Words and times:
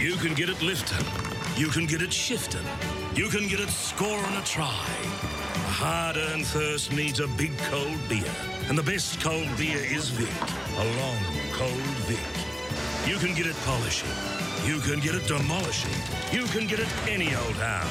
You 0.00 0.16
can 0.16 0.32
get 0.32 0.48
it 0.48 0.62
lifting. 0.62 1.06
You 1.58 1.68
can 1.68 1.84
get 1.84 2.00
it 2.00 2.10
shifting. 2.10 2.64
You 3.14 3.28
can 3.28 3.46
get 3.48 3.60
it 3.60 3.68
scoring 3.68 4.34
a 4.34 4.42
try. 4.44 4.86
A 5.54 5.72
hard-earned 5.82 6.46
thirst 6.46 6.90
needs 6.90 7.20
a 7.20 7.28
big 7.36 7.56
cold 7.70 7.98
beer. 8.08 8.32
And 8.70 8.78
the 8.78 8.82
best 8.82 9.20
cold 9.20 9.46
beer 9.58 9.76
is 9.76 10.08
Vic. 10.08 10.32
A 10.78 10.84
long, 11.00 11.18
cold 11.52 11.94
Vic. 12.08 12.18
You 13.06 13.18
can 13.18 13.34
get 13.34 13.46
it 13.46 13.56
polishing. 13.66 14.08
You 14.64 14.80
can 14.80 15.00
get 15.00 15.14
it 15.14 15.28
demolishing. 15.28 15.92
You 16.32 16.46
can 16.46 16.66
get 16.66 16.80
it 16.80 16.88
any 17.06 17.36
old 17.36 17.56
how. 17.56 17.86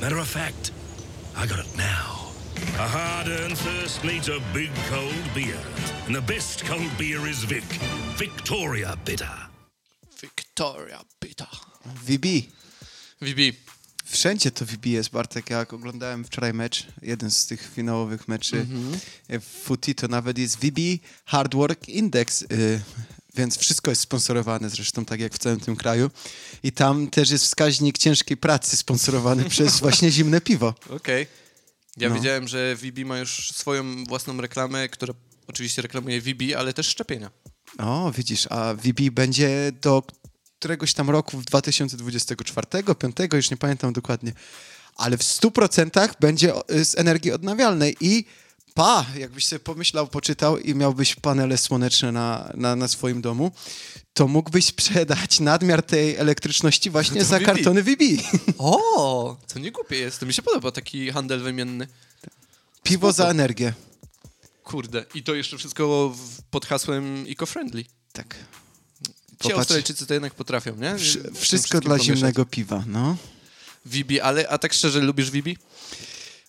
Matter 0.00 0.16
of 0.16 0.28
fact, 0.28 0.72
I 1.36 1.46
got 1.46 1.58
it 1.58 1.76
now. 1.76 2.30
A 2.78 2.88
hard-earned 2.88 3.58
thirst 3.58 4.02
needs 4.02 4.30
a 4.30 4.40
big 4.54 4.70
cold 4.88 5.34
beer. 5.34 5.60
And 6.06 6.14
the 6.14 6.22
best 6.22 6.64
cold 6.64 6.90
beer 6.96 7.26
is 7.26 7.44
Vic. 7.44 7.64
Victoria 8.16 8.96
Bitter. 9.04 9.47
Victoria 10.58 11.04
Pita. 11.20 11.46
VB. 12.04 12.26
VB. 13.20 13.40
Wszędzie 14.04 14.50
to 14.50 14.64
VB 14.66 14.86
jest, 14.86 15.10
Bartek. 15.10 15.50
Jak 15.50 15.72
oglądałem 15.72 16.24
wczoraj 16.24 16.54
mecz, 16.54 16.86
jeden 17.02 17.30
z 17.30 17.46
tych 17.46 17.70
finałowych 17.74 18.28
meczy 18.28 18.66
w 19.28 19.44
Footy, 19.64 19.94
to 19.94 20.08
nawet 20.08 20.38
jest 20.38 20.56
VB 20.56 20.80
Hard 21.24 21.54
Work 21.54 21.88
Index, 21.88 22.42
y, 22.42 22.80
więc 23.34 23.58
wszystko 23.58 23.90
jest 23.90 24.02
sponsorowane 24.02 24.70
zresztą, 24.70 25.04
tak 25.04 25.20
jak 25.20 25.34
w 25.34 25.38
całym 25.38 25.60
tym 25.60 25.76
kraju. 25.76 26.10
I 26.62 26.72
tam 26.72 27.10
też 27.10 27.30
jest 27.30 27.44
wskaźnik 27.44 27.98
ciężkiej 27.98 28.36
pracy 28.36 28.76
sponsorowany 28.76 29.44
przez 29.50 29.80
właśnie 29.80 30.10
zimne 30.10 30.40
piwo. 30.40 30.74
Okej. 30.90 31.26
Ja 31.96 32.08
No. 32.08 32.14
wiedziałem, 32.14 32.48
że 32.48 32.76
VB 32.76 33.04
ma 33.04 33.18
już 33.18 33.50
swoją 33.54 34.04
własną 34.04 34.40
reklamę, 34.40 34.88
która 34.88 35.14
oczywiście 35.46 35.82
reklamuje 35.82 36.20
VB, 36.20 36.42
ale 36.58 36.72
też 36.72 36.86
szczepienia. 36.86 37.30
O, 37.78 38.12
widzisz, 38.16 38.46
a 38.50 38.74
VB 38.74 39.10
będzie 39.10 39.72
do 39.80 40.02
któregoś 40.58 40.94
tam 40.94 41.10
roku 41.10 41.38
w 41.38 41.44
2024, 41.44 42.66
5, 42.98 43.16
już 43.32 43.50
nie 43.50 43.56
pamiętam 43.56 43.92
dokładnie, 43.92 44.32
ale 44.96 45.16
w 45.18 45.22
100% 45.22 46.10
będzie 46.20 46.52
z 46.84 46.98
energii 46.98 47.32
odnawialnej 47.32 47.96
i 48.00 48.24
pa, 48.74 49.06
jakbyś 49.16 49.46
sobie 49.46 49.60
pomyślał, 49.60 50.06
poczytał 50.06 50.58
i 50.58 50.74
miałbyś 50.74 51.14
panele 51.14 51.58
słoneczne 51.58 52.12
na, 52.12 52.52
na, 52.54 52.76
na 52.76 52.88
swoim 52.88 53.20
domu, 53.20 53.52
to 54.14 54.28
mógłbyś 54.28 54.64
sprzedać 54.64 55.40
nadmiar 55.40 55.82
tej 55.82 56.16
elektryczności 56.16 56.90
właśnie 56.90 57.20
To 57.20 57.26
za 57.26 57.38
VB. 57.38 57.44
kartony 57.46 57.82
VB. 57.82 58.02
O, 58.58 59.36
co 59.46 59.58
nie 59.58 59.72
głupie 59.72 59.98
jest. 59.98 60.20
To 60.20 60.26
mi 60.26 60.32
się 60.34 60.42
podoba 60.42 60.72
taki 60.72 61.10
handel 61.10 61.40
wymienny. 61.40 61.88
Piwo 62.82 63.12
za 63.12 63.14
Spoko. 63.14 63.30
energię. 63.30 63.72
Kurde. 64.64 65.04
I 65.14 65.22
to 65.22 65.34
jeszcze 65.34 65.58
wszystko 65.58 66.14
pod 66.50 66.66
hasłem 66.66 67.24
eco-friendly. 67.24 67.84
Tak. 68.12 68.34
Ci. 69.42 69.52
Australijczycy 69.52 70.06
to 70.06 70.14
jednak 70.14 70.34
potrafią, 70.34 70.76
nie? 70.76 70.94
Wsz- 70.94 71.34
wszystko 71.36 71.80
dla 71.80 71.96
pomieszać. 71.96 72.16
zimnego 72.16 72.44
piwa, 72.46 72.84
no. 72.86 73.16
VB, 73.86 74.12
ale 74.22 74.48
a 74.48 74.58
tak 74.58 74.72
szczerze, 74.72 75.00
lubisz 75.00 75.30
VB? 75.30 75.48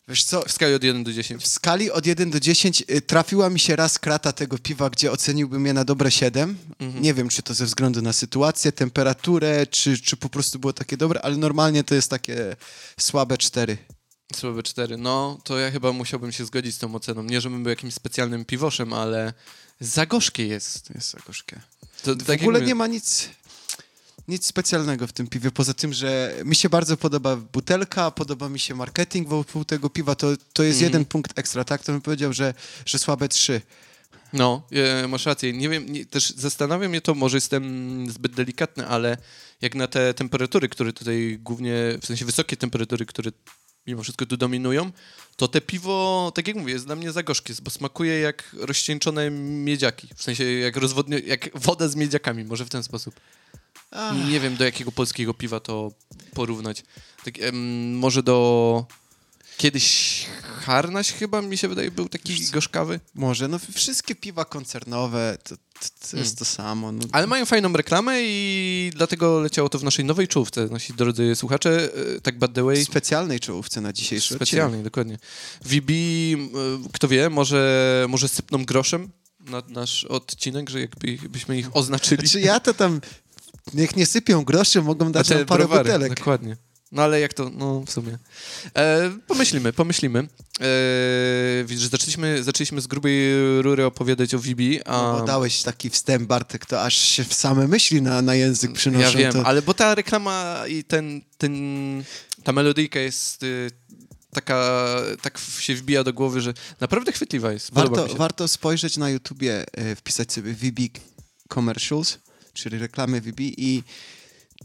Wiesz 0.08 0.24
co, 0.24 0.42
W 0.42 0.52
skali 0.52 0.74
od 0.74 0.84
1 0.84 1.04
do 1.04 1.14
10. 1.14 1.44
W 1.44 1.48
skali 1.48 1.92
od 1.92 2.06
1 2.06 2.32
do 2.32 2.40
10 2.40 2.84
y, 2.92 3.02
trafiła 3.02 3.50
mi 3.50 3.60
się 3.60 3.76
raz 3.76 4.00
krata 4.00 4.32
tego 4.34 4.58
piwa, 4.58 4.90
gdzie 4.90 5.12
oceniłbym 5.12 5.66
je 5.66 5.74
na 5.74 5.86
dobre 5.86 6.12
7. 6.12 6.58
Nie 6.80 7.14
wiem, 7.14 7.30
czy 7.30 7.44
to 7.44 7.54
ze 7.54 7.66
względu 7.66 8.02
na 8.02 8.14
sytuację, 8.14 8.72
temperaturę, 8.72 9.68
czy, 9.68 9.98
czy 10.00 10.18
po 10.18 10.30
prostu 10.30 10.60
było 10.60 10.74
takie 10.74 10.98
dobre, 10.98 11.22
ale 11.22 11.38
normalnie 11.38 11.84
to 11.84 11.96
jest 11.96 12.10
takie 12.10 12.56
słabe 13.00 13.38
4. 13.38 13.78
Słabe 14.36 14.64
4. 14.64 14.98
No, 14.98 15.40
to 15.44 15.60
ja 15.60 15.72
chyba 15.72 15.92
musiałbym 15.92 16.32
się 16.32 16.46
zgodzić 16.46 16.76
z 16.76 16.78
tą 16.78 16.96
oceną. 16.96 17.24
Nie, 17.24 17.42
żebym 17.42 17.64
był 17.64 17.70
jakimś 17.70 17.94
specjalnym 17.94 18.46
piwoszem, 18.46 18.94
ale 18.94 19.34
za 19.80 20.06
gorzkie 20.06 20.48
jest. 20.48 20.90
Jest 20.96 21.12
za 21.12 21.20
gorzkie. 21.28 21.60
To, 22.04 22.16
W 22.16 22.24
tak 22.24 22.42
ogóle 22.42 22.62
nie 22.62 22.76
ma 22.76 22.88
nic, 22.88 23.30
nic 24.28 24.46
specjalnego 24.46 25.08
w 25.08 25.14
tym 25.14 25.28
piwie, 25.28 25.52
poza 25.52 25.74
tym, 25.74 25.94
że 25.94 26.36
mi 26.46 26.56
się 26.56 26.70
bardzo 26.70 26.98
podoba 26.98 27.36
butelka, 27.36 28.12
podoba 28.12 28.50
mi 28.50 28.60
się 28.60 28.76
marketing 28.76 29.28
wokół 29.28 29.66
tego 29.66 29.90
piwa, 29.90 30.16
to, 30.16 30.28
to 30.54 30.64
jest 30.64 30.82
jeden 30.82 31.06
punkt 31.06 31.40
ekstra, 31.40 31.64
tak? 31.64 31.84
To 31.84 31.92
bym 31.92 32.02
powiedział, 32.02 32.34
że, 32.34 32.54
że 32.86 33.00
słabe 33.00 33.30
3. 33.30 33.62
No, 34.34 34.62
e, 34.72 35.08
masz 35.08 35.26
rację. 35.26 35.54
Nie 35.54 35.70
wiem, 35.70 35.94
nie, 35.94 36.06
też 36.06 36.30
zastanawia 36.30 36.90
mnie 36.90 37.02
to, 37.02 37.16
może 37.16 37.38
jestem 37.38 38.06
zbyt 38.12 38.36
delikatny, 38.36 38.88
ale 38.88 39.18
jak 39.62 39.76
na 39.76 39.88
te 39.88 40.14
temperatury, 40.14 40.70
które 40.70 40.94
tutaj 40.94 41.40
głównie, 41.42 41.74
w 42.02 42.06
sensie 42.06 42.26
wysokie 42.26 42.58
temperatury, 42.58 43.06
które 43.06 43.32
mimo 43.90 44.04
wszystko 44.04 44.26
tu 44.26 44.38
dominują, 44.38 44.92
to 45.36 45.48
te 45.48 45.62
piwo, 45.62 46.32
tak 46.36 46.48
jak 46.48 46.58
mówię, 46.58 46.74
jest 46.74 46.86
dla 46.86 46.96
mnie 46.96 47.12
za 47.12 47.24
gorzkie, 47.24 47.54
bo 47.62 47.72
smakuje 47.72 48.20
jak 48.20 48.56
rozcieńczone 48.60 49.30
miedziaki. 49.32 50.08
W 50.16 50.24
sensie 50.24 50.44
jak 50.44 50.78
rozwodnie, 50.78 51.20
jak 51.20 51.50
woda 51.60 51.88
z 51.88 51.96
miedziakami, 51.96 52.44
może 52.44 52.66
w 52.66 52.70
ten 52.70 52.84
sposób. 52.84 53.16
I 54.16 54.32
nie 54.32 54.40
wiem, 54.40 54.56
do 54.56 54.66
jakiego 54.66 54.92
polskiego 54.92 55.34
piwa 55.34 55.60
to 55.60 55.92
porównać. 56.34 56.84
Tak, 57.26 57.40
em, 57.40 57.98
może 57.98 58.24
do... 58.24 58.86
Kiedyś 59.60 60.26
Harnaś 60.42 61.12
chyba, 61.12 61.42
mi 61.42 61.58
się 61.58 61.68
wydaje, 61.68 61.92
był 61.92 62.10
taki 62.10 62.46
gorzkawy. 62.52 63.00
Może, 63.16 63.48
no 63.48 63.60
wszystkie 63.76 64.16
piwa 64.16 64.46
koncernowe, 64.46 65.38
to, 65.44 65.56
to, 66.12 66.18
jest 66.18 66.38
to 66.40 66.46
samo. 66.46 66.92
No. 66.92 67.00
Ale 67.12 67.28
mają 67.28 67.46
fajną 67.46 67.74
reklamę 67.74 68.14
i 68.24 68.92
dlatego 68.96 69.40
leciało 69.40 69.70
to 69.70 69.80
w 69.80 69.84
naszej 69.84 70.06
nowej 70.06 70.28
czołówce, 70.28 70.68
nasi 70.72 70.94
drodzy 70.94 71.36
słuchacze. 71.36 71.90
e, 72.16 72.22
Tak 72.22 72.40
by 72.40 72.48
the 72.50 72.64
way, 72.64 72.86
specjalnej 72.86 73.40
czołówce 73.40 73.82
na 73.82 73.94
dzisiejszy 73.94 74.36
specjalnej, 74.36 74.84
dokładnie. 74.84 75.18
VB, 75.66 75.92
e, 75.92 76.38
kto 76.94 77.08
wie, 77.08 77.30
może, 77.30 78.06
może 78.10 78.28
sypną 78.30 78.66
groszem 78.66 79.10
na 79.40 79.64
nasz 79.68 80.06
odcinek, 80.06 80.70
że 80.70 80.80
jakby, 80.80 81.12
jakbyśmy 81.12 81.60
ich 81.60 81.76
oznaczyli. 81.76 82.30
Czy 82.30 82.42
ja 82.42 82.60
to 82.60 82.74
tam, 82.74 83.02
niech 83.74 83.96
nie 83.96 84.06
sypią 84.06 84.44
groszy, 84.44 84.82
mogą 84.82 85.12
dać 85.12 85.30
nam 85.30 85.46
parę 85.46 85.64
browary, 85.64 85.84
butelek. 85.84 86.16
Dokładnie. 86.16 86.58
No 86.92 87.02
ale 87.02 87.20
jak 87.20 87.34
to, 87.34 87.50
no 87.50 87.84
w 87.86 87.92
sumie. 87.92 88.18
E, 88.76 89.12
pomyślimy, 89.28 89.74
pomyślimy. 89.74 90.20
E, 90.20 91.64
widzisz, 91.66 91.88
zaczęliśmy, 91.88 92.44
zaczęliśmy 92.44 92.82
z 92.82 92.88
grubej 92.88 93.34
rury 93.62 93.86
opowiadać 93.86 94.34
o 94.34 94.40
VB, 94.40 94.62
a... 94.86 94.92
No, 94.92 95.20
bo 95.20 95.26
dałeś 95.26 95.64
taki 95.64 95.90
wstęp, 95.90 96.28
Bartek, 96.28 96.66
to 96.66 96.82
aż 96.82 96.96
się 96.96 97.24
w 97.24 97.34
same 97.34 97.68
myśli 97.68 98.02
na, 98.02 98.22
na 98.22 98.36
język 98.36 98.72
przynoszą. 98.72 99.04
Ja 99.04 99.12
wiem, 99.12 99.34
to... 99.34 99.46
ale 99.46 99.62
bo 99.62 99.74
ta 99.74 99.96
reklama 99.96 100.64
i 100.68 100.84
ten, 100.84 101.22
ten 101.38 101.54
ta 102.44 102.52
melodyjka 102.52 103.00
jest 103.00 103.44
y, 103.44 103.72
taka, 104.34 104.86
tak 105.22 105.40
się 105.60 105.76
wbija 105.76 106.04
do 106.04 106.14
głowy, 106.14 106.42
że 106.42 106.54
naprawdę 106.80 107.12
chwytliwa 107.12 107.52
jest. 107.52 107.74
Warto, 107.74 108.08
warto 108.08 108.48
spojrzeć 108.48 108.98
na 108.98 109.10
YouTubie, 109.10 109.66
e, 109.72 109.96
wpisać 109.96 110.34
sobie 110.34 110.54
VB 110.54 110.80
Commercials, 111.54 112.18
czyli 112.54 112.78
reklamy 112.78 113.22
VB 113.22 113.40
i 113.40 113.84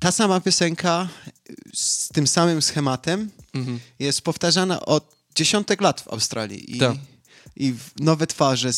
ta 0.00 0.12
sama 0.12 0.40
piosenka 0.40 1.08
e, 1.28 1.52
z 1.74 2.08
tym 2.08 2.26
samym 2.26 2.62
schematem 2.62 3.30
Mhm. 3.54 3.80
jest 3.98 4.22
powtarzana 4.22 4.80
od 4.80 5.14
dziesiątek 5.34 5.80
lat 5.80 6.00
w 6.00 6.08
Australii. 6.08 6.76
I, 6.76 6.78
Tak. 6.78 6.96
I 7.56 7.74
nowe 8.00 8.26
twarze, 8.26 8.70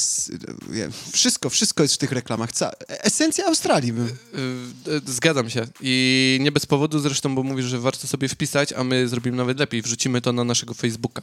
wszystko, 1.12 1.50
wszystko 1.50 1.82
jest 1.82 1.94
w 1.94 1.98
tych 1.98 2.12
reklamach. 2.12 2.50
Esencja 2.88 3.46
Australii. 3.46 3.92
Y, 3.92 4.90
y, 4.90 5.00
Zgadzam 5.06 5.50
się. 5.50 5.66
I 5.80 6.38
nie 6.40 6.52
bez 6.52 6.66
powodu 6.66 6.98
zresztą, 6.98 7.34
bo 7.34 7.42
mówisz, 7.42 7.66
że 7.66 7.80
warto 7.80 8.06
sobie 8.06 8.28
wpisać, 8.28 8.72
a 8.72 8.84
my 8.84 9.08
zrobimy 9.08 9.36
nawet 9.36 9.58
lepiej. 9.58 9.82
Wrzucimy 9.82 10.20
to 10.20 10.32
na 10.32 10.44
naszego 10.44 10.74
Facebooka. 10.74 11.22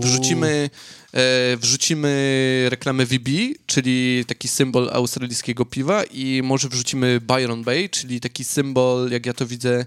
Wrzucimy, 0.00 0.70
e, 1.12 1.56
wrzucimy 1.56 2.66
reklamę 2.68 3.06
VB, 3.06 3.28
czyli 3.66 4.24
taki 4.26 4.48
symbol 4.48 4.90
australijskiego 4.92 5.64
piwa 5.64 6.04
i 6.04 6.40
może 6.44 6.68
wrzucimy 6.68 7.20
Byron 7.20 7.64
Bay, 7.64 7.88
czyli 7.88 8.20
taki 8.20 8.44
symbol, 8.44 9.10
jak 9.10 9.26
ja 9.26 9.32
to 9.32 9.46
widzę, 9.46 9.84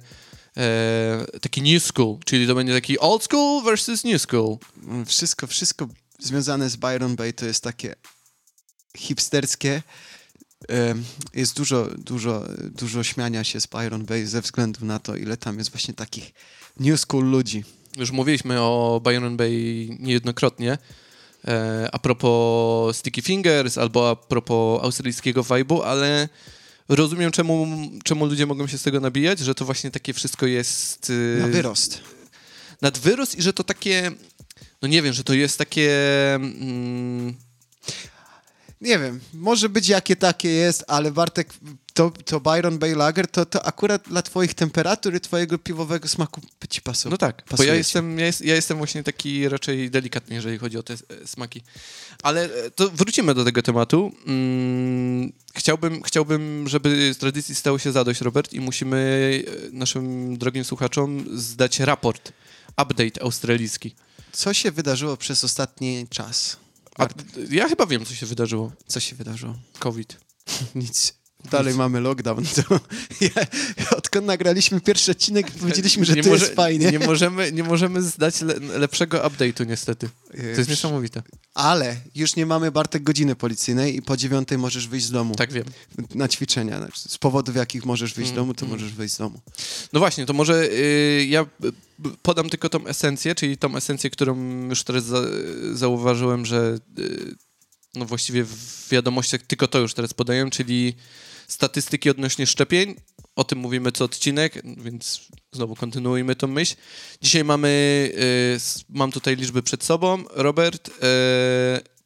e, 0.57 1.25
taki 1.41 1.61
new 1.61 1.83
school, 1.83 2.17
czyli 2.25 2.47
to 2.47 2.55
będzie 2.55 2.73
taki 2.73 2.99
old 2.99 3.23
school 3.23 3.63
versus 3.63 4.03
new 4.03 4.21
school. 4.21 4.57
Wszystko, 5.05 5.47
wszystko 5.47 5.87
związane 6.25 6.69
z 6.69 6.75
Byron 6.75 7.15
Bay 7.15 7.33
to 7.33 7.45
jest 7.45 7.63
takie 7.63 7.95
hipsterskie. 8.97 9.81
Jest 11.33 11.55
dużo, 11.55 11.87
dużo, 11.97 12.43
dużo 12.57 13.03
śmiania 13.03 13.43
się 13.43 13.61
z 13.61 13.67
Byron 13.67 14.05
Bay 14.05 14.27
ze 14.27 14.41
względu 14.41 14.85
na 14.85 14.99
to, 14.99 15.15
ile 15.15 15.37
tam 15.37 15.57
jest 15.57 15.69
właśnie 15.71 15.93
takich 15.93 16.33
new 16.79 16.99
school 16.99 17.25
ludzi. 17.25 17.63
Już 17.97 18.11
mówiliśmy 18.11 18.61
o 18.61 19.01
Byron 19.03 19.37
Bay 19.37 19.87
niejednokrotnie. 19.99 20.77
E, 21.47 21.89
a 21.91 21.99
propos 21.99 22.97
Sticky 22.97 23.21
Fingers 23.21 23.77
albo 23.77 24.09
a 24.09 24.15
propos 24.15 24.83
australijskiego 24.83 25.43
vibe'u, 25.43 25.81
ale 25.83 26.29
rozumiem, 26.89 27.31
czemu, 27.31 27.67
czemu 28.03 28.25
ludzie 28.25 28.45
mogą 28.45 28.67
się 28.67 28.77
z 28.77 28.83
tego 28.83 28.99
nabijać, 28.99 29.39
że 29.39 29.55
to 29.55 29.65
właśnie 29.65 29.91
takie 29.91 30.13
wszystko 30.13 30.45
jest... 30.45 31.09
y, 31.09 31.37
Na 31.41 31.47
wyrost. 31.47 32.01
nad 32.81 32.97
wyrost 32.97 33.37
i 33.37 33.41
że 33.41 33.53
to 33.53 33.63
takie, 33.63 34.11
no 34.85 34.89
nie 34.89 35.01
wiem, 35.01 35.13
że 35.13 35.23
to 35.23 35.33
jest 35.33 35.57
takie, 35.57 35.91
mm, 36.35 37.35
nie 38.81 38.99
wiem, 38.99 39.19
może 39.33 39.69
być 39.69 39.89
jakie 39.89 40.15
takie 40.15 40.49
jest, 40.49 40.83
ale 40.87 41.11
Bartek, 41.11 41.53
to, 41.93 42.11
to 42.25 42.39
Byron 42.39 42.77
Bay 42.77 42.95
Lager, 42.95 43.27
to, 43.27 43.45
to 43.45 43.65
akurat 43.65 44.03
dla 44.07 44.21
twoich 44.21 44.53
temperatur 44.53 45.15
i 45.15 45.19
twojego 45.19 45.57
piwowego 45.57 46.07
smaku 46.07 46.41
by 46.61 46.67
ci 46.67 46.81
pasowało. 46.81 47.11
No 47.11 47.17
tak, 47.17 47.35
bo 47.35 47.49
pasuje 47.49 47.67
ja 47.67 47.73
ci. 47.73 47.77
jestem, 47.77 48.19
ja, 48.19 48.25
jest, 48.25 48.41
ja 48.41 48.55
jestem 48.55 48.77
właśnie 48.77 49.03
taki 49.03 49.49
raczej 49.49 49.89
delikatny, 49.89 50.35
jeżeli 50.35 50.57
chodzi 50.57 50.77
o 50.77 50.83
te 50.83 50.93
e, 50.93 51.27
smaki. 51.27 51.61
Ale 52.23 52.43
e, 52.43 52.71
to 52.71 52.89
wrócimy 52.89 53.33
do 53.33 53.45
tego 53.45 53.61
tematu. 53.61 54.11
Mm, 54.27 55.33
chciałbym, 55.55 56.03
chciałbym, 56.03 56.67
żeby 56.67 57.13
z 57.13 57.17
tradycji 57.17 57.55
stało 57.55 57.79
się 57.79 57.91
zadość, 57.91 58.21
Robert, 58.21 58.53
i 58.53 58.61
musimy 58.61 59.43
e, 59.67 59.71
naszym 59.71 60.37
drogim 60.37 60.63
słuchaczom 60.63 61.25
zdać 61.33 61.79
raport, 61.79 62.31
update 62.81 63.21
australijski. 63.21 63.95
Co 64.35 64.53
się 64.53 64.71
wydarzyło 64.71 65.17
przez 65.17 65.43
ostatni 65.43 66.07
czas? 66.09 66.57
A 66.97 67.07
ja 67.49 67.69
chyba 67.69 67.85
wiem, 67.85 68.05
co 68.05 68.15
się 68.15 68.25
wydarzyło. 68.25 68.71
Co 68.87 68.99
się 68.99 69.15
wydarzyło? 69.15 69.55
COVID. 69.79 70.17
Nic. 70.75 71.13
Dalej 71.51 71.73
mamy 71.73 72.01
lockdown. 72.01 72.43
To 72.55 72.79
ja, 73.21 73.29
odkąd 73.97 74.25
nagraliśmy 74.27 74.81
pierwszy 74.81 75.11
odcinek, 75.11 75.51
powiedzieliśmy, 75.51 76.05
że 76.05 76.13
Nie 76.13 76.23
to 76.23 76.29
może- 76.29 76.45
jest 76.45 76.55
fajnie. 76.55 76.91
Nie 76.91 76.99
możemy, 76.99 77.51
nie 77.51 77.63
możemy 77.63 78.01
zdać 78.01 78.41
le, 78.41 78.59
lepszego 78.59 79.17
update'u 79.17 79.67
niestety. 79.67 80.09
To 80.31 80.37
jest 80.37 80.59
Yy, 80.59 80.65
niesamowite. 80.69 81.21
Ale 81.53 81.95
już 82.15 82.35
nie 82.35 82.45
mamy 82.45 82.71
Bartek 82.71 83.03
godziny 83.03 83.35
policyjnej 83.35 83.95
i 83.95 84.01
po 84.01 84.17
dziewiątej 84.17 84.57
możesz 84.57 84.87
wyjść 84.87 85.05
z 85.05 85.11
domu 85.11 85.35
Tak 85.35 85.53
wiem. 85.53 85.65
na 86.15 86.27
ćwiczenia. 86.27 86.87
Z 86.95 87.17
powodów, 87.17 87.55
jakich 87.55 87.85
możesz 87.85 88.13
wyjść 88.13 88.29
z 88.29 88.33
Mm, 88.33 88.41
domu, 88.43 88.53
to 88.53 88.65
możesz 88.65 88.93
wyjść 88.93 89.13
z 89.13 89.17
domu. 89.17 89.41
No 89.93 89.99
właśnie, 89.99 90.25
to 90.25 90.33
może 90.33 90.63
y, 90.71 91.25
ja 91.29 91.45
podam 92.21 92.49
tylko 92.49 92.69
tą 92.69 92.87
esencję, 92.87 93.35
czyli 93.35 93.57
tą 93.57 93.75
esencję, 93.77 94.09
którą 94.09 94.37
już 94.69 94.83
teraz 94.83 95.03
za, 95.05 95.21
zauważyłem, 95.73 96.45
że 96.45 96.79
y, 96.99 97.35
no 97.95 98.05
właściwie 98.05 98.43
w 98.43 98.87
wiadomościach 98.91 99.41
tylko 99.41 99.67
to 99.67 99.79
już 99.79 99.93
teraz 99.93 100.13
podaję, 100.13 100.49
czyli 100.51 100.95
statystyki 101.47 102.09
odnośnie 102.09 102.47
szczepień. 102.47 102.95
O 103.35 103.43
tym 103.43 103.59
mówimy 103.59 103.91
co 103.91 104.05
odcinek, 104.05 104.61
więc 104.77 105.21
znowu 105.51 105.75
kontynuujmy 105.75 106.35
tą 106.35 106.47
myśl. 106.47 106.75
Dzisiaj 107.21 107.43
mamy, 107.43 107.69
y, 108.17 108.59
mam 108.89 109.11
tutaj 109.11 109.35
liczby 109.35 109.63
przed 109.63 109.83
sobą. 109.83 110.23
Robert, 110.29 110.89
y, 110.89 110.91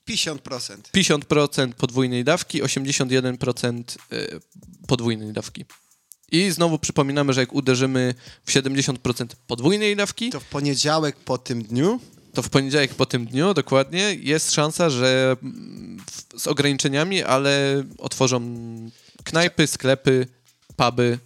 50%. 0.05 0.89
50% 0.91 1.73
podwójnej 1.73 2.23
dawki, 2.23 2.63
81% 2.63 3.97
y, 4.13 4.39
podwójnej 4.87 5.33
dawki. 5.33 5.65
I 6.31 6.51
znowu 6.51 6.79
przypominamy, 6.79 7.33
że 7.33 7.41
jak 7.41 7.53
uderzymy 7.53 8.15
w 8.45 8.51
70% 8.51 9.35
podwójnej 9.47 9.95
dawki, 9.95 10.29
To 10.29 10.39
w 10.39 10.45
poniedziałek 10.45 11.15
po 11.15 11.37
tym 11.37 11.63
dniu 11.63 11.99
to 12.33 12.43
w 12.43 12.49
poniedziałek 12.49 12.95
po 12.95 13.05
tym 13.05 13.25
dniu 13.25 13.53
dokładnie 13.53 14.13
jest 14.19 14.51
szansa, 14.51 14.89
że 14.89 15.35
mm, 15.43 15.97
z 16.37 16.47
ograniczeniami, 16.47 17.23
ale 17.23 17.83
otworzą 17.97 18.39
knajpy, 19.23 19.67
sklepy, 19.67 20.27
puby, 20.75 21.19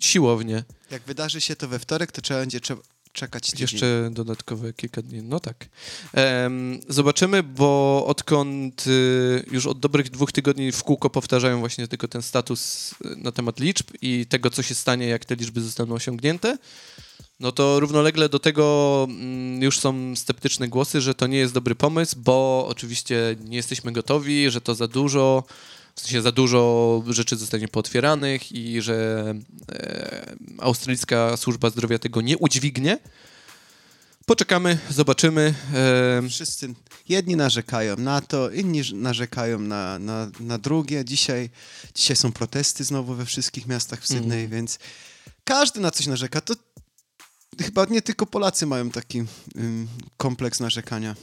siłownie. 0.00 0.64
Jak 0.90 1.02
wydarzy 1.02 1.40
się 1.40 1.56
to 1.56 1.68
we 1.68 1.78
wtorek, 1.78 2.12
to 2.12 2.22
trzeba 2.22 2.40
będzie 2.40 2.60
cze- 2.60 2.76
czekać 3.12 3.50
tydzień. 3.50 3.62
Jeszcze 3.72 4.08
dodatkowe 4.12 4.72
kilka 4.72 5.02
dni. 5.02 5.22
No 5.22 5.40
tak. 5.40 5.68
Em, 6.12 6.80
zobaczymy, 6.88 7.42
bo 7.42 8.04
odkąd 8.06 8.86
y, 8.86 9.44
już 9.50 9.66
od 9.66 9.80
dobrych 9.80 10.10
dwóch 10.10 10.32
tygodni 10.32 10.72
w 10.72 10.82
kółko 10.82 11.10
powtarzają 11.10 11.60
właśnie 11.60 11.88
tylko 11.88 12.08
ten 12.08 12.22
status 12.22 12.92
y, 12.92 13.16
na 13.16 13.32
temat 13.32 13.60
liczb 13.60 13.86
i 14.02 14.26
tego, 14.26 14.50
co 14.50 14.62
się 14.62 14.74
stanie, 14.74 15.06
jak 15.06 15.24
te 15.24 15.36
liczby 15.36 15.60
zostaną 15.60 15.94
osiągnięte, 15.94 16.58
no 17.40 17.52
to 17.52 17.80
równolegle 17.80 18.28
do 18.28 18.38
tego 18.38 19.06
mm, 19.10 19.62
już 19.62 19.80
są 19.80 20.16
sceptyczne 20.16 20.68
głosy, 20.68 21.00
że 21.00 21.14
to 21.14 21.26
nie 21.26 21.38
jest 21.38 21.54
dobry 21.54 21.74
pomysł, 21.74 22.16
bo 22.18 22.66
oczywiście 22.68 23.36
nie 23.44 23.56
jesteśmy 23.56 23.92
gotowi, 23.92 24.50
że 24.50 24.60
to 24.60 24.74
za 24.74 24.88
dużo, 24.88 25.44
w 25.96 26.00
sensie 26.00 26.22
za 26.22 26.32
dużo 26.32 27.02
rzeczy 27.06 27.36
zostanie 27.36 27.68
pootwieranych 27.68 28.52
i 28.52 28.82
że 28.82 29.34
e, 29.72 30.36
australijska 30.58 31.36
służba 31.36 31.70
zdrowia 31.70 31.98
tego 31.98 32.20
nie 32.20 32.38
udźwignie. 32.38 32.98
Poczekamy, 34.26 34.78
zobaczymy. 34.90 35.54
E, 35.74 36.28
Wszyscy, 36.28 36.74
jedni 37.08 37.36
narzekają 37.36 37.96
na 37.96 38.20
to, 38.20 38.50
inni 38.50 38.82
narzekają 38.94 39.58
na, 39.58 39.98
na, 39.98 40.30
na 40.40 40.58
drugie. 40.58 41.04
Dzisiaj, 41.04 41.50
dzisiaj 41.94 42.16
są 42.16 42.32
protesty 42.32 42.84
znowu 42.84 43.14
we 43.14 43.26
wszystkich 43.26 43.66
miastach 43.66 44.00
w 44.02 44.06
Sydney, 44.06 44.42
Mhm. 44.42 44.50
więc 44.50 44.78
każdy 45.44 45.80
na 45.80 45.90
coś 45.90 46.06
narzeka. 46.06 46.40
To 46.40 46.54
chyba 47.62 47.84
nie 47.84 48.02
tylko 48.02 48.26
Polacy 48.26 48.66
mają 48.66 48.90
taki 48.90 49.18
ym, 49.56 49.88
kompleks 50.16 50.60
narzekania. 50.60 51.16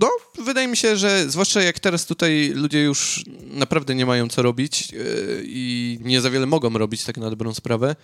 No, 0.00 0.10
wydaje 0.44 0.68
mi 0.68 0.76
się, 0.76 0.96
że 0.96 1.30
zwłaszcza 1.30 1.62
jak 1.62 1.78
teraz 1.78 2.06
tutaj 2.06 2.52
ludzie 2.54 2.82
już 2.82 3.24
naprawdę 3.44 3.94
nie 3.94 4.06
mają 4.06 4.28
co 4.28 4.42
robić 4.42 4.92
yy, 4.92 5.42
i 5.44 5.98
nie 6.00 6.20
za 6.20 6.30
wiele 6.30 6.46
mogą 6.46 6.78
robić, 6.78 7.04
tak 7.04 7.16
na 7.16 7.30
dobrą 7.30 7.54
sprawę, 7.54 7.96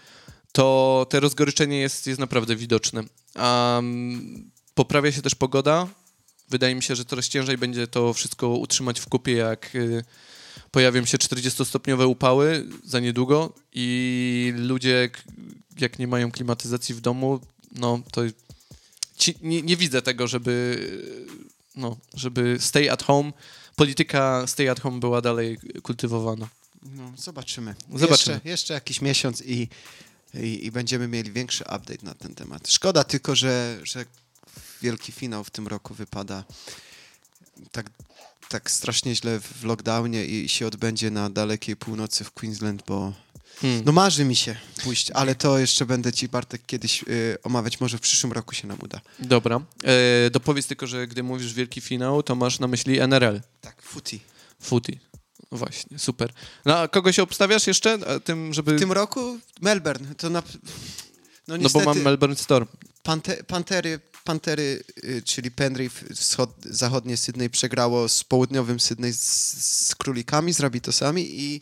to 0.53 1.07
te 1.11 1.21
rozgoryczenie 1.21 1.79
jest, 1.79 2.07
jest 2.07 2.21
naprawdę 2.21 2.57
widoczne. 2.57 3.05
Mm, 3.35 4.51
poprawia 4.75 5.13
się 5.13 5.23
też 5.23 5.35
pogoda. 5.35 5.89
Wydaje 6.49 6.75
mi 6.75 6.83
się, 6.83 6.97
że 6.97 7.05
coraz 7.05 7.29
ciężej 7.29 7.59
będzie 7.59 7.87
to 7.87 8.13
wszystko 8.13 8.49
utrzymać 8.49 9.01
w 9.01 9.09
kupie, 9.09 9.33
jak 9.33 9.75
yy, 9.75 10.05
pojawią 10.71 11.05
się 11.05 11.19
40-stopniowe 11.19 12.07
upały 12.07 12.67
za 12.85 13.01
niedługo 13.01 13.53
i 13.73 14.53
ludzie, 14.57 15.11
jak 15.81 15.99
nie 15.99 16.07
mają 16.07 16.31
klimatyzacji 16.31 16.95
w 16.95 17.01
domu, 17.01 17.41
no 17.73 18.03
to 18.13 18.23
ci, 19.17 19.35
nie, 19.43 19.63
nie 19.63 19.77
widzę 19.77 20.03
tego, 20.03 20.27
żeby 20.27 20.79
no, 21.77 21.97
żeby 22.15 22.57
stay 22.61 22.91
at 22.91 23.03
home, 23.03 23.33
polityka 23.77 24.47
stay 24.47 24.71
at 24.71 24.81
home 24.81 25.01
była 25.01 25.21
dalej 25.21 25.59
kultywowana. 25.83 26.49
No, 26.83 27.13
zobaczymy. 27.17 27.75
Zobaczymy. 27.95 28.35
Jeszcze, 28.35 28.49
jeszcze 28.49 28.75
jakiś 28.75 29.01
miesiąc 29.01 29.43
i, 29.43 29.69
i, 30.35 30.67
i 30.67 30.71
będziemy 30.71 31.09
mieli 31.09 31.33
większy 31.33 31.65
update 31.65 32.03
na 32.03 32.15
ten 32.15 32.35
temat. 32.35 32.69
Szkoda 32.69 33.05
tylko, 33.05 33.37
że, 33.37 33.81
że 33.83 34.05
wielki 34.83 35.13
finał 35.13 35.45
w 35.45 35.51
tym 35.51 35.69
roku 35.69 35.95
wypada 35.95 36.45
tak, 37.73 37.91
tak 38.49 38.71
strasznie 38.71 39.17
źle 39.17 39.41
w 39.41 39.65
lockdownie 39.65 40.25
i 40.25 40.49
się 40.49 40.67
odbędzie 40.67 41.11
na 41.11 41.31
dalekiej 41.31 41.77
północy 41.77 42.25
w 42.25 42.31
Queensland, 42.31 42.83
bo 42.87 43.13
Hmm. 43.61 43.83
no 43.85 43.93
marzy 43.93 44.25
mi 44.25 44.37
się 44.37 44.57
pójść, 44.85 45.11
ale 45.11 45.35
to 45.35 45.59
jeszcze 45.59 45.87
będę 45.87 46.13
ci 46.13 46.29
Bartek 46.29 46.63
kiedyś 46.67 47.03
y, 47.03 47.39
omawiać, 47.43 47.81
może 47.81 47.99
w 47.99 48.01
przyszłym 48.01 48.33
roku 48.33 48.55
się 48.55 48.69
nam 48.69 48.79
uda. 48.83 49.01
Dobra. 49.19 49.61
E, 49.85 50.31
dopowiedz 50.31 50.67
tylko, 50.67 50.87
że 50.87 51.07
gdy 51.07 51.23
mówisz 51.23 51.55
wielki 51.55 51.81
finał, 51.81 52.23
to 52.23 52.35
masz 52.35 52.59
na 52.59 52.67
myśli 52.67 53.01
NRL, 53.01 53.41
Tak, 53.61 53.83
footy. 53.83 54.19
footy. 54.61 54.99
No 55.53 55.59
Właśnie, 55.59 55.99
super. 55.99 56.33
No, 56.65 56.79
a 56.79 56.89
kogo 56.89 57.13
się 57.13 57.23
obstawiasz 57.23 57.67
jeszcze? 57.67 57.99
A 58.07 58.21
tym, 58.21 58.55
żeby... 58.55 58.77
W 58.77 58.79
tym 58.79 58.93
roku 58.93 59.39
Melbourne, 59.61 60.15
to 60.15 60.31
na... 60.31 60.43
No, 60.43 60.61
no 61.49 61.57
niestety, 61.57 61.85
bo 61.85 61.95
mam 61.95 62.03
Melbourne 62.03 62.37
Storm. 62.37 62.67
Pante, 63.03 63.45
pantery, 63.45 64.01
pantery, 64.25 64.85
y, 65.05 65.23
czyli 65.23 65.51
Penrith, 65.51 66.05
wschod, 66.15 66.51
zachodnie 66.65 67.17
Sydney 67.17 67.51
przegrało 67.51 68.09
z 68.09 68.25
południowym 68.25 68.81
Sydney 68.81 69.13
z, 69.13 69.23
z 69.87 69.95
królikami, 69.95 70.55
z 70.55 70.61
rabitosami 70.61 71.41
i 71.41 71.61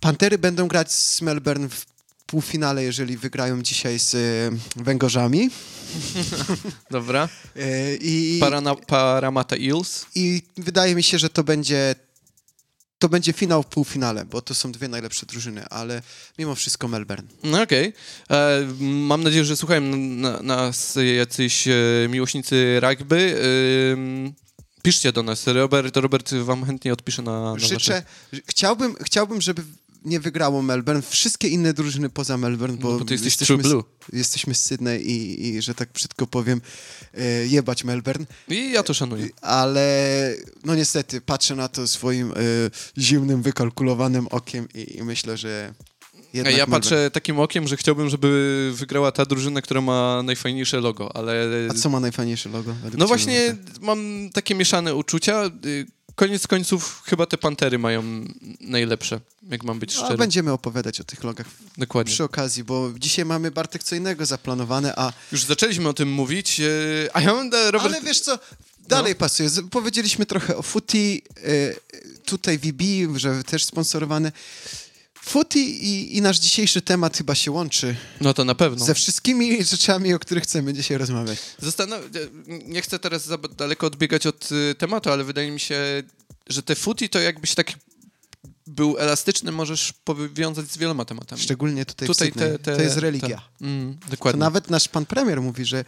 Pantery 0.00 0.38
będą 0.38 0.68
grać 0.68 0.92
z 0.92 1.22
Melbourne 1.22 1.68
w 1.68 1.86
półfinale, 2.26 2.84
jeżeli 2.84 3.16
wygrają 3.16 3.62
dzisiaj 3.62 3.98
z 3.98 4.14
y, 4.14 4.50
Węgorzami. 4.76 5.50
Dobra. 6.90 7.28
Y, 7.56 7.98
I, 8.00 8.38
Parana, 8.40 8.74
Paramata 8.74 9.56
Eels. 9.56 10.06
I 10.14 10.42
wydaje 10.56 10.94
mi 10.94 11.02
się, 11.02 11.18
że 11.18 11.30
to 11.30 11.44
będzie 11.44 11.94
to 12.98 13.08
będzie 13.08 13.32
finał 13.32 13.62
w 13.62 13.66
półfinale, 13.66 14.24
bo 14.24 14.42
to 14.42 14.54
są 14.54 14.72
dwie 14.72 14.88
najlepsze 14.88 15.26
drużyny, 15.26 15.68
ale 15.68 16.02
mimo 16.38 16.54
wszystko 16.54 16.88
Melbourne. 16.88 17.28
No 17.44 17.62
okej. 17.62 17.92
E, 18.30 18.68
Mam 18.80 19.22
nadzieję, 19.22 19.44
że 19.44 19.56
słuchają 19.56 19.80
na, 19.96 20.42
nas 20.42 20.98
jacyś 21.16 21.68
e, 21.68 21.72
miłośnicy 22.08 22.80
rugby. 22.80 23.40
Piszcie 24.82 25.12
do 25.12 25.22
nas. 25.22 25.46
Robert, 25.46 25.96
Robert 25.96 26.34
wam 26.34 26.64
chętnie 26.64 26.92
odpisze 26.92 27.22
na, 27.22 27.42
na. 27.42 27.58
Życzę, 27.58 28.02
chciałbym, 28.46 28.96
chciałbym, 29.04 29.40
żeby 29.40 29.62
nie 30.04 30.20
wygrało 30.20 30.62
Melbourne, 30.62 31.02
wszystkie 31.02 31.48
inne 31.48 31.74
drużyny 31.74 32.10
poza 32.10 32.38
Melbourne, 32.38 32.76
bo, 32.78 32.92
No 32.92 32.98
bo 32.98 33.04
ty 33.04 33.14
jesteś 33.14 33.40
jesteśmy. 33.40 33.62
Z, 33.64 33.84
jesteśmy 34.12 34.54
z 34.54 34.60
Sydney 34.64 35.02
i, 35.02 35.46
i, 35.48 35.62
że 35.62 35.74
tak 35.74 35.92
brzydko 35.92 36.26
powiem, 36.26 36.60
e, 37.14 37.46
jebać 37.46 37.84
Melbourne, 37.84 38.26
I 38.48 38.70
ja 38.72 38.82
to 38.82 38.94
szanuję. 38.94 39.28
ale 39.42 40.34
no 40.64 40.74
niestety 40.74 41.20
patrzę 41.20 41.54
na 41.56 41.68
to 41.68 41.88
swoim 41.88 42.32
e, 42.32 42.34
zimnym, 42.98 43.42
wykalkulowanym 43.42 44.26
okiem 44.30 44.68
i, 44.74 44.96
i 44.98 45.02
myślę, 45.02 45.36
że 45.36 45.74
jednak 46.32 46.52
ja 46.52 46.58
Melbourne. 46.58 46.80
patrzę 46.80 47.10
takim 47.10 47.40
okiem, 47.40 47.68
że 47.68 47.76
chciałbym, 47.76 48.08
żeby 48.08 48.70
wygrała 48.74 49.12
ta 49.12 49.24
drużyna, 49.26 49.62
która 49.62 49.80
ma 49.80 50.22
najfajniejsze 50.22 50.80
logo, 50.80 51.16
ale... 51.16 51.48
A 51.70 51.74
co 51.74 51.88
ma 51.90 52.00
najfajniejsze 52.00 52.48
logo? 52.48 52.74
No 52.98 53.06
właśnie 53.06 53.56
mam 53.80 54.30
takie 54.32 54.54
mieszane 54.54 54.94
uczucia. 54.94 55.50
Koniec 56.18 56.46
końców 56.46 57.02
chyba 57.06 57.26
te 57.26 57.38
Pantery 57.38 57.78
mają 57.78 58.02
najlepsze, 58.60 59.20
jak 59.50 59.64
mam 59.64 59.78
być 59.78 59.96
A 59.96 59.98
szczery. 59.98 60.16
będziemy 60.16 60.52
opowiadać 60.52 61.00
o 61.00 61.04
tych 61.04 61.24
logach 61.24 61.46
Dokładnie. 61.78 62.12
przy 62.12 62.24
okazji, 62.24 62.64
bo 62.64 62.90
dzisiaj 62.96 63.24
mamy 63.24 63.50
Bartek 63.50 63.82
co 63.84 63.96
innego 63.96 64.26
zaplanowane, 64.26 64.94
a 64.96 65.12
Już 65.32 65.44
zaczęliśmy 65.44 65.88
o 65.88 65.92
tym 65.92 66.12
mówić, 66.12 66.60
y, 66.60 67.08
a 67.12 67.20
ja 67.20 67.34
mam, 67.34 67.50
e, 67.54 67.70
Robert... 67.70 67.94
Ale 67.94 68.02
wiesz 68.02 68.20
co, 68.20 68.38
Dalej 68.88 69.14
pasuje. 69.14 69.48
Z- 69.48 69.70
Powiedzieliśmy 69.70 70.26
trochę 70.26 70.56
o 70.56 70.62
Footy, 70.62 70.98
y, 70.98 71.76
tutaj 72.24 72.58
VB, 72.58 72.82
że 73.16 73.44
też 73.44 73.64
sponsorowane. 73.64 74.32
Footy 75.28 75.58
i, 75.60 76.16
i 76.16 76.22
nasz 76.22 76.38
dzisiejszy 76.38 76.82
temat 76.82 77.16
chyba 77.16 77.34
się 77.34 77.50
łączy 77.50 77.96
No 78.20 78.34
to 78.34 78.44
na 78.44 78.54
pewno. 78.54 78.84
ze 78.84 78.94
wszystkimi 78.94 79.64
rzeczami, 79.64 80.14
o 80.14 80.18
których 80.18 80.44
chcemy 80.44 80.74
dzisiaj 80.74 80.98
rozmawiać. 80.98 81.38
Zastanaw... 81.58 82.00
Nie 82.66 82.82
chcę 82.82 82.98
teraz 82.98 83.24
za 83.26 83.38
daleko 83.38 83.86
odbiegać 83.86 84.26
od 84.26 84.52
y, 84.52 84.74
tematu, 84.74 85.10
ale 85.10 85.24
wydaje 85.24 85.50
mi 85.50 85.60
się, 85.60 86.02
że 86.46 86.62
te 86.62 86.74
footy 86.74 87.08
to 87.08 87.20
jakbyś 87.20 87.54
tak 87.54 87.72
był 88.66 88.98
elastyczny, 88.98 89.52
możesz 89.52 89.92
powiązać 90.04 90.70
z 90.70 90.78
wieloma 90.78 91.04
tematami. 91.04 91.42
Szczególnie 91.42 91.86
tutaj, 91.86 92.08
Tutaj 92.08 92.30
w 92.30 92.34
Sydney. 92.34 92.50
te, 92.52 92.58
te, 92.58 92.76
To 92.76 92.82
jest 92.82 92.96
religia. 92.96 93.42
Mm, 93.60 93.98
To 93.98 94.10
dokładnie. 94.10 94.40
nawet 94.40 94.70
nasz 94.70 94.88
pan 94.88 95.06
premier 95.06 95.40
mówi, 95.42 95.64
że 95.64 95.84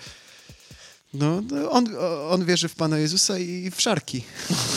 no, 1.15 1.41
no 1.41 1.71
on, 1.71 1.97
on 2.31 2.45
wierzy 2.45 2.69
w 2.69 2.75
Pana 2.75 2.99
Jezusa 2.99 3.39
i 3.39 3.71
w 3.71 3.81
szarki. 3.81 4.25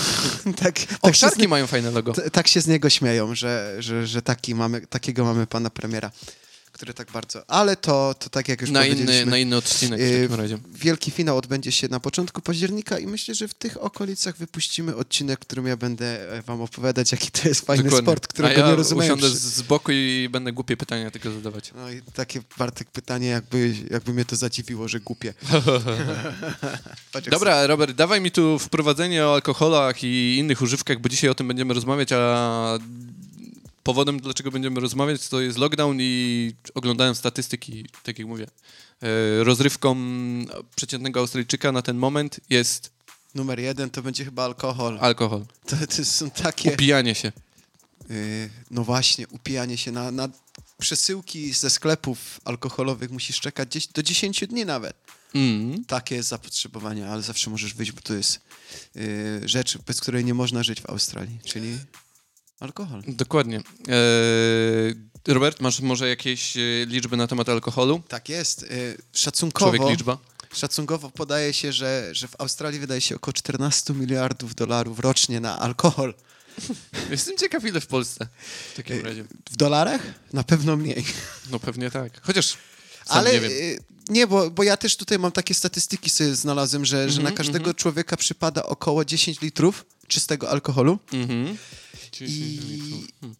tak, 0.63 0.75
O, 1.01 1.07
tak, 1.07 1.15
szarki 1.15 1.41
nie, 1.41 1.47
mają 1.47 1.67
fajne 1.67 1.91
logo. 1.91 2.13
t- 2.13 2.29
tak 2.29 2.47
się 2.47 2.61
z 2.61 2.67
niego 2.67 2.89
śmieją, 2.89 3.35
że, 3.35 3.75
że, 3.79 4.07
że 4.07 4.21
taki 4.21 4.55
mamy, 4.55 4.87
takiego 4.87 5.23
mamy 5.25 5.47
Pana 5.47 5.69
premiera, 5.69 6.11
który 6.73 6.93
tak 6.93 7.11
bardzo... 7.11 7.49
Ale 7.49 7.75
to, 7.77 8.15
to 8.19 8.29
tak 8.29 8.47
jak 8.47 8.61
już 8.61 8.69
Na 8.69 8.79
powiedzieliśmy... 8.79 9.21
inny, 9.21 9.31
na 9.31 9.37
inny 9.37 9.57
odcinek 9.57 9.99
w 9.99 10.03
Yy, 10.03 10.21
takim 10.21 10.35
razie. 10.41 10.57
Wielki 10.73 11.11
finał 11.11 11.37
odbędzie 11.37 11.71
się 11.71 11.87
na 11.87 11.99
początku 11.99 12.41
października 12.41 12.99
i 12.99 13.07
myślę, 13.07 13.35
że 13.35 13.47
w 13.47 13.53
tych 13.53 13.83
okolicach 13.83 14.37
wypuścimy 14.37 14.95
odcinek, 14.95 15.39
w 15.39 15.41
którym 15.41 15.67
ja 15.67 15.77
będę 15.77 16.31
e, 16.37 16.41
wam 16.41 16.61
opowiadać, 16.61 17.11
jaki 17.11 17.31
to 17.31 17.47
jest 17.47 17.65
fajny 17.65 17.83
Dokładnie. 17.83 18.05
sport, 18.05 18.27
którego 18.27 18.61
ja 18.61 18.67
nie 18.67 18.75
rozumiem. 18.75 19.05
usiądę 19.05 19.29
z, 19.29 19.41
z 19.41 19.61
boku 19.61 19.91
i 19.91 20.27
będę 20.31 20.51
głupie 20.51 20.77
pytania 20.77 21.11
tylko 21.11 21.31
zadawać. 21.31 21.71
No 21.75 21.91
i 21.91 22.01
takie, 22.13 22.41
Bartek, 22.57 22.91
pytanie, 22.91 23.27
jakby, 23.27 23.73
jakby 23.91 24.13
mnie 24.13 24.25
to 24.25 24.35
zadziwiło, 24.35 24.87
że 24.87 24.99
głupie. 24.99 25.33
Dobra, 27.31 27.67
Robert, 27.67 27.91
dawaj 27.95 28.21
mi 28.21 28.31
tu 28.31 28.59
wprowadzenie 28.59 29.25
o 29.25 29.33
alkoholach 29.33 30.03
i 30.03 30.35
innych 30.37 30.61
używkach, 30.61 30.99
bo 30.99 31.09
dzisiaj 31.09 31.29
o 31.29 31.35
tym 31.35 31.47
będziemy 31.47 31.73
rozmawiać, 31.73 32.09
a 32.11 32.77
powodem, 33.83 34.19
dlaczego 34.19 34.51
będziemy 34.51 34.79
rozmawiać, 34.79 35.27
to 35.29 35.41
jest 35.41 35.57
lockdown 35.57 35.97
i 36.01 36.53
oglądałem 36.73 37.15
statystyki, 37.15 37.85
tak 38.03 38.19
jak 38.19 38.27
mówię. 38.27 38.47
e, 39.01 39.43
Rozrywką 39.43 39.95
przeciętnego 40.75 41.19
Australijczyka 41.19 41.71
na 41.71 41.81
ten 41.81 41.97
moment 41.97 42.39
jest 42.49 42.91
Numer 43.35 43.59
jeden 43.59 43.89
to 43.89 44.01
będzie 44.01 44.25
chyba 44.25 44.43
alkohol. 44.45 44.97
alkohol. 45.01 45.45
To, 45.65 45.75
to 45.97 46.05
są 46.05 46.29
takie... 46.31 46.73
Upijanie 46.73 47.15
się. 47.15 47.31
y, 48.11 48.49
no 48.71 48.83
właśnie, 48.83 49.27
upijanie 49.27 49.77
się 49.77 49.91
na, 49.91 50.11
na 50.11 50.29
przesyłki 50.79 51.53
ze 51.53 51.69
sklepów 51.69 52.39
alkoholowych 52.45 53.11
musisz 53.11 53.39
czekać 53.39 53.69
gdzieś 53.69 53.87
do 53.87 54.03
10 54.03 54.47
dni 54.47 54.65
nawet. 54.65 54.95
Mm. 55.35 55.85
Takie 55.85 56.15
jest 56.15 56.29
zapotrzebowanie, 56.29 57.07
ale 57.07 57.21
zawsze 57.21 57.49
możesz 57.49 57.73
wyjść, 57.73 57.91
bo 57.91 58.01
to 58.01 58.13
jest 58.13 58.39
y, 58.95 59.41
rzecz, 59.45 59.77
bez 59.77 60.01
której 60.01 60.25
nie 60.25 60.33
można 60.33 60.63
żyć 60.63 60.81
w 60.81 60.89
Australii, 60.89 61.39
czyli 61.45 61.77
alkohol. 62.59 63.01
Dokładnie. 63.07 63.61
E, 65.27 65.33
Robert, 65.33 65.61
masz 65.61 65.79
może 65.79 66.09
jakieś 66.09 66.57
e, 66.57 66.59
liczby 66.85 67.17
na 67.17 67.27
temat 67.27 67.49
alkoholu? 67.49 68.01
Tak 68.07 68.29
jest. 68.29 68.63
Y, 68.63 68.97
szacunkowo, 69.13 69.71
Człowiek 69.77 69.91
liczba. 69.91 70.17
szacunkowo 70.53 71.09
podaje 71.11 71.53
się, 71.53 71.73
że, 71.73 72.09
że 72.11 72.27
w 72.27 72.41
Australii 72.41 72.79
wydaje 72.79 73.01
się 73.01 73.15
około 73.15 73.33
14 73.33 73.93
miliardów 73.93 74.55
dolarów 74.55 74.99
rocznie 74.99 75.39
na 75.39 75.59
alkohol. 75.59 76.13
Jestem 77.11 77.37
ciekaw, 77.37 77.65
ile 77.65 77.81
w 77.81 77.87
Polsce 77.87 78.27
w 78.73 78.75
takim 78.75 78.95
Y, 78.97 79.01
razie. 79.01 79.23
W 79.51 79.55
dolarach? 79.57 80.01
Na 80.33 80.43
pewno 80.43 80.77
mniej. 80.77 81.05
No 81.51 81.59
pewnie 81.59 81.91
tak. 81.91 82.21
Chociaż 82.21 82.57
sam 83.05 83.17
Ale 83.17 83.33
nie 83.33 83.39
wiem. 83.39 83.51
y, 83.51 83.77
nie, 84.09 84.27
bo, 84.27 84.51
bo 84.51 84.63
ja 84.63 84.77
też 84.77 84.97
tutaj 84.97 85.19
mam 85.19 85.31
takie 85.31 85.53
statystyki 85.53 86.09
sobie 86.09 86.35
znalazłem, 86.35 86.85
że, 86.85 87.09
że 87.09 87.15
na 87.15 87.29
Mhm, 87.29 87.35
każdego 87.37 87.73
człowieka 87.73 88.17
przypada 88.17 88.63
około 88.65 89.05
10 89.05 89.41
litrów 89.41 89.85
czystego 90.07 90.49
alkoholu 90.49 90.99
Mhm. 91.13 91.57
i 92.21 92.59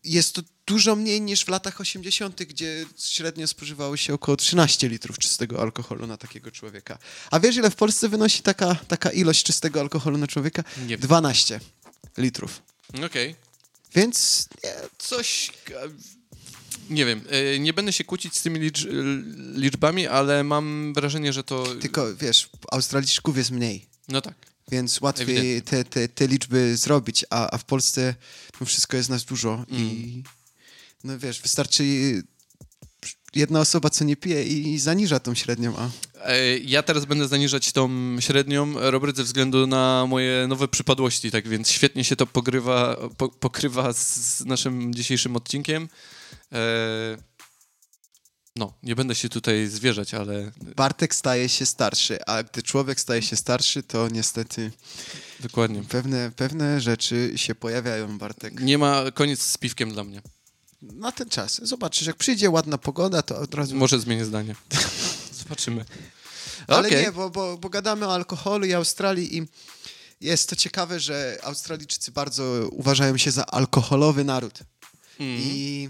jest 0.03 0.33
to 0.35 0.41
dużo 0.65 0.95
mniej 0.95 1.21
niż 1.21 1.43
w 1.45 1.47
latach 1.47 1.81
80., 1.81 2.43
gdzie 2.43 2.85
średnio 2.99 3.47
spożywało 3.47 3.97
się 3.97 4.13
około 4.13 4.37
13 4.37 4.89
litrów 4.89 5.19
czystego 5.19 5.61
alkoholu 5.61 6.07
na 6.07 6.17
takiego 6.17 6.51
człowieka. 6.51 6.97
A 7.31 7.39
wiesz, 7.39 7.55
ile 7.55 7.69
w 7.69 7.75
Polsce 7.75 8.09
wynosi 8.09 8.41
taka, 8.43 8.75
taka 8.75 9.11
ilość 9.11 9.43
czystego 9.43 9.79
alkoholu 9.81 10.17
na 10.17 10.27
człowieka? 10.27 10.63
Nie 10.81 10.87
wiem. 10.87 10.99
12 10.99 11.59
litrów. 12.17 12.61
Okej. 13.05 13.35
Więc 13.95 14.47
nie, 14.63 14.73
Coś... 14.97 15.51
Nie 16.89 17.05
wiem, 17.05 17.21
e, 17.29 17.59
nie 17.59 17.73
będę 17.73 17.93
się 17.93 18.03
kłócić 18.03 18.37
z 18.37 18.41
tymi 18.41 18.59
licz, 18.59 18.87
liczbami, 19.55 20.07
ale 20.07 20.43
mam 20.43 20.93
wrażenie, 20.93 21.33
że 21.33 21.43
to... 21.43 21.75
tylko 21.75 22.15
wiesz, 22.15 22.49
Australijczyków 22.71 23.37
jest 23.37 23.51
mniej. 23.51 23.85
No 24.07 24.21
tak. 24.21 24.33
Więc 24.71 25.01
łatwiej 25.01 25.61
te, 25.61 25.83
te, 25.83 26.07
te 26.07 26.27
liczby 26.27 26.77
zrobić, 26.77 27.25
a, 27.29 27.49
a 27.51 27.57
w 27.57 27.63
Polsce 27.65 28.15
no 28.59 28.65
wszystko 28.65 28.97
jest 28.97 29.09
nas 29.09 29.23
dużo 29.23 29.65
Mm. 29.71 29.83
i 29.83 30.23
no 31.03 31.19
wiesz, 31.19 31.41
wystarczy 31.41 31.83
jedna 33.35 33.59
osoba, 33.59 33.89
co 33.89 34.03
nie 34.05 34.15
pije 34.15 34.43
i 34.43 34.79
zaniża 34.79 35.19
tą 35.19 35.35
średnią, 35.35 35.77
a 35.77 35.89
E, 36.25 36.57
Ja 36.57 36.83
teraz 36.83 37.05
będę 37.05 37.27
zaniżać 37.27 37.71
tą 37.71 37.89
średnią, 38.19 38.73
Robert, 38.91 39.17
ze 39.17 39.23
względu 39.23 39.67
na 39.67 40.05
moje 40.09 40.45
nowe 40.47 40.67
przypadłości, 40.67 41.31
tak 41.31 41.47
więc 41.47 41.69
świetnie 41.69 42.03
się 42.03 42.15
to 42.15 42.27
pogrywa, 42.27 42.97
po, 43.17 43.29
pokrywa 43.29 43.93
z 43.93 44.41
naszym 44.45 44.93
dzisiejszym 44.93 45.35
odcinkiem. 45.35 45.89
E, 46.53 47.17
No, 48.55 48.73
nie 48.83 48.95
będę 48.95 49.15
się 49.15 49.29
tutaj 49.29 49.67
zwierzać, 49.67 50.13
ale 50.13 50.51
Bartek 50.75 51.15
staje 51.15 51.49
się 51.49 51.65
starszy, 51.65 52.25
a 52.25 52.43
gdy 52.43 52.63
człowiek 52.63 52.99
staje 52.99 53.21
się 53.21 53.35
starszy, 53.35 53.83
to 53.83 54.07
niestety 54.09 54.71
dokładnie. 55.39 55.83
pewne, 55.83 56.31
pewne 56.35 56.81
rzeczy 56.81 57.33
się 57.35 57.55
pojawiają, 57.55 58.17
Bartek. 58.17 58.59
Nie 58.59 58.77
ma 58.77 59.11
koniec 59.11 59.41
z 59.41 59.57
piwkiem 59.57 59.91
dla 59.91 60.03
mnie. 60.03 60.21
Na 60.81 61.11
ten 61.11 61.29
czas. 61.29 61.61
Zobaczysz, 61.63 62.07
jak 62.07 62.15
przyjdzie 62.15 62.49
ładna 62.49 62.77
pogoda, 62.77 63.21
to 63.21 63.37
od 63.37 63.55
razu... 63.55 63.75
Może 63.75 63.99
zmienię 63.99 64.25
zdanie. 64.25 64.55
Zobaczymy. 65.43 65.85
Ale 66.67 66.87
Okej. 66.87 67.05
nie, 67.05 67.11
bo, 67.11 67.29
bo, 67.29 67.57
bo 67.57 67.69
gadamy 67.69 68.07
o 68.07 68.13
alkoholu 68.13 68.65
i 68.65 68.73
Australii 68.73 69.37
i 69.37 69.47
jest 70.21 70.49
to 70.49 70.55
ciekawe, 70.55 70.99
że 70.99 71.37
Australijczycy 71.43 72.11
bardzo 72.11 72.43
uważają 72.71 73.17
się 73.17 73.31
za 73.31 73.45
alkoholowy 73.45 74.23
naród. 74.23 74.59
Mhm. 75.19 75.39
I 75.41 75.89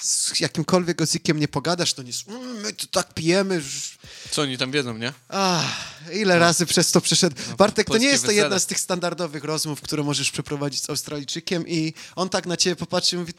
z 0.00 0.40
jakimkolwiek 0.40 1.00
ozikiem 1.00 1.40
nie 1.40 1.48
pogadasz, 1.48 1.94
to 1.94 2.02
nie 2.02 2.08
jest, 2.08 2.28
"Mm, 2.28 2.60
my 2.60 2.72
to 2.72 2.86
tak 2.86 3.14
pijemy. 3.14 3.60
że-" 3.60 3.96
Co 4.30 4.42
oni 4.42 4.58
tam 4.58 4.70
wiedzą, 4.70 4.98
nie? 4.98 5.12
Ach, 5.28 5.64
ile 6.12 6.38
razy 6.38 6.66
przez 6.66 6.92
to 6.92 7.00
przeszedł. 7.00 7.36
Bartek, 7.58 7.86
to 7.86 7.98
nie 7.98 8.06
jest 8.06 8.22
to 8.22 8.26
wesele. 8.26 8.42
jedna 8.42 8.58
z 8.58 8.66
tych 8.66 8.80
standardowych 8.80 9.44
rozmów, 9.44 9.80
które 9.80 10.02
możesz 10.02 10.30
przeprowadzić 10.30 10.82
z 10.82 10.90
Australijczykiem 10.90 11.68
i 11.68 11.94
on 12.16 12.28
tak 12.28 12.46
na 12.46 12.56
ciebie 12.56 12.76
popatrzy 12.76 13.16
i 13.16 13.18
mówi, 13.18 13.32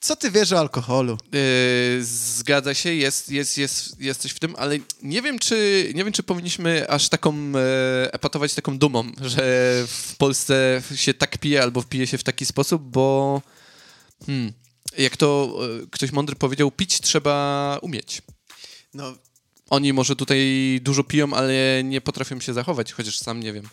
co 0.00 0.16
ty 0.16 0.30
wiesz 0.30 0.52
o 0.52 0.58
alkoholu? 0.58 1.18
Yy, 1.32 2.04
zgadza 2.04 2.74
się, 2.74 2.94
jest, 2.94 3.28
jest, 3.30 3.58
jest, 3.58 4.00
jest 4.00 4.20
coś 4.20 4.30
w 4.32 4.38
tym, 4.38 4.54
ale 4.58 4.78
nie 5.02 5.22
wiem, 5.22 5.38
czy, 5.38 5.90
nie 5.94 6.04
wiem, 6.04 6.12
czy 6.12 6.22
powinniśmy 6.22 6.90
aż 6.90 7.08
taką 7.08 7.34
e, 7.34 8.12
epatować 8.14 8.54
taką 8.54 8.78
dumą, 8.78 9.12
że 9.20 9.42
w 9.88 10.14
Polsce 10.18 10.82
się 10.94 11.14
tak 11.14 11.38
pije 11.38 11.62
albo 11.62 11.82
pije 11.82 12.06
się 12.06 12.18
w 12.18 12.24
taki 12.24 12.46
sposób, 12.46 12.82
bo 12.82 13.42
hmm, 14.26 14.52
jak 14.98 15.16
to 15.16 15.58
e, 15.82 15.86
ktoś 15.90 16.12
mądry 16.12 16.36
powiedział, 16.36 16.70
pić 16.70 17.00
trzeba 17.00 17.78
umieć. 17.82 18.22
No, 18.94 19.14
Oni 19.70 19.92
może 19.92 20.16
tutaj 20.16 20.40
dużo 20.82 21.04
piją, 21.04 21.32
ale 21.34 21.82
nie 21.84 22.00
potrafią 22.00 22.40
się 22.40 22.52
zachować, 22.54 22.92
chociaż 22.92 23.18
sam 23.18 23.40
nie 23.40 23.52
wiem. 23.52 23.68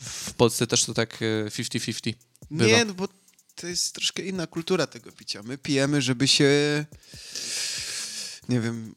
W 0.00 0.32
Polsce 0.32 0.66
też 0.66 0.84
to 0.84 0.94
tak 0.94 1.18
e, 1.22 1.50
50-50 1.50 2.14
bywa. 2.50 2.70
nie, 2.76 2.84
no 2.84 2.94
bo 2.94 3.08
to 3.54 3.66
jest 3.66 3.94
troszkę 3.94 4.22
inna 4.22 4.46
kultura 4.46 4.86
tego 4.86 5.12
picia. 5.12 5.42
My 5.42 5.58
pijemy, 5.58 6.02
żeby 6.02 6.28
się, 6.28 6.50
nie 8.48 8.60
wiem, 8.60 8.94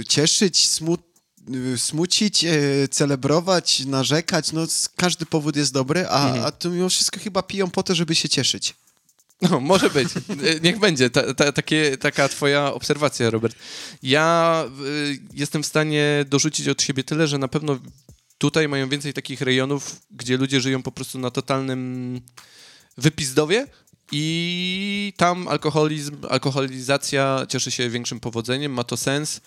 e, 0.00 0.04
cieszyć, 0.04 0.68
smut, 0.68 1.00
e, 1.74 1.78
smucić, 1.78 2.44
e, 2.44 2.52
celebrować, 2.90 3.80
narzekać. 3.86 4.52
No, 4.52 4.66
każdy 4.96 5.26
powód 5.26 5.56
jest 5.56 5.72
dobry, 5.72 6.06
a, 6.08 6.26
Mhm. 6.26 6.44
a 6.44 6.50
tu 6.52 6.70
mimo 6.70 6.88
wszystko 6.88 7.20
chyba 7.20 7.42
piją 7.42 7.70
po 7.70 7.82
to, 7.82 7.94
żeby 7.94 8.14
się 8.14 8.28
cieszyć. 8.28 8.74
No, 9.42 9.60
może 9.60 9.90
być. 9.90 10.08
E, 10.16 10.60
Niech 10.62 10.78
będzie 10.78 11.10
ta, 11.10 11.34
ta, 11.34 11.52
takie, 11.52 11.96
taka 11.96 12.28
twoja 12.28 12.72
obserwacja, 12.72 13.30
Robert. 13.30 13.56
Ja 14.02 14.64
y, 14.86 15.18
jestem 15.34 15.62
w 15.62 15.66
stanie 15.66 16.24
dorzucić 16.28 16.68
od 16.68 16.82
siebie 16.82 17.04
tyle, 17.04 17.28
że 17.28 17.38
na 17.38 17.48
pewno 17.48 17.78
tutaj 18.38 18.68
mają 18.68 18.88
więcej 18.88 19.12
takich 19.12 19.40
rejonów, 19.40 20.00
gdzie 20.10 20.36
ludzie 20.36 20.60
żyją 20.60 20.82
po 20.82 20.92
prostu 20.92 21.18
na 21.18 21.30
totalnym 21.30 22.20
wypizdowie 22.96 23.66
i 24.12 25.12
tam 25.16 25.48
alkoholizm, 25.48 26.16
alkoholizacja 26.28 27.46
cieszy 27.48 27.70
się 27.70 27.90
większym 27.90 28.20
powodzeniem, 28.20 28.72
ma 28.72 28.84
to 28.84 28.96
sens. 28.96 29.40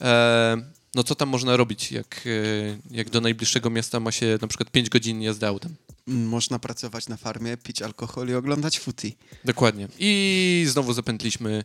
E, 0.00 0.56
no 0.94 1.04
co 1.04 1.14
tam 1.14 1.28
można 1.28 1.56
robić, 1.56 1.92
jak, 1.92 2.26
e, 2.26 2.78
jak 2.90 3.10
do 3.10 3.20
najbliższego 3.20 3.70
miasta 3.70 4.00
ma 4.00 4.12
się 4.12 4.38
na 4.42 4.48
przykład 4.48 4.70
5 4.70 4.88
godzin 4.88 5.22
jazdy 5.22 5.46
autem? 5.46 5.74
Można 6.06 6.58
pracować 6.58 7.08
na 7.08 7.16
farmie, 7.16 7.56
pić 7.56 7.82
alkohol 7.82 8.28
i 8.28 8.34
oglądać 8.34 8.80
footy. 8.80 9.12
Dokładnie. 9.44 9.88
I 9.98 10.64
znowu 10.68 10.92
zapętliśmy 10.92 11.64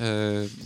e, 0.00 0.04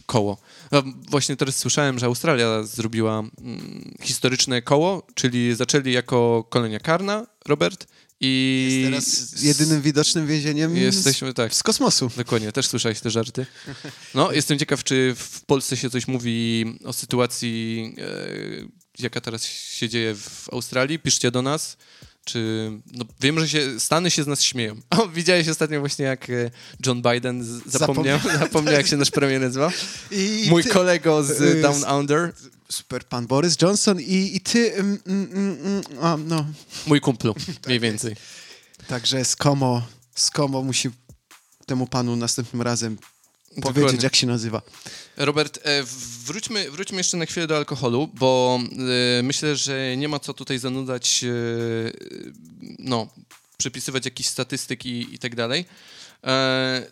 koło. 0.07 0.39
A 0.71 0.83
właśnie 1.11 1.37
teraz 1.37 1.57
słyszałem, 1.57 1.99
że 1.99 2.07
Australia 2.07 2.62
zrobiła 2.62 3.19
mm, 3.19 3.95
historyczne 4.03 4.62
koło, 4.62 5.07
czyli 5.15 5.55
zaczęli 5.55 5.93
jako 5.93 6.45
kolonia 6.50 6.81
karna 6.81 7.27
Robert. 7.47 7.87
I 8.23 8.83
Teraz 8.85 9.43
jedynym 9.43 9.83
widocznym 9.83 10.27
więzieniem 10.27 10.77
Jesteśmy, 10.77 11.35
tak. 11.35 11.55
z 11.55 11.62
kosmosu. 11.62 12.11
Dokładnie, 12.17 12.53
też 12.53 12.67
słyszałeś 12.67 13.00
te 13.00 13.11
żarty. 13.11 13.47
No, 14.15 14.33
jestem 14.33 14.59
ciekaw, 14.59 14.85
czy 14.85 15.15
w 15.19 15.41
Polsce 15.45 15.77
się 15.77 15.91
coś 15.91 16.09
mówi 16.09 16.65
o 16.85 16.93
sytuacji, 16.93 17.95
e, 17.99 19.03
jaka 19.03 19.21
teraz 19.21 19.45
się 19.45 19.89
dzieje 19.89 20.15
w 20.15 20.49
Australii. 20.53 20.99
Piszcie 20.99 21.31
do 21.31 21.43
nas. 21.43 21.77
Czy, 22.25 22.71
no, 22.93 23.05
wiem, 23.21 23.41
że 23.41 23.49
się, 23.49 23.81
Stany 23.81 24.11
się 24.11 24.23
z 24.23 24.27
nas 24.27 24.43
śmieją. 24.43 24.77
O, 24.99 25.09
widziałeś 25.09 25.49
ostatnio 25.49 25.81
właśnie, 25.81 26.05
jak 26.05 26.31
e, 26.31 26.50
John 26.87 27.03
Biden 27.03 27.45
Zapomniał. 27.67 28.19
zapomniał, 28.41 28.75
jak 28.75 28.87
się 28.87 28.97
nasz 28.97 29.11
premier 29.11 29.41
nazywa. 29.41 29.73
I 30.11 30.47
Mój 30.50 30.65
ty, 30.65 30.71
kolego 30.71 31.23
z 31.25 31.41
y, 31.41 31.62
Down 31.62 31.85
Under. 31.99 32.33
Super 32.69 33.05
pan 33.05 33.27
Boris 33.27 33.57
Johnson 33.62 34.00
i, 34.00 34.31
i 34.37 34.41
ty... 34.41 34.75
Mm, 34.75 34.99
mm, 35.07 35.29
mm, 35.33 35.59
mm, 35.65 35.83
a, 36.00 36.17
no. 36.17 36.47
Mój 36.87 37.00
kumplu, 37.00 37.35
Tak 37.35 37.67
mniej 37.67 37.81
więcej. 37.81 38.17
Także 38.87 39.25
Skomo, 39.25 39.87
Skomo 40.15 40.62
musi 40.62 40.91
temu 41.67 41.87
panu 41.87 42.17
następnym 42.17 42.62
razem 42.62 42.99
powiedzieć, 43.50 43.75
Dokładnie. 43.75 43.99
jak 44.02 44.16
się 44.16 44.26
nazywa. 44.26 44.62
Robert, 45.16 45.59
e, 45.62 45.83
wróćmy, 46.25 46.71
wróćmy 46.71 46.99
jeszcze 46.99 47.16
na 47.16 47.26
chwilę 47.26 47.47
do 47.47 47.57
alkoholu, 47.57 48.09
bo 48.14 48.61
e, 49.19 49.23
myślę, 49.23 49.57
że 49.57 49.97
nie 49.97 50.09
ma 50.09 50.19
co 50.19 50.35
tutaj 50.35 50.59
zanudzać, 50.59 51.25
e, 51.25 51.28
no, 52.78 53.09
przepisywać 53.57 54.04
jakichś 54.04 54.28
statystyk 54.28 54.87
i, 54.87 55.14
i 55.14 55.19
tak 55.19 55.35
dalej. 55.35 55.64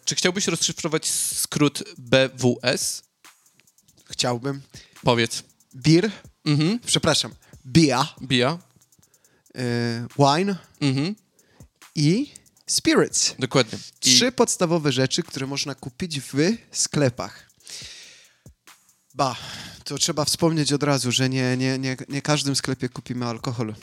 Czy 0.05 0.15
chciałbyś 0.15 0.47
rozszyfrować 0.47 1.07
skrót 1.11 1.83
BWS? 1.99 3.03
Chciałbym. 4.11 4.63
Powiedz. 5.03 5.43
Beer, 5.75 6.11
Mhm. 6.45 6.79
przepraszam, 6.87 7.35
Bia. 7.67 8.59
y, 9.57 9.61
wine 10.19 10.57
Mhm. 10.81 11.15
i 11.95 12.31
spirits. 12.69 13.35
Dokładnie. 13.39 13.79
I 13.79 14.01
Trzy 14.01 14.33
podstawowe 14.33 14.93
rzeczy, 14.93 15.23
które 15.23 15.47
można 15.47 15.75
kupić 15.75 16.21
w 16.21 16.57
sklepach. 16.73 17.51
Ba, 19.15 19.37
to 19.85 19.99
trzeba 19.99 20.25
wspomnieć 20.25 20.73
od 20.73 20.83
razu, 20.83 21.13
że 21.13 21.29
nie, 21.29 21.57
nie, 21.57 21.79
nie, 21.79 21.97
nie 22.09 22.23
każdym 22.23 22.57
sklepie 22.57 22.89
kupimy 22.89 23.27
alkohol. 23.27 23.75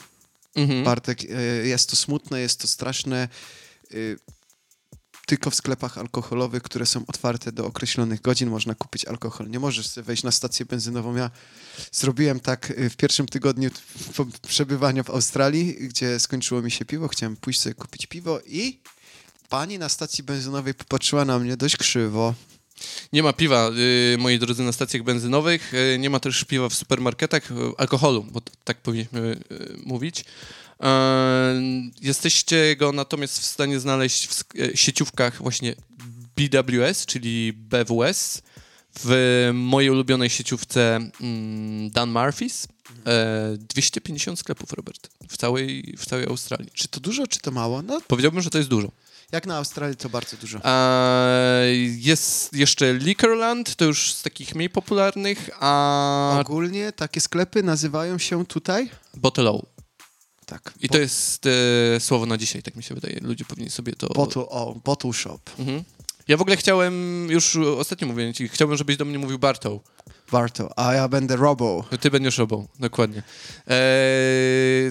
Mhm. 0.54 0.84
Bartek, 0.84 1.24
y, 1.24 1.66
jest 1.66 1.90
to 1.90 1.96
smutne, 1.96 2.40
jest 2.40 2.60
to 2.60 2.68
straszne. 2.68 3.28
Tylko 5.26 5.50
w 5.50 5.54
sklepach 5.54 5.98
alkoholowych, 5.98 6.62
które 6.62 6.86
są 6.86 7.04
otwarte 7.06 7.52
do 7.52 7.66
określonych 7.66 8.20
godzin, 8.20 8.50
można 8.50 8.74
kupić 8.74 9.04
alkohol. 9.04 9.50
Nie 9.50 9.60
możesz 9.60 9.86
sobie 9.86 10.04
wejść 10.04 10.22
na 10.22 10.30
stację 10.30 10.66
benzynową. 10.66 11.16
Ja 11.16 11.30
zrobiłem 11.92 12.40
tak 12.40 12.70
y, 12.70 12.90
w 12.90 12.96
pierwszym 12.96 13.26
tygodniu 13.26 13.70
przebywania 14.48 15.02
w 15.02 15.10
Australii, 15.10 15.74
gdzie 15.88 16.20
skończyło 16.20 16.62
mi 16.62 16.70
się 16.70 16.84
piwo. 16.84 17.08
Chciałem 17.08 17.36
pójść 17.36 17.60
sobie 17.60 17.74
kupić 17.74 18.06
piwo 18.06 18.40
i 18.46 18.80
pani 19.48 19.78
na 19.78 19.88
stacji 19.88 20.24
benzynowej 20.24 20.74
popatrzyła 20.74 21.24
na 21.24 21.38
mnie 21.38 21.56
dość 21.56 21.76
krzywo. 21.76 22.34
Nie 23.12 23.22
ma 23.22 23.32
piwa, 23.32 23.70
y, 24.14 24.18
moi 24.18 24.38
drodzy, 24.38 24.62
na 24.62 24.72
stacjach 24.72 25.02
benzynowych. 25.02 25.74
Y, 25.74 25.98
nie 25.98 26.10
ma 26.10 26.20
też 26.20 26.44
piwa 26.44 26.68
w 26.68 26.74
supermarketach, 26.74 27.50
y, 27.50 27.54
alkoholu, 27.78 28.26
bo 28.30 28.40
tak 28.64 28.76
powinniśmy 28.82 29.40
y, 29.52 29.76
mówić. 29.84 30.24
E, 32.06 32.08
jesteście 32.08 32.76
go 32.76 32.92
natomiast 32.92 33.38
w 33.38 33.44
stanie 33.44 33.80
znaleźć 33.80 34.26
w 34.26 34.44
e, 34.58 34.76
sieciówkach 34.76 35.42
właśnie 35.42 35.74
BWS, 36.36 37.06
czyli 37.06 37.52
BWS, 37.52 38.42
w 38.98 39.50
mojej 39.54 39.90
ulubionej 39.90 40.30
sieciówce 40.30 40.96
mm, 41.20 41.90
Dan 41.90 42.10
Murphys. 42.10 42.68
E, 43.06 43.56
250 43.58 44.38
sklepów, 44.38 44.72
Robert, 44.72 45.08
w 45.28 45.36
całej, 45.36 45.94
w 45.98 46.06
całej 46.06 46.26
Australii. 46.26 46.70
Czy 46.72 46.88
to 46.88 47.00
dużo, 47.00 47.26
czy 47.26 47.38
to 47.38 47.50
mało? 47.50 47.82
No, 47.82 48.00
Powiedziałbym, 48.06 48.40
że 48.42 48.50
to 48.50 48.58
jest 48.58 48.70
dużo. 48.70 48.88
jak 49.32 49.46
na 49.46 49.56
Australii 49.56 49.96
to 49.96 50.08
bardzo 50.08 50.36
dużo. 50.36 50.60
A, 50.62 51.60
jest 51.98 52.52
jeszcze 52.52 52.94
Liquorland, 52.94 53.76
to 53.76 53.84
już 53.84 54.14
z 54.14 54.22
takich 54.22 54.54
mniej 54.54 54.70
popularnych, 54.70 55.50
a 55.60 56.38
Ogólnie 56.40 56.92
takie 56.92 57.20
sklepy 57.20 57.62
nazywają 57.62 58.18
się 58.18 58.46
tutaj? 58.46 58.90
Bottle. 59.14 59.75
Tak. 60.46 60.72
I 60.80 60.88
to 60.88 60.98
jest 60.98 61.46
e, 61.96 62.00
słowo 62.00 62.26
na 62.26 62.36
dzisiaj, 62.36 62.62
tak 62.62 62.76
mi 62.76 62.82
się 62.82 62.94
wydaje. 62.94 63.18
Ludzie 63.22 63.44
powinni 63.44 63.70
sobie 63.70 63.92
to... 63.92 64.08
Bottle, 64.08 64.42
o, 64.42 64.76
bottle 64.84 65.12
Shop. 65.12 65.38
Mhm. 65.58 65.82
Ja 66.28 66.36
w 66.36 66.40
ogóle 66.40 66.56
chciałem, 66.56 67.26
już 67.30 67.56
ostatnio 67.56 68.08
mówiłem 68.08 68.32
ci, 68.32 68.48
chciałbym, 68.48 68.76
żebyś 68.76 68.96
do 68.96 69.04
mnie 69.04 69.18
mówił 69.18 69.38
Bartoł. 69.38 69.80
Warto. 70.30 70.78
A 70.78 70.94
ja 70.94 71.08
będę 71.08 71.36
Robo. 71.36 71.84
Ty 72.00 72.10
będziesz 72.10 72.38
robą, 72.38 72.66
dokładnie. 72.78 73.22
E, 73.68 73.72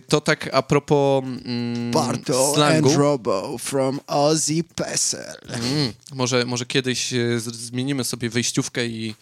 to 0.07 0.21
tak 0.21 0.49
a 0.53 0.61
propos 0.61 1.23
mm, 1.23 1.91
Barto 1.91 2.53
slangu. 2.53 2.89
and 2.89 2.97
Robo 2.97 3.57
from 3.57 3.99
Ozzy 4.07 4.63
Pessel. 4.75 5.37
Mm, 5.49 5.93
może, 6.13 6.45
może 6.45 6.65
kiedyś 6.65 7.13
e, 7.13 7.39
z- 7.39 7.55
zmienimy 7.55 8.03
sobie 8.03 8.29
wejściówkę 8.29 8.85
i 8.87 9.15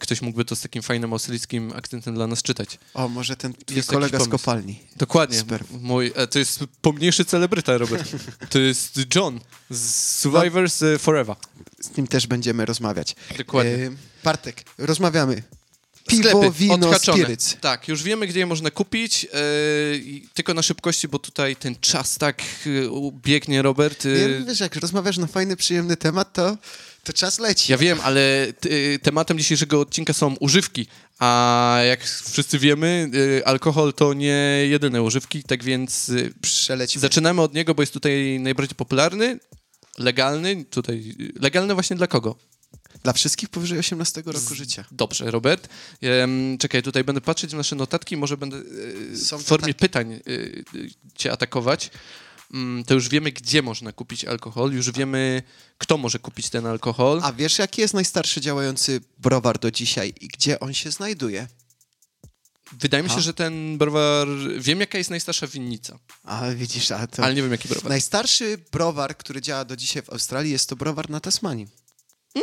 ktoś 0.00 0.22
mógłby 0.22 0.44
to 0.44 0.56
z 0.56 0.60
takim 0.60 0.82
fajnym 0.82 1.12
australijskim 1.12 1.72
akcentem 1.76 2.14
dla 2.14 2.26
nas 2.26 2.42
czytać. 2.42 2.78
O, 2.94 3.08
może 3.08 3.36
ten 3.36 3.54
Jest 3.70 3.88
kolega 3.90 4.20
z 4.20 4.28
kopalni. 4.28 4.80
Dokładnie. 4.96 5.42
Mój, 5.80 6.12
e, 6.14 6.26
to 6.26 6.38
jest 6.38 6.60
pomniejszy 6.80 7.24
celebryta, 7.24 7.78
Robert. 7.78 8.10
To 8.50 8.58
jest 8.58 9.00
John 9.14 9.40
z 9.70 9.94
Survivors 10.18 10.82
e, 10.82 10.98
Forever. 10.98 11.36
Z 11.80 11.96
nim 11.96 12.06
też 12.06 12.26
będziemy 12.26 12.64
rozmawiać. 12.66 13.16
Dokładnie. 13.38 13.72
E, 13.72 13.90
Bartek, 14.24 14.64
rozmawiamy. 14.78 15.42
Piwo, 16.06 16.28
Sklepy 16.28 16.50
wino, 16.50 16.74
odhaczone. 16.88 17.26
Tak, 17.60 17.88
już 17.88 18.02
wiemy, 18.02 18.26
gdzie 18.26 18.38
je 18.38 18.46
można 18.46 18.70
kupić. 18.70 19.24
e, 19.24 19.28
tylko 20.34 20.54
na 20.54 20.62
szybkości, 20.62 21.08
bo 21.08 21.18
tutaj 21.18 21.56
ten 21.56 21.76
czas 21.80 22.18
tak 22.18 22.42
e, 22.42 22.70
biegnie, 23.24 23.62
Robert. 23.62 24.06
e, 24.06 24.08
Ja, 24.08 24.44
wiesz, 24.46 24.60
jak 24.60 24.76
rozmawiasz 24.76 25.18
na 25.18 25.26
fajny, 25.26 25.56
przyjemny 25.56 25.96
temat, 25.96 26.32
to, 26.32 26.56
to 27.04 27.12
czas 27.12 27.38
leci. 27.38 27.72
Ja 27.72 27.78
wiem, 27.78 27.98
ale 28.02 28.52
t- 28.60 28.68
tematem 29.02 29.38
dzisiejszego 29.38 29.80
odcinka 29.80 30.12
są 30.12 30.34
używki, 30.40 30.86
a 31.18 31.78
jak 31.88 32.04
wszyscy 32.04 32.58
wiemy, 32.58 33.10
y, 33.14 33.46
alkohol 33.46 33.94
to 33.94 34.14
nie 34.14 34.66
jedyne 34.68 35.02
używki, 35.02 35.42
tak 35.42 35.64
więc 35.64 36.08
y, 36.08 36.34
Przelecimy. 36.42 37.00
zaczynamy 37.00 37.42
od 37.42 37.54
niego, 37.54 37.74
bo 37.74 37.82
jest 37.82 37.92
tutaj 37.92 38.40
najbardziej 38.40 38.76
popularny, 38.76 39.38
legalny, 39.98 40.64
tutaj 40.64 41.14
y, 41.20 41.32
legalny 41.40 41.74
właśnie 41.74 41.96
dla 41.96 42.06
kogo? 42.06 42.36
Dla 43.02 43.12
wszystkich 43.12 43.48
powyżej 43.48 43.78
18 43.78 44.22
roku 44.26 44.54
życia. 44.54 44.84
Dobrze, 44.92 45.30
Robert. 45.30 45.68
Czekaj, 46.58 46.82
tutaj 46.82 47.04
będę 47.04 47.20
patrzeć 47.20 47.50
w 47.50 47.54
nasze 47.54 47.76
notatki, 47.76 48.16
może 48.16 48.36
będę 48.36 48.56
y, 48.56 49.16
w 49.38 49.42
formie 49.44 49.66
takie- 49.66 49.74
pytań 49.74 50.12
y, 50.12 50.20
y, 50.74 50.90
cię 51.16 51.32
atakować. 51.32 51.90
Mm, 52.54 52.84
to 52.84 52.94
już 52.94 53.08
wiemy, 53.08 53.32
gdzie 53.32 53.62
można 53.62 53.92
kupić 53.92 54.24
alkohol, 54.24 54.72
już 54.72 54.90
wiemy, 54.90 55.42
kto 55.78 55.96
może 55.96 56.18
kupić 56.18 56.50
ten 56.50 56.66
alkohol. 56.66 57.20
A 57.22 57.32
wiesz, 57.32 57.58
jaki 57.58 57.80
jest 57.80 57.94
najstarszy 57.94 58.40
działający 58.40 59.00
browar 59.18 59.58
do 59.58 59.70
dzisiaj 59.70 60.14
i 60.20 60.28
gdzie 60.28 60.60
on 60.60 60.74
się 60.74 60.90
znajduje? 60.90 61.48
Wydaje 62.72 63.02
mi 63.02 63.10
się, 63.10 63.20
że 63.20 63.34
ten 63.34 63.78
browar. 63.78 64.28
Wiem, 64.58 64.80
jaka 64.80 64.98
jest 64.98 65.10
najstarsza 65.10 65.46
winnica, 65.46 65.98
A 66.24 66.50
widzisz, 66.50 66.90
a 66.90 67.06
to... 67.06 67.24
ale 67.24 67.34
nie 67.34 67.42
wiem, 67.42 67.52
jaki 67.52 67.68
browar. 67.68 67.88
Najstarszy 67.88 68.58
browar, 68.72 69.16
który 69.16 69.42
działa 69.42 69.64
do 69.64 69.76
dzisiaj 69.76 70.02
w 70.02 70.10
Australii, 70.10 70.52
jest 70.52 70.68
to 70.68 70.76
browar 70.76 71.10
na 71.10 71.20
Tasmanii. 71.20 71.66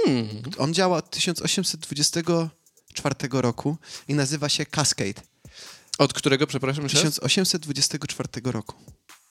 Mm. 0.08 0.28
On 0.58 0.74
działa 0.74 0.98
od 0.98 1.10
1824 1.10 3.15
roku 3.32 3.78
i 4.08 4.13
nazywa 4.13 4.50
się 4.50 4.65
Cascade. 4.65 5.22
Od 5.98 6.13
którego, 6.13 6.48
przepraszam, 6.48 6.84
jeszcze? 6.84 7.04
raz? 7.04 7.13
1824 7.13 8.52
roku. 8.52 8.76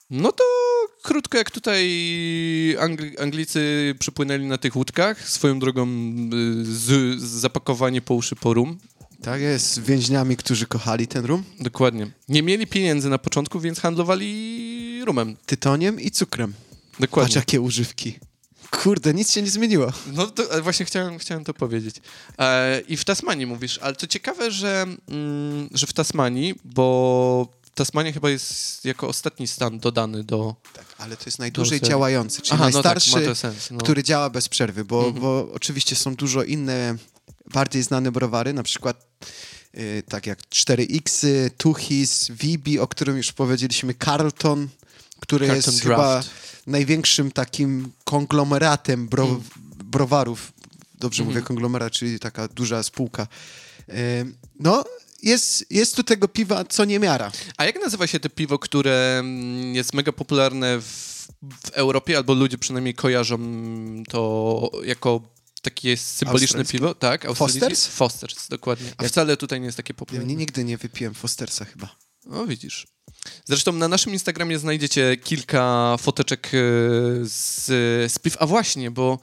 No 0.09 0.31
to 0.31 0.43
krótko, 1.03 1.37
jak 1.37 1.51
tutaj 1.51 1.83
Angli- 2.79 3.21
Anglicy 3.21 3.95
przypłynęli 3.99 4.45
na 4.45 4.57
tych 4.57 4.75
łódkach, 4.75 5.29
swoją 5.29 5.59
drogą 5.59 5.87
y, 5.87 6.65
z, 6.65 7.19
z 7.21 7.23
zapakowanie 7.23 8.01
po 8.01 8.13
uszy 8.15 8.35
po 8.35 8.53
rum. 8.53 8.77
Tak 9.21 9.41
jest, 9.41 9.73
z 9.73 9.79
więźniami, 9.79 10.37
którzy 10.37 10.67
kochali 10.67 11.07
ten 11.07 11.25
rum. 11.25 11.43
Dokładnie. 11.59 12.11
Nie 12.29 12.43
mieli 12.43 12.67
pieniędzy 12.67 13.09
na 13.09 13.17
początku, 13.17 13.59
więc 13.59 13.79
handlowali 13.79 15.01
rumem. 15.05 15.37
Tytoniem 15.45 15.99
i 16.01 16.11
cukrem. 16.11 16.53
Patrz, 16.53 16.99
Dokładnie. 16.99 17.35
jakie 17.35 17.61
używki. 17.61 18.19
Kurde, 18.71 19.13
nic 19.13 19.31
się 19.31 19.41
nie 19.41 19.49
zmieniło. 19.49 19.91
No 20.13 20.27
to 20.27 20.53
e, 20.57 20.61
właśnie 20.61 20.85
chciałem, 20.85 21.17
chciałem 21.19 21.43
to 21.43 21.53
powiedzieć. 21.53 21.95
E, 22.39 22.81
I 22.87 22.97
w 22.97 23.05
Tasmanii 23.05 23.45
mówisz, 23.45 23.77
ale 23.81 23.95
to 23.95 24.07
ciekawe, 24.07 24.51
że, 24.51 24.85
mm, 25.09 25.69
że 25.73 25.87
w 25.87 25.93
Tasmanii, 25.93 26.55
bo 26.65 27.47
Tasmania 27.77 28.11
chyba 28.11 28.29
jest 28.29 28.85
jako 28.85 29.07
ostatni 29.07 29.47
stan 29.47 29.79
dodany 29.79 30.23
do... 30.23 30.55
Tak, 30.73 30.85
ale 30.97 31.17
to 31.17 31.23
jest 31.25 31.39
najdłużej 31.39 31.81
działający, 31.81 32.41
czyli 32.41 32.53
Aha, 32.53 32.69
no 32.73 32.83
tak, 32.83 32.95
najstarszy, 32.95 33.19
ma 33.19 33.25
to 33.25 33.35
sens. 33.35 33.71
No. 33.71 33.77
który 33.77 34.03
działa 34.03 34.29
bez 34.29 34.49
przerwy, 34.49 34.85
bo, 34.85 34.99
Mhm. 35.05 35.21
bo 35.21 35.49
oczywiście 35.53 35.95
są 35.95 36.15
dużo 36.15 36.43
inne, 36.43 36.95
bardziej 37.53 37.83
znane 37.83 38.11
browary, 38.11 38.53
na 38.53 38.63
przykład 38.63 39.05
y, 39.77 40.03
tak 40.09 40.25
jak 40.25 40.39
4X, 40.49 41.25
Tuchis, 41.57 42.31
Vibi, 42.31 42.79
o 42.79 42.87
którym 42.87 43.17
już 43.17 43.31
powiedzieliśmy, 43.31 43.93
Carlton, 44.05 44.67
który 45.19 45.47
Carlton 45.47 45.73
jest 45.73 45.83
Draft. 45.83 46.01
chyba 46.01 46.23
największym 46.67 47.31
takim 47.31 47.91
konglomeratem 48.03 49.07
bro, 49.07 49.25
Mm. 49.25 49.41
browarów. 49.83 50.51
Dobrze 50.99 51.23
Mhm. 51.23 51.35
mówię 51.35 51.47
konglomerat, 51.47 51.93
czyli 51.93 52.19
taka 52.19 52.47
duża 52.47 52.83
spółka. 52.83 53.27
Y, 53.89 53.93
no 54.59 54.83
jest, 55.27 55.65
jest 55.71 55.95
tu 55.95 56.03
tego 56.03 56.27
piwa 56.27 56.65
co 56.65 56.85
niemiara. 56.85 57.31
A 57.57 57.65
jak 57.65 57.81
nazywa 57.81 58.07
się 58.07 58.19
to 58.19 58.29
piwo, 58.29 58.59
które 58.59 59.17
mm, 59.19 59.75
jest 59.75 59.93
mega 59.93 60.11
popularne 60.11 60.81
w, 60.81 61.27
w 61.65 61.69
Europie, 61.69 62.17
albo 62.17 62.33
ludzie 62.33 62.57
przynajmniej 62.57 62.93
kojarzą 62.93 63.37
to 64.09 64.71
jako 64.83 65.21
takie 65.61 65.97
symboliczne 65.97 66.65
piwo? 66.65 66.95
Tak? 66.95 67.33
Fosters? 67.35 67.87
Fosters, 67.87 68.47
dokładnie. 68.47 68.91
A 68.97 69.03
Jak- 69.03 69.11
wcale 69.11 69.37
tutaj 69.37 69.59
nie 69.59 69.65
jest 69.65 69.77
takie 69.77 69.93
Ja 69.93 69.97
popularne. 69.97 70.27
nie, 70.29 70.35
nigdy 70.35 70.63
nie 70.63 70.77
wypiłem 70.77 71.13
Fostersa 71.13 71.65
chyba. 71.65 71.95
No 72.25 72.47
widzisz. 72.47 72.87
Zresztą 73.45 73.71
na 73.71 73.87
naszym 73.87 74.13
Instagramie 74.13 74.59
znajdziecie 74.59 75.17
kilka 75.17 75.95
foteczek 75.99 76.47
e, 76.47 76.49
z, 77.23 77.65
z 78.11 78.19
piw. 78.19 78.37
A 78.39 78.45
właśnie, 78.45 78.91
bo 78.91 79.19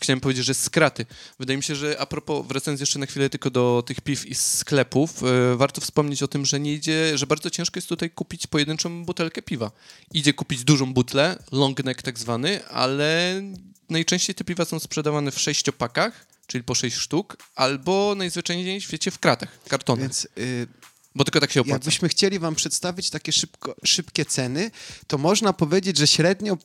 chciałem, 0.00 0.20
powiedzieć, 0.20 0.46
że 0.46 0.54
z 0.54 0.70
kraty. 0.70 1.06
Wydaje 1.38 1.56
mi 1.56 1.62
się, 1.62 1.76
że 1.76 2.00
a 2.00 2.06
propos, 2.06 2.46
wracając 2.46 2.80
jeszcze 2.80 2.98
na 2.98 3.06
chwilę 3.06 3.30
tylko 3.30 3.50
do 3.50 3.82
tych 3.86 4.00
piw 4.00 4.26
i 4.26 4.34
sklepów, 4.34 5.22
e, 5.22 5.56
warto 5.56 5.80
wspomnieć 5.80 6.22
o 6.22 6.28
tym, 6.28 6.46
że 6.46 6.60
nie 6.60 6.72
idzie, 6.72 7.18
że 7.18 7.26
bardzo 7.26 7.50
ciężko 7.50 7.78
jest 7.78 7.88
tutaj 7.88 8.10
kupić 8.10 8.46
pojedynczą 8.46 9.04
butelkę 9.04 9.42
piwa. 9.42 9.70
Idzie 10.12 10.32
kupić 10.34 10.64
dużą 10.64 10.94
butlę, 10.94 11.42
long 11.52 11.84
neck 11.84 12.02
tak 12.02 12.18
zwany, 12.18 12.68
ale 12.68 13.42
najczęściej 13.90 14.34
te 14.34 14.44
piwa 14.44 14.64
są 14.64 14.78
sprzedawane 14.78 15.30
w 15.30 15.40
sześciopakach, 15.40 16.26
czyli 16.46 16.64
po 16.64 16.74
sześć 16.74 16.96
sztuk, 16.96 17.36
albo 17.54 18.14
najzwyczajniej 18.16 18.80
w 18.80 18.84
świecie 18.84 19.10
w 19.10 19.18
kratach, 19.18 19.58
kartonach. 19.68 20.00
Więc 20.02 20.28
y, 20.38 20.66
Bo 21.14 21.24
tylko 21.24 21.40
tak 21.40 21.52
się 21.52 21.60
opłaca. 21.60 21.74
jakbyśmy 21.74 22.08
chcieli 22.08 22.38
wam 22.38 22.54
przedstawić 22.54 23.10
takie 23.10 23.32
szybko, 23.32 23.76
szybkie 23.84 24.24
ceny, 24.24 24.70
to 25.06 25.18
można 25.18 25.52
powiedzieć, 25.52 25.98
że 25.98 26.06
średnio 26.06 26.58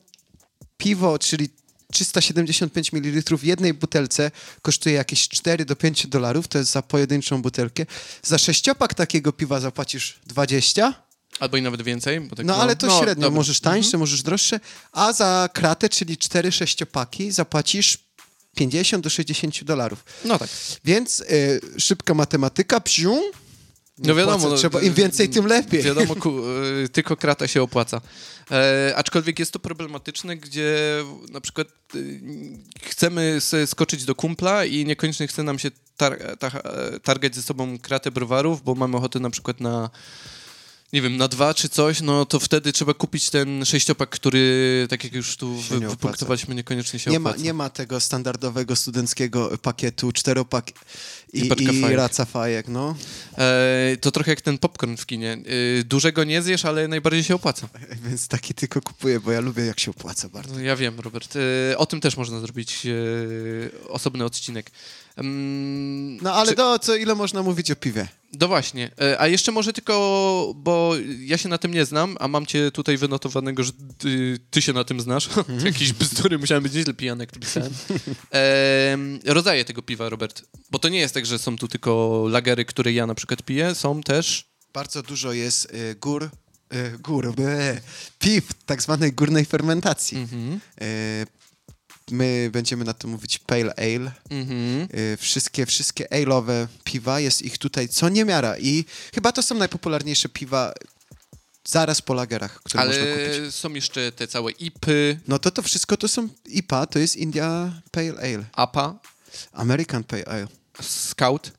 piwo, 0.76 1.18
czyli 1.18 1.48
375 1.92 2.92
ml 2.92 3.36
w 3.36 3.44
jednej 3.44 3.74
butelce 3.74 4.30
kosztuje 4.62 4.94
jakieś 4.94 5.28
4 5.28 5.64
do 5.64 5.76
5 5.76 6.06
dolarów, 6.06 6.48
to 6.48 6.58
jest 6.58 6.70
za 6.70 6.82
pojedynczą 6.82 7.42
butelkę. 7.42 7.86
Za 8.22 8.38
sześciopak 8.38 8.94
takiego 8.94 9.32
piwa 9.32 9.60
zapłacisz 9.60 10.18
20, 10.26 10.94
Albo 11.40 11.56
i 11.56 11.62
nawet 11.62 11.82
więcej. 11.82 12.20
Bo 12.20 12.36
tak, 12.36 12.46
no 12.46 12.56
ale 12.56 12.76
to 12.76 13.00
średnio, 13.00 13.22
dobra. 13.22 13.36
możesz 13.36 13.60
tańsze, 13.60 13.98
możesz 13.98 14.22
droższe, 14.22 14.60
a 14.92 15.12
za 15.12 15.48
kratę, 15.52 15.88
czyli 15.88 16.16
4 16.16 16.52
sześciopaki 16.52 17.30
zapłacisz 17.30 17.98
50 18.56 19.04
do 19.04 19.10
60 19.10 19.64
dolarów. 19.64 20.04
No 20.24 20.38
tak. 20.38 20.48
Więc 20.84 21.20
y, 21.20 21.60
szybka 21.78 22.14
matematyka, 22.14 22.80
psiu, 22.80 23.20
No 23.98 24.14
wiadomo. 24.14 24.48
No, 24.48 24.56
trzeba, 24.56 24.80
im 24.80 24.94
więcej, 24.94 25.28
tym 25.28 25.46
lepiej. 25.46 25.82
Wiadomo, 25.92 26.16
ku, 26.16 26.38
y, 26.84 26.88
tylko 26.88 27.16
krata 27.16 27.48
się 27.48 27.62
opłaca. 27.62 28.00
E, 28.50 28.92
aczkolwiek 28.96 29.38
jest 29.38 29.52
to 29.52 29.58
problematyczne, 29.58 30.36
gdzie 30.36 31.04
na 31.30 31.40
przykład 31.40 31.68
y, 31.94 32.20
chcemy 32.82 33.40
sobie 33.40 33.66
skoczyć 33.66 34.04
do 34.04 34.14
kumpla 34.14 34.64
i 34.64 34.84
niekoniecznie 34.84 35.26
chce 35.26 35.42
nam 35.42 35.58
się 35.58 35.70
tar 35.96 36.36
ta 36.38 36.50
targać 37.02 37.34
ze 37.34 37.42
sobą 37.42 37.78
kratę 37.78 38.10
browarów, 38.10 38.62
bo 38.62 38.74
mamy 38.74 38.96
ochotę 38.96 39.20
na 39.20 39.30
przykład 39.30 39.60
na 39.60 39.90
nie 40.92 41.02
wiem, 41.02 41.16
na 41.16 41.28
dwa 41.28 41.54
czy 41.54 41.68
coś, 41.68 42.00
no 42.00 42.26
to 42.26 42.40
wtedy 42.40 42.72
trzeba 42.72 42.94
kupić 42.94 43.30
ten 43.30 43.64
sześciopak, 43.64 44.10
który, 44.10 44.86
tak 44.90 45.04
jak 45.04 45.12
już 45.12 45.36
tu 45.36 45.54
wy, 45.54 45.80
nie 45.80 45.88
wypunktowaliśmy, 45.88 46.54
niekoniecznie 46.54 46.98
się 46.98 47.10
Nie 47.10 47.20
ma, 47.20 47.30
opłaca. 47.30 47.44
nie 47.44 47.52
ma 47.52 47.70
tego 47.70 48.00
standardowego 48.00 48.76
studenckiego 48.76 49.58
pakietu, 49.62 50.12
czteropak 50.12 50.70
i, 51.32 51.38
I 51.40 51.62
i 51.62 51.80
fajek. 51.80 51.96
raca 51.96 52.24
fajek, 52.24 52.68
no. 52.68 52.96
E, 53.38 53.96
to 54.00 54.10
trochę 54.10 54.30
jak 54.30 54.40
ten 54.40 54.58
popcorn 54.58 54.96
w 54.96 55.06
kinie. 55.06 55.38
E, 55.80 55.84
dużego 55.84 56.24
nie 56.24 56.42
zjesz, 56.42 56.64
ale 56.64 56.88
najbardziej 56.88 57.24
się 57.24 57.34
opłaca. 57.34 57.68
Więc 58.08 58.28
taki 58.28 58.54
tylko 58.54 58.80
kupuję, 58.80 59.20
bo 59.20 59.32
ja 59.32 59.40
lubię 59.40 59.64
jak 59.66 59.80
się 59.80 59.90
opłaca 59.90 60.28
bardzo. 60.28 60.54
No, 60.54 60.60
ja 60.60 60.76
wiem, 60.76 61.00
Robert. 61.00 61.34
E, 61.72 61.78
o 61.78 61.86
tym 61.86 62.00
też 62.00 62.16
można 62.16 62.40
zrobić 62.40 62.86
e, 62.86 63.88
osobny 63.88 64.24
odcinek. 64.24 64.70
Mm, 65.16 66.16
No 66.22 66.34
ale 66.34 66.50
czy- 66.50 66.56
do 66.56 66.78
co, 66.78 66.96
ile 66.96 67.14
można 67.14 67.42
mówić 67.42 67.70
o 67.70 67.76
piwie? 67.76 68.08
No 68.40 68.48
właśnie. 68.48 68.90
E, 69.00 69.20
a 69.20 69.28
jeszcze 69.28 69.52
może 69.52 69.72
tylko, 69.72 70.52
bo 70.56 70.92
ja 71.18 71.38
się 71.38 71.48
na 71.48 71.58
tym 71.58 71.74
nie 71.74 71.84
znam, 71.84 72.16
a 72.20 72.28
mam 72.28 72.46
cię 72.46 72.70
tutaj 72.70 72.96
wynotowanego, 72.96 73.62
że 73.64 73.72
ty, 73.98 74.38
ty 74.50 74.62
się 74.62 74.72
na 74.72 74.84
tym 74.84 75.00
znasz. 75.00 75.28
Jakieś 75.64 75.92
bzdury, 75.92 76.38
musiałem 76.38 76.62
być 76.62 76.72
nieźle 76.72 76.94
pijany, 76.94 77.22
jak 77.22 77.32
to 77.32 77.40
pisałem. 77.40 77.72
E, 78.32 78.96
rodzaje 79.24 79.64
tego 79.64 79.82
piwa, 79.82 80.08
Robert. 80.08 80.42
Bo 80.70 80.78
to 80.78 80.88
nie 80.88 80.98
jest 80.98 81.14
tak, 81.14 81.26
że 81.26 81.38
są 81.38 81.56
tu 81.56 81.68
tylko 81.68 82.24
lagery, 82.28 82.64
które 82.64 82.92
ja 82.92 83.06
na 83.06 83.14
przykład 83.14 83.42
piję, 83.42 83.74
są 83.74 84.02
też... 84.02 84.52
Bardzo 84.72 85.02
dużo 85.02 85.32
jest 85.32 85.74
y, 85.74 85.94
gór, 85.94 86.30
y, 86.74 86.98
gór, 86.98 87.34
piw 88.18 88.44
tak 88.66 88.82
zwanej 88.82 89.12
górnej 89.12 89.44
fermentacji. 89.44 90.18
Mhm. 90.18 90.60
Y, 90.82 91.26
my 92.10 92.50
będziemy 92.52 92.84
na 92.84 92.94
to 92.94 93.08
mówić 93.08 93.38
pale 93.38 93.74
ale. 93.76 94.12
Mhm. 94.30 94.88
Y, 94.94 95.16
wszystkie, 95.16 95.66
wszystkie 95.66 96.04
ale'owe 96.04 96.66
piwa, 96.84 97.20
jest 97.20 97.42
ich 97.42 97.58
tutaj 97.58 97.88
co 97.88 98.08
niemiara 98.08 98.58
i 98.58 98.84
chyba 99.14 99.32
to 99.32 99.42
są 99.42 99.54
najpopularniejsze 99.54 100.28
piwa 100.28 100.72
zaraz 101.68 102.02
po 102.02 102.14
lagerach, 102.14 102.60
które 102.62 102.84
można 102.86 103.02
kupić. 103.02 103.38
Ale 103.38 103.52
są 103.52 103.74
jeszcze 103.74 104.12
te 104.12 104.28
całe 104.28 104.50
IPy, 104.52 105.20
No 105.28 105.38
to 105.38 105.50
to 105.50 105.62
wszystko 105.62 105.96
to 105.96 106.08
są 106.08 106.28
IPA, 106.46 106.86
to 106.86 106.98
jest 106.98 107.16
India 107.16 107.72
Pale 107.90 108.12
Ale, 108.18 108.44
APA, 108.52 108.98
American 109.52 110.04
Pale 110.04 110.24
Ale, 110.24 110.46
Scout. 110.82 111.52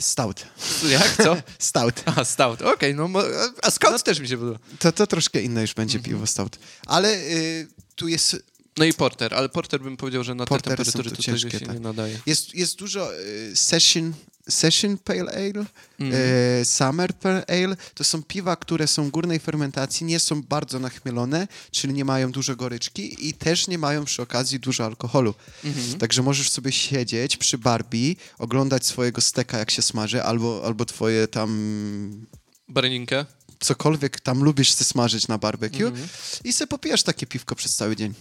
Stout, 0.00 0.46
Jak, 0.88 1.16
co? 1.16 1.36
Stout. 1.58 2.02
A, 2.06 2.24
Stout, 2.24 2.62
okej, 2.62 2.94
no, 2.94 3.08
mo- 3.08 3.22
a 3.62 3.70
Scout 3.70 4.02
też 4.02 4.20
mi 4.20 4.28
się 4.28 4.38
podoba. 4.38 4.58
To, 4.78 4.92
to 4.92 5.06
troszkę 5.06 5.42
inne 5.42 5.60
już 5.60 5.74
będzie 5.74 5.98
Mhm. 5.98 6.14
piwo 6.14 6.26
Stout. 6.26 6.58
Ale 6.86 7.14
y, 7.16 7.68
tu 7.94 8.08
jest, 8.08 8.36
No 8.78 8.84
i 8.84 8.92
Porter, 8.92 9.34
ale 9.34 9.48
Porter 9.48 9.80
bym 9.80 9.96
powiedział, 9.96 10.24
że 10.24 10.34
na 10.34 10.44
te 10.44 10.48
Portery 10.48 10.76
są 10.76 10.92
temperatury 10.92 11.10
tu 11.10 11.16
tutaj 11.22 11.24
ciężkie, 11.40 11.58
się 11.58 11.66
tak. 11.66 11.74
nie 11.74 11.80
nadaje. 11.80 12.18
jest, 12.26 12.54
jest 12.54 12.78
dużo 12.78 13.20
y, 13.20 13.52
session, 13.56 14.12
session 14.48 14.98
Pale 14.98 15.32
Ale, 15.32 15.64
Mhm. 16.00 16.22
y, 16.60 16.64
Summer 16.64 17.14
Pale 17.14 17.44
Ale. 17.48 17.76
To 17.94 18.04
są 18.04 18.22
piwa, 18.22 18.56
które 18.56 18.86
są 18.86 19.10
górnej 19.10 19.38
fermentacji, 19.40 20.06
nie 20.06 20.20
są 20.20 20.42
bardzo 20.42 20.78
nachmielone, 20.78 21.48
czyli 21.70 21.94
nie 21.94 22.04
mają 22.04 22.32
dużo 22.32 22.56
goryczki 22.56 23.28
i 23.28 23.34
też 23.34 23.68
nie 23.68 23.78
mają 23.78 24.04
przy 24.04 24.22
okazji 24.22 24.60
dużo 24.60 24.84
alkoholu. 24.84 25.34
Mhm. 25.64 25.98
Także 25.98 26.22
możesz 26.22 26.50
sobie 26.50 26.72
siedzieć 26.72 27.36
przy 27.36 27.58
Barbie, 27.58 28.14
oglądać 28.38 28.86
swojego 28.86 29.20
steka, 29.20 29.58
jak 29.58 29.70
się 29.70 29.82
smaży, 29.82 30.22
albo, 30.22 30.62
albo 30.66 30.84
twoje 30.84 31.28
tam 31.28 32.26
Bareninkę. 32.68 33.26
cokolwiek 33.60 34.20
tam 34.20 34.42
lubisz 34.44 34.72
se 34.72 34.84
smażyć 34.84 35.28
na 35.28 35.38
barbecue 35.38 35.86
Mhm. 35.86 36.08
i 36.44 36.52
se 36.52 36.66
popijasz 36.66 37.02
takie 37.02 37.26
piwko 37.26 37.54
przez 37.54 37.74
cały 37.76 37.96
dzień. 37.96 38.14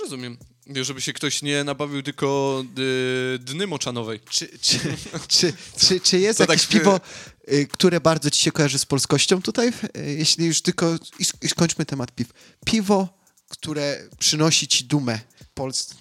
Rozumiem. 0.00 0.36
Żeby 0.82 1.00
się 1.00 1.12
ktoś 1.12 1.42
nie 1.42 1.64
nabawił 1.64 2.02
tylko 2.02 2.62
y, 2.78 3.38
dny 3.38 3.66
moczanowej. 3.66 4.20
Czy, 4.30 4.58
czy, 4.58 4.78
czy, 5.28 5.52
czy, 5.76 6.00
czy 6.00 6.18
jest 6.18 6.40
jakieś 6.40 6.62
tak, 6.62 6.70
piwo, 6.70 7.00
y, 7.52 7.66
które 7.66 8.00
bardzo 8.00 8.30
ci 8.30 8.42
się 8.42 8.52
kojarzy 8.52 8.78
z 8.78 8.86
polskością 8.86 9.42
tutaj? 9.42 9.68
Y, 9.68 10.14
Jeśli 10.18 10.46
już 10.46 10.62
tylko... 10.62 10.98
I 11.42 11.48
skończmy 11.48 11.86
temat 11.86 12.12
piw. 12.12 12.28
Piwo, 12.64 13.08
które 13.48 14.08
przynosi 14.18 14.68
ci 14.68 14.84
dumę 14.84 15.20
Polsce. 15.56 15.94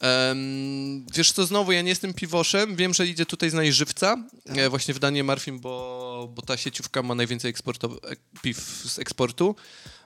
Em, 0.00 1.06
wiesz 1.14 1.32
co, 1.32 1.46
znowu 1.46 1.72
ja 1.72 1.82
nie 1.82 1.88
jestem 1.88 2.14
piwoszem, 2.14 2.76
wiem, 2.76 2.94
że 2.94 3.06
idzie 3.06 3.26
tutaj 3.26 3.50
znaleźć 3.50 3.76
żywca, 3.78 4.16
e, 4.46 4.68
właśnie 4.70 4.94
w 4.94 4.98
Danie 4.98 5.24
Marfim, 5.24 5.60
bo, 5.60 6.32
bo 6.34 6.42
ta 6.42 6.56
sieciówka 6.56 7.02
ma 7.02 7.14
najwięcej 7.14 7.54
eksporto- 7.54 7.98
ek- 8.10 8.20
piw 8.42 8.58
z 8.86 8.98
eksportu. 8.98 9.56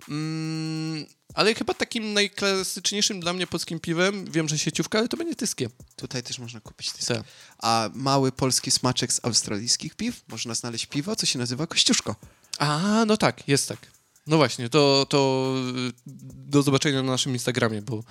Mm, 0.09 1.07
ale 1.35 1.55
chyba 1.55 1.75
takim 1.75 2.13
najklasyczniejszym 2.13 3.21
dla 3.21 3.33
mnie 3.33 3.47
polskim 3.47 3.81
piwem, 3.81 4.25
wiem, 4.31 4.49
że 4.49 4.59
sieciówka, 4.59 4.99
ale 4.99 5.09
to 5.09 5.17
będzie 5.17 5.35
tyskie. 5.37 5.69
Tutaj 5.97 6.23
też 6.23 6.39
można 6.39 6.61
kupić 6.61 6.93
tysk. 6.93 7.09
Tak. 7.09 7.23
A 7.59 7.91
mały 7.95 8.33
polski 8.33 8.71
smaczek 8.71 9.13
z 9.13 9.21
australijskich 9.25 9.95
piw 9.95 10.23
można 10.29 10.55
znaleźć 10.55 10.87
piwo, 10.87 11.17
co 11.17 11.27
się 11.27 11.39
nazywa 11.39 11.67
kościuszko. 11.67 12.17
A, 12.59 13.05
no 13.07 13.17
tak, 13.17 13.49
jest 13.49 13.69
tak. 13.69 13.79
No 14.27 14.37
właśnie, 14.37 14.69
to, 14.69 15.07
to 15.09 15.53
y, 15.89 15.93
do 16.47 16.63
zobaczenia 16.63 17.03
na 17.03 17.11
naszym 17.13 17.33
Instagramie, 17.33 17.83
bo 17.83 18.05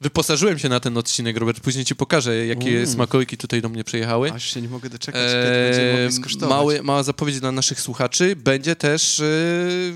wyposażyłem 0.00 0.58
się 0.58 0.68
na 0.68 0.80
ten 0.80 0.96
odcinek, 0.98 1.36
Robert. 1.36 1.60
Później 1.60 1.84
ci 1.84 1.96
pokażę, 1.96 2.46
jakie 2.46 2.68
Mm. 2.70 2.86
smakołyki 2.86 3.36
tutaj 3.36 3.62
do 3.62 3.68
mnie 3.68 3.84
przyjechały. 3.84 4.32
Aż 4.32 4.54
się 4.54 4.62
nie 4.62 4.68
mogę 4.68 4.90
doczekać, 4.90 5.22
kiedy 5.32 5.42
będziemy 5.42 5.90
mogli 5.92 6.04
Eee, 6.06 6.12
skosztować. 6.12 6.48
mały, 6.50 6.82
mała 6.82 7.02
zapowiedź 7.02 7.40
dla 7.40 7.52
naszych 7.52 7.80
słuchaczy. 7.80 8.36
Będzie 8.36 8.76
też, 8.76 9.20
e, 9.20 9.24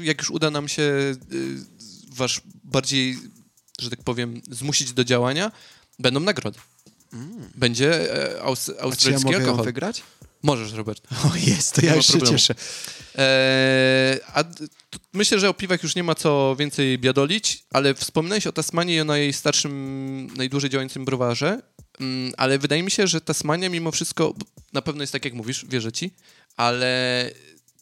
jak 0.03 0.19
już 0.19 0.31
uda 0.31 0.51
nam 0.51 0.69
się 0.69 0.83
e, 0.83 1.15
wasz 2.17 2.41
bardziej, 2.65 3.19
że 3.81 3.91
tak 3.91 4.03
powiem, 4.03 4.41
zmusić 4.51 4.93
do 4.93 5.05
działania, 5.05 5.53
będą 5.99 6.21
nagrody. 6.21 6.59
Będzie 7.55 8.15
e, 8.37 8.43
aus, 8.43 8.69
Mm. 8.69 8.79
A 8.79 8.81
czy 8.81 8.81
ja 8.81 8.85
australijski 8.85 9.25
mogę 9.27 9.39
alkohol. 9.39 9.65
wygrać? 9.65 10.03
Możesz, 10.43 10.73
Robert. 10.73 11.03
O 11.33 11.37
jest, 11.37 11.75
to 11.75 11.83
Nie 11.83 11.89
ja 11.89 11.95
już 11.95 12.07
się 12.07 12.23
cieszę. 12.23 12.55
Eee, 13.15 14.21
a 14.35 14.45
myślę, 15.13 15.39
że 15.39 15.49
o 15.49 15.55
piwach 15.55 15.83
już 15.83 15.95
nie 15.95 16.03
ma 16.03 16.15
co 16.15 16.57
więcej 16.59 16.99
biadolić, 16.99 17.65
ale 17.71 17.95
wspomniałeś 17.95 18.47
o 18.47 18.53
Tasmanii 18.53 18.97
i 18.97 19.01
o 19.01 19.05
najstarszym, 19.05 20.31
najdłużej 20.37 20.71
działającym 20.71 21.05
browarze, 21.05 21.63
mm, 22.01 22.33
ale 22.37 22.59
wydaje 22.59 22.83
mi 22.83 22.91
się, 22.91 23.07
że 23.07 23.21
Tasmania 23.21 23.69
mimo 23.69 23.91
wszystko, 23.91 24.35
na 24.73 24.83
pewno 24.83 25.03
jest 25.03 25.13
tak 25.13 25.25
jak 25.25 25.35
mówisz, 25.35 25.67
wierzę 25.69 25.93
ci, 25.93 26.11
ale 26.57 27.31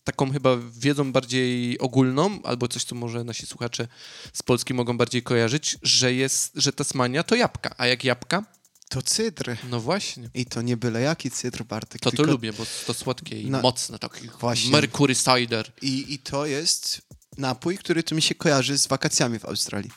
taką 0.04 0.32
chyba 0.32 0.56
wiedzą 0.78 1.12
bardziej 1.12 1.78
ogólną, 1.78 2.42
albo 2.42 2.68
coś, 2.68 2.84
co 2.84 2.94
może 2.94 3.24
nasi 3.24 3.46
słuchacze 3.46 3.88
z 4.32 4.42
Polski 4.42 4.74
mogą 4.74 4.96
bardziej 4.98 5.22
kojarzyć, 5.22 5.78
że 5.82 6.14
jest, 6.14 6.52
że 6.54 6.72
Tasmania 6.72 7.22
to 7.22 7.34
jabłka, 7.34 7.74
a 7.78 7.86
jak 7.86 8.04
jabłka, 8.04 8.44
to 8.88 9.02
cydr. 9.02 9.56
No 9.70 9.80
właśnie. 9.80 10.30
I 10.34 10.46
to 10.46 10.62
nie 10.62 10.76
byle 10.76 11.00
jaki 11.00 11.30
cydr, 11.30 11.64
Bartek. 11.64 12.00
To 12.02 12.10
to 12.10 12.16
tylko- 12.16 12.32
lubię, 12.32 12.52
bo 12.52 12.66
to 12.86 12.94
słodkie 12.94 13.40
i 13.40 13.50
Na- 13.50 13.60
mocne, 13.60 13.98
taki 13.98 14.28
Właśnie. 14.40 14.70
Mercury 14.70 15.14
Cider. 15.16 15.72
I, 15.82 16.14
I 16.14 16.18
to 16.18 16.46
jest 16.46 17.02
napój, 17.38 17.78
który 17.78 18.02
tu 18.02 18.14
mi 18.14 18.22
się 18.22 18.34
kojarzy 18.34 18.78
z 18.78 18.86
wakacjami 18.86 19.38
w 19.38 19.44
Australii. 19.44 19.90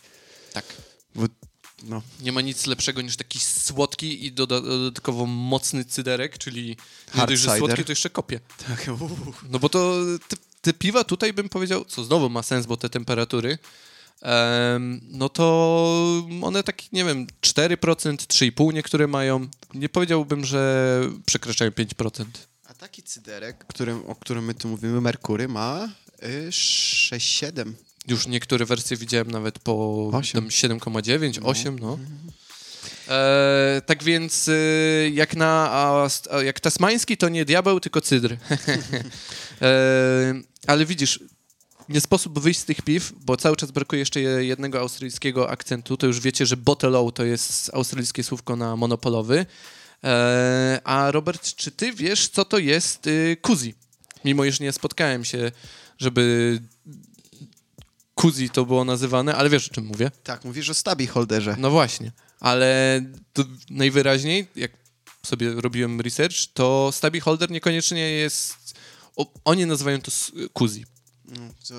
Tak. 0.53 0.65
Bo, 1.15 1.25
no, 1.83 2.01
Nie 2.21 2.31
ma 2.31 2.41
nic 2.41 2.65
lepszego 2.65 3.01
niż 3.01 3.15
taki 3.17 3.39
słodki 3.39 4.25
i 4.25 4.31
doda- 4.31 4.61
dodatkowo 4.61 5.25
mocny 5.25 5.85
cyderek, 5.85 6.37
czyli 6.37 6.77
nie 7.15 7.25
dość, 7.27 7.41
że 7.41 7.57
słodkie, 7.57 7.83
to 7.83 7.91
jeszcze 7.91 8.09
kopie. 8.09 8.39
tak, 8.67 8.85
No 9.49 9.59
bo 9.59 9.69
to 9.69 9.95
te, 10.27 10.35
te 10.61 10.73
piwa 10.73 11.03
tutaj 11.03 11.33
bym 11.33 11.49
powiedział, 11.49 11.85
co 11.85 12.03
znowu 12.03 12.29
ma 12.29 12.43
sens, 12.43 12.65
bo 12.65 12.77
te 12.77 12.89
temperatury, 12.89 13.51
em, 13.51 13.57
no 15.09 15.29
to 15.29 16.27
one 16.41 16.63
tak, 16.63 16.91
nie 16.91 17.05
wiem, 17.05 17.27
4%, 17.41 17.77
3,5% 17.77 18.73
niektóre 18.73 19.07
mają. 19.07 19.47
Nie 19.73 19.89
powiedziałbym, 19.89 20.45
że 20.45 21.01
przekraczają 21.25 21.71
5%. 21.71 22.25
A 22.65 22.73
taki 22.73 23.03
cyderek, 23.03 23.65
którym, 23.67 24.05
o 24.05 24.15
którym 24.15 24.45
my 24.45 24.53
tu 24.53 24.67
mówimy, 24.67 25.01
Merkury, 25.01 25.47
ma 25.47 25.89
y, 26.23 26.49
6-7. 26.49 27.73
Już 28.07 28.27
niektóre 28.27 28.65
wersje 28.65 28.97
widziałem 28.97 29.31
nawet 29.31 29.59
po 29.59 30.07
Osiem. 30.13 30.41
tam 30.41 30.49
7,9, 30.49 31.39
8, 31.43 31.79
no. 31.79 31.99
E, 33.07 33.81
tak 33.85 34.03
więc 34.03 34.47
y, 34.47 35.11
jak 35.13 35.35
na 35.35 35.69
a, 35.71 36.07
a 36.31 36.43
jak 36.43 36.59
tasmański 36.59 37.17
to 37.17 37.29
nie 37.29 37.45
diabeł, 37.45 37.79
tylko 37.79 38.01
cydr. 38.01 38.33
e, 39.61 40.41
ale 40.67 40.85
widzisz, 40.85 41.19
nie 41.89 42.01
sposób 42.01 42.39
wyjść 42.39 42.59
z 42.59 42.65
tych 42.65 42.81
piw, 42.81 43.13
bo 43.25 43.37
cały 43.37 43.55
czas 43.55 43.71
brakuje 43.71 43.99
jeszcze 43.99 44.21
je- 44.21 44.45
jednego 44.45 44.79
australijskiego 44.79 45.49
akcentu. 45.49 45.97
To 45.97 46.07
już 46.07 46.19
wiecie, 46.19 46.45
że 46.45 46.57
bottle 46.57 47.11
to 47.13 47.25
jest 47.25 47.71
australijskie 47.73 48.23
słówko 48.23 48.55
na 48.55 48.75
monopolowy. 48.75 49.45
E, 50.03 50.81
a 50.83 51.11
Robert, 51.11 51.55
czy 51.55 51.71
ty 51.71 51.93
wiesz, 51.93 52.27
co 52.27 52.45
to 52.45 52.57
jest 52.57 53.07
y, 53.07 53.37
kuzi? 53.41 53.73
Mimo 54.25 54.45
iż 54.45 54.59
nie 54.59 54.71
spotkałem 54.71 55.25
się, 55.25 55.51
żeby 55.97 56.59
kuzi 58.15 58.49
to 58.49 58.65
było 58.65 58.85
nazywane, 58.85 59.35
ale 59.35 59.49
wiesz 59.49 59.67
o 59.67 59.73
czym 59.73 59.85
mówię. 59.85 60.11
Tak, 60.23 60.45
mówisz 60.45 60.69
o 60.69 60.73
stabi 60.73 61.07
holderze. 61.07 61.55
No 61.59 61.69
właśnie, 61.69 62.11
ale 62.39 63.01
najwyraźniej, 63.69 64.47
jak 64.55 64.71
sobie 65.25 65.51
robiłem 65.53 66.01
research, 66.01 66.35
to 66.53 66.89
Stabi 66.93 67.19
Holder 67.19 67.51
niekoniecznie 67.51 68.11
jest. 68.11 68.55
O, 69.15 69.33
oni 69.45 69.65
nazywają 69.65 70.01
to 70.01 70.11
kuzi. 70.53 70.85
No, 71.29 71.41
to, 71.67 71.73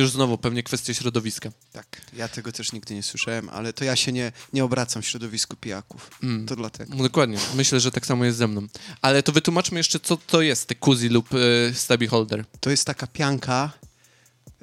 Już 0.00 0.10
znowu 0.10 0.38
pewnie 0.38 0.62
kwestia 0.62 0.94
środowiska. 0.94 1.50
tak, 1.72 1.86
ja 2.12 2.28
tego 2.28 2.52
też 2.52 2.72
nigdy 2.72 2.94
nie 2.94 3.02
słyszałem, 3.02 3.48
ale 3.48 3.72
to 3.72 3.84
ja 3.84 3.96
się 3.96 4.12
nie, 4.12 4.32
nie 4.52 4.64
obracam 4.64 5.02
w 5.02 5.06
środowisku 5.06 5.56
pijaków. 5.56 6.10
Mm. 6.22 6.46
To 6.46 6.56
dlatego. 6.56 6.94
No 6.96 7.02
Dokładnie, 7.02 7.38
myślę, 7.54 7.80
że 7.80 7.90
tak 7.90 8.06
samo 8.06 8.24
jest 8.24 8.38
ze 8.38 8.48
mną. 8.48 8.66
Ale 9.02 9.22
to 9.22 9.32
wytłumaczmy 9.32 9.78
jeszcze, 9.78 10.00
co 10.00 10.16
to 10.16 10.42
jest 10.42 10.66
te 10.68 10.74
kuzi 10.74 11.08
lub 11.08 11.28
e, 11.34 11.74
Stabi 11.74 12.06
Holder. 12.06 12.44
To 12.60 12.70
jest 12.70 12.84
taka 12.84 13.06
pianka, 13.06 13.72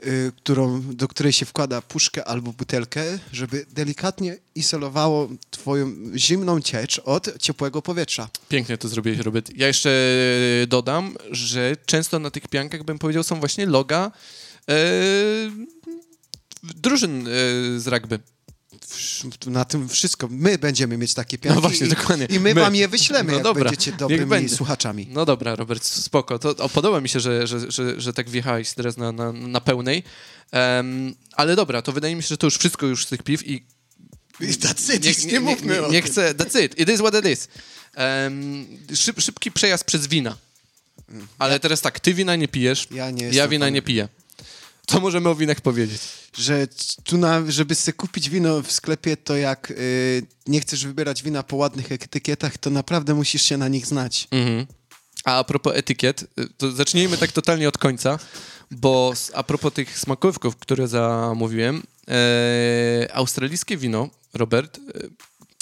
y, 0.07 0.31
którą, 0.37 0.81
do 0.95 1.07
której 1.07 1.33
się 1.33 1.45
wkłada 1.45 1.81
puszkę 1.81 2.25
albo 2.25 2.53
butelkę, 2.53 3.19
żeby 3.31 3.65
delikatnie 3.71 4.37
izolowało 4.55 5.29
twoją 5.69 5.91
zimną 6.15 6.61
ciecz 6.61 7.01
od 7.05 7.37
ciepłego 7.39 7.81
powietrza. 7.81 8.29
Pięknie 8.49 8.77
to 8.77 8.87
zrobiłeś, 8.87 9.19
Robert. 9.19 9.51
Ja 9.55 9.67
jeszcze 9.67 9.89
dodam, 10.67 11.15
że 11.31 11.75
często 11.85 12.19
na 12.19 12.31
tych 12.31 12.47
piankach, 12.47 12.83
bym 12.83 12.99
powiedział, 12.99 13.23
są 13.23 13.39
właśnie 13.39 13.65
loga 13.65 14.11
e, 14.69 14.73
drużyn 16.63 17.27
e, 17.27 17.31
z 17.79 17.87
rugby. 17.87 18.19
Na 19.45 19.65
tym 19.65 19.89
wszystko. 19.89 20.27
My 20.31 20.57
będziemy 20.57 20.97
mieć 20.97 21.13
takie 21.13 21.37
pianki 21.37 21.55
No 21.55 21.61
właśnie, 21.61 21.87
i, 21.87 21.89
dokładnie. 21.89 22.25
i 22.29 22.39
my, 22.39 22.53
My. 22.53 22.61
wam 22.61 22.75
je 22.75 22.87
wyślemy, 22.87 23.31
No 23.31 23.33
jak 23.33 23.43
dobra, 23.43 23.63
będziecie 23.63 23.91
dobrymi 23.91 24.49
słuchaczami. 24.49 25.07
No 25.11 25.25
dobra, 25.25 25.55
Robert, 25.55 25.83
spoko. 25.83 26.39
To, 26.39 26.49
o, 26.49 26.69
podoba 26.69 27.01
mi 27.01 27.09
się, 27.09 27.19
że, 27.19 27.47
że, 27.47 27.71
że, 27.71 28.01
że 28.01 28.13
tak 28.13 28.29
wjechałeś 28.29 28.73
teraz 28.73 28.97
na, 28.97 29.11
na, 29.11 29.31
na 29.31 29.61
pełnej. 29.61 30.03
Em, 30.51 31.15
ale 31.33 31.55
dobra, 31.55 31.81
to 31.81 31.91
wydaje 31.91 32.15
mi 32.15 32.23
się, 32.23 32.27
że 32.27 32.37
to 32.37 32.47
już 32.47 32.57
wszystko 32.57 32.85
już 32.85 33.05
z 33.05 33.09
tych 33.09 33.23
piw 33.23 33.47
I 33.47 33.65
That's 34.41 34.95
it, 34.95 35.05
nic 35.05 35.25
nie, 35.25 35.39
mówmy 35.39 35.73
nie, 35.73 35.83
o 35.83 35.91
nie 35.91 36.01
tym. 36.01 36.11
chcę, 36.11 36.33
that's 36.33 36.63
it, 36.63 36.79
it 36.79 36.89
is 36.89 36.99
what 36.99 37.15
it 37.15 37.25
is. 37.25 37.47
Em, 37.95 38.65
szyb, 38.95 39.21
szybki 39.21 39.51
przejazd 39.51 39.83
przez 39.83 40.07
wina. 40.07 40.37
Ale 41.39 41.59
teraz 41.59 41.81
tak, 41.81 41.99
ty 41.99 42.13
wina 42.13 42.35
nie 42.35 42.47
pijesz, 42.47 42.87
Ja 42.91 43.11
nie 43.11 43.29
ja 43.29 43.47
wina 43.47 43.63
fanem. 43.65 43.73
nie 43.73 43.81
piję. 43.81 44.07
Co 44.87 44.99
możemy 44.99 45.29
o 45.29 45.35
winach 45.35 45.61
powiedzieć? 45.61 46.01
Że 46.37 46.67
tu, 47.03 47.17
na, 47.17 47.51
żeby 47.51 47.75
sobie 47.75 47.93
kupić 47.93 48.29
wino 48.29 48.61
w 48.61 48.71
sklepie, 48.71 49.17
to 49.17 49.37
jak 49.37 49.71
y, 49.71 50.23
nie 50.47 50.61
chcesz 50.61 50.85
wybierać 50.85 51.23
wina 51.23 51.43
po 51.43 51.55
ładnych 51.55 51.91
etykietach, 51.91 52.57
to 52.57 52.69
naprawdę 52.69 53.13
musisz 53.13 53.41
się 53.41 53.57
na 53.57 53.67
nich 53.67 53.85
znać. 53.85 54.27
Mhm. 54.31 54.65
A 55.25 55.37
a 55.39 55.43
propos 55.43 55.73
etykiet, 55.75 56.21
y, 56.23 56.47
to 56.57 56.71
zacznijmy 56.71 57.17
tak 57.17 57.31
totalnie 57.31 57.67
od 57.69 57.77
końca, 57.77 58.19
bo 58.71 59.13
a 59.33 59.43
propos 59.43 59.73
tych 59.73 59.99
smakówków, 59.99 60.55
które 60.57 60.87
zamówiłem, 60.87 61.83
e, 62.07 63.07
australijskie 63.13 63.77
wino, 63.77 64.09
Robert, 64.33 64.77
e, 64.77 64.81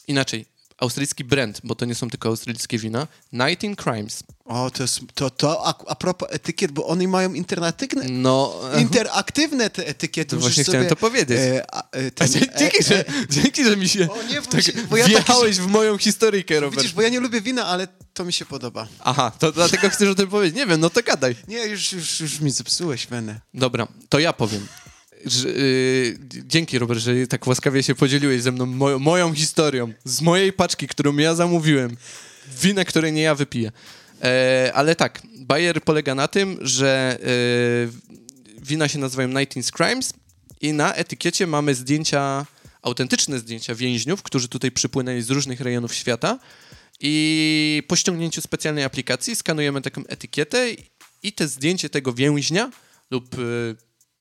inaczej, 0.08 0.46
australijski 0.78 1.24
brand, 1.24 1.62
bo 1.64 1.76
to 1.76 1.86
nie 1.86 1.96
są 1.96 2.10
tylko 2.10 2.30
australijskie 2.30 2.78
wina, 2.78 3.08
Night 3.34 3.64
in 3.64 3.76
Crimes. 3.76 4.24
O, 4.46 4.72
to 4.72 4.84
jest, 4.84 5.00
to, 5.14 5.30
to 5.30 5.68
a, 5.68 5.74
a 5.88 5.96
propos 5.96 6.30
etykiet, 6.32 6.72
bo 6.72 6.88
one 6.88 7.08
mają 7.08 7.34
interaktywne, 7.34 8.04
No, 8.10 8.54
e, 8.74 8.82
interaktywne 8.82 9.70
te 9.70 9.88
etykiety. 9.88 10.36
To 10.36 10.42
właśnie 10.42 10.64
chciałem 10.64 10.82
sobie, 10.82 10.90
to 10.90 10.96
powiedzieć. 10.96 11.38
E, 11.40 11.66
a, 11.76 11.80
e, 11.80 12.08
a 12.08 12.12
ten, 12.12 12.28
dzie- 12.32 12.40
dzięki, 12.60 12.78
e, 12.80 12.84
że, 12.84 13.06
dzięki, 13.30 13.64
że 13.64 13.78
mi 13.78 13.90
się 13.90 14.10
O 14.12 14.24
nie, 14.24 14.42
tak 14.42 14.62
się- 14.64 14.72
bo 14.90 14.98
ja 14.98 15.06
wjechałeś 15.08 15.58
w 15.58 15.68
moją 15.68 15.98
historyjkę, 15.98 16.60
Robert. 16.60 16.82
Widzisz, 16.82 16.96
bo 16.96 17.02
ja 17.02 17.10
nie 17.10 17.20
lubię 17.20 17.42
wina, 17.42 17.66
ale 17.66 17.88
to 18.14 18.26
mi 18.26 18.34
się 18.34 18.46
podoba. 18.46 18.88
Aha, 19.00 19.32
to 19.40 19.52
dlatego 19.52 19.90
chcesz 19.90 20.10
o 20.10 20.16
tym 20.16 20.28
powiedzieć. 20.28 20.56
Nie 20.58 20.66
wiem, 20.66 20.80
no 20.80 20.90
to 20.90 21.04
gadaj. 21.04 21.36
Nie, 21.48 21.66
już, 21.66 21.92
już, 21.94 22.20
już 22.20 22.40
mi 22.40 22.52
zepsułeś 22.52 23.08
wenę. 23.08 23.42
Dobra, 23.54 23.88
to 24.10 24.20
ja 24.20 24.34
powiem. 24.34 24.68
Że, 25.26 25.50
yy, 25.50 26.20
dzięki, 26.46 26.80
Robert, 26.80 27.00
że 27.00 27.28
tak 27.28 27.48
łaskawie 27.48 27.84
się 27.84 27.96
podzieliłeś 27.96 28.42
ze 28.42 28.52
mną 28.52 28.66
moją, 28.66 29.00
moją 29.00 29.34
historią 29.34 29.94
z 30.04 30.22
mojej 30.22 30.54
paczki, 30.54 30.88
którą 30.88 31.18
ja 31.18 31.36
zamówiłem. 31.36 31.98
Wina, 32.62 32.86
które 32.86 33.12
nie 33.12 33.22
ja 33.22 33.36
wypiję. 33.36 33.72
E, 34.24 34.72
ale 34.74 34.96
tak, 34.96 35.22
Bayer 35.36 35.82
polega 35.82 36.16
na 36.16 36.28
tym, 36.28 36.58
że 36.62 37.20
e, 37.22 38.62
wina 38.62 38.88
się 38.88 39.00
nazywają 39.00 39.28
Nineteen 39.28 39.64
Crimes 39.64 40.14
i 40.62 40.74
na 40.74 40.94
etykiecie 40.94 41.48
mamy 41.48 41.76
zdjęcia, 41.76 42.46
autentyczne 42.82 43.40
zdjęcia 43.40 43.76
więźniów, 43.76 44.24
którzy 44.24 44.48
tutaj 44.48 44.72
przypłynęli 44.72 45.22
z 45.22 45.30
różnych 45.30 45.62
rejonów 45.62 45.96
świata 45.96 46.40
i 47.00 47.84
po 47.88 47.96
ściągnięciu 47.96 48.42
specjalnej 48.42 48.84
aplikacji 48.84 49.36
skanujemy 49.36 49.82
taką 49.82 50.06
etykietę 50.08 50.68
i 51.24 51.34
te 51.34 51.48
zdjęcie 51.48 51.90
tego 51.90 52.14
więźnia 52.14 52.72
lub 53.12 53.36
e, 53.36 53.38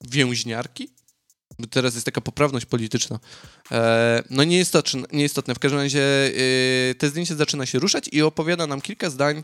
więźniarki, 0.00 0.90
bo 1.58 1.66
teraz 1.66 1.94
jest 1.94 2.04
taka 2.04 2.20
poprawność 2.20 2.66
polityczna, 2.66 3.18
e, 3.72 4.22
no 4.30 4.44
nieistotne, 4.44 5.02
nieistotne. 5.12 5.54
W 5.54 5.58
każdym 5.58 5.80
razie 5.80 6.02
e, 6.90 6.94
te 6.94 7.08
zdjęcie 7.08 7.34
zaczyna 7.34 7.66
się 7.66 7.78
ruszać 7.78 8.08
i 8.12 8.22
opowiada 8.22 8.66
nam 8.66 8.80
kilka 8.80 9.10
zdań, 9.10 9.42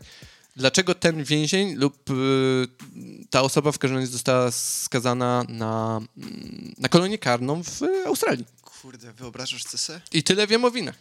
dlaczego 0.55 0.95
ten 0.95 1.23
więzień 1.23 1.75
lub 1.75 2.09
e, 2.09 2.13
ta 3.29 3.41
osoba 3.41 3.71
w 3.71 3.79
każdym 3.79 3.97
razie 3.97 4.11
została 4.11 4.51
skazana 4.51 5.45
na, 5.49 6.01
mm, 6.17 6.73
na 6.77 6.89
kolonię 6.89 7.17
karną 7.17 7.63
w 7.63 7.81
Australii. 8.05 8.45
Kurde, 8.61 9.13
wyobrażasz 9.13 9.63
se? 9.63 10.01
I 10.11 10.23
tyle 10.23 10.47
wiem 10.47 10.65
o 10.65 10.71
winach. 10.71 10.95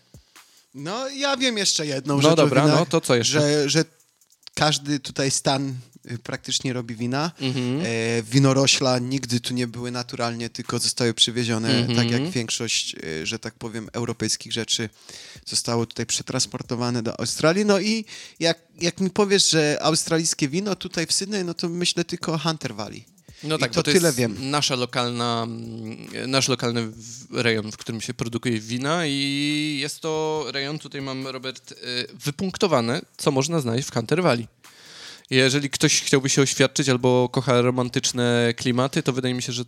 No, 0.75 1.09
ja 1.09 1.37
wiem 1.37 1.59
jeszcze 1.59 1.87
jedną 1.87 2.17
No 2.17 2.23
rzecz 2.23 2.33
o 2.33 2.37
dobra, 2.37 2.63
winach, 2.63 2.79
no 2.79 2.87
to 2.87 3.01
co 3.01 3.15
jeszcze? 3.15 3.41
Że, 3.41 3.71
że 3.71 3.85
każdy 4.55 5.01
tutaj 5.01 5.31
stan 5.31 5.75
praktycznie 6.23 6.73
robi 6.73 6.95
wina. 6.95 7.31
Mhm. 7.41 7.81
E, 7.81 8.23
winorośla 8.23 8.99
nigdy 8.99 9.41
tu 9.41 9.55
nie 9.55 9.67
były 9.67 9.91
naturalnie, 9.91 10.51
tylko 10.51 10.79
zostały 10.79 11.15
przywiezione, 11.15 11.69
Mhm. 11.79 11.97
tak 11.97 12.11
jak 12.11 12.31
większość, 12.31 12.95
e, 13.23 13.27
że 13.27 13.39
tak 13.39 13.55
powiem, 13.55 13.89
europejskich 13.93 14.53
rzeczy 14.53 14.89
zostało 15.47 15.87
tutaj 15.87 16.07
przetransportowane 16.07 17.03
do 17.03 17.21
Australii. 17.21 17.65
No 17.65 17.81
i 17.81 18.05
jak, 18.41 18.59
jak 18.81 19.01
mi 19.01 19.11
powiesz, 19.11 19.51
że 19.51 19.79
australijskie 19.83 20.49
wino 20.49 20.77
tutaj 20.77 21.07
w 21.07 21.13
Sydney, 21.13 21.45
no 21.45 21.55
to 21.55 21.69
myślę 21.69 22.05
tylko 22.05 22.33
o 22.35 22.39
Hunter 22.39 22.75
Valley. 22.75 23.05
No 23.45 23.57
I 23.57 23.59
tak, 23.59 23.73
to 23.73 23.83
to 23.83 23.93
tyle 23.93 24.09
jest 24.09 24.19
wiem. 24.19 24.51
nasza 24.51 24.75
lokalna, 24.77 25.47
nasz 26.27 26.49
lokalny 26.49 26.89
rejon, 27.31 27.73
w 27.73 27.77
którym 27.77 28.01
się 28.01 28.15
produkuje 28.15 28.61
wina 28.61 29.07
i 29.07 29.79
jest 29.81 30.01
to 30.01 30.45
rejon, 30.53 30.79
tutaj 30.79 31.01
mam, 31.03 31.27
Robert, 31.27 31.73
y, 31.73 31.77
wypunktowane, 32.15 33.01
co 33.17 33.31
można 33.31 33.61
znaleźć 33.61 33.89
w 33.89 33.93
Hunter 33.95 34.23
Valley. 34.23 34.47
Jeżeli 35.33 35.71
ktoś 35.71 36.03
chciałby 36.03 36.29
się 36.29 36.43
oświadczyć 36.43 36.89
albo 36.89 37.29
kocha 37.29 37.61
romantyczne 37.61 38.55
klimaty, 38.57 39.03
to 39.03 39.13
wydaje 39.13 39.35
mi 39.35 39.43
się, 39.43 39.53
że 39.53 39.65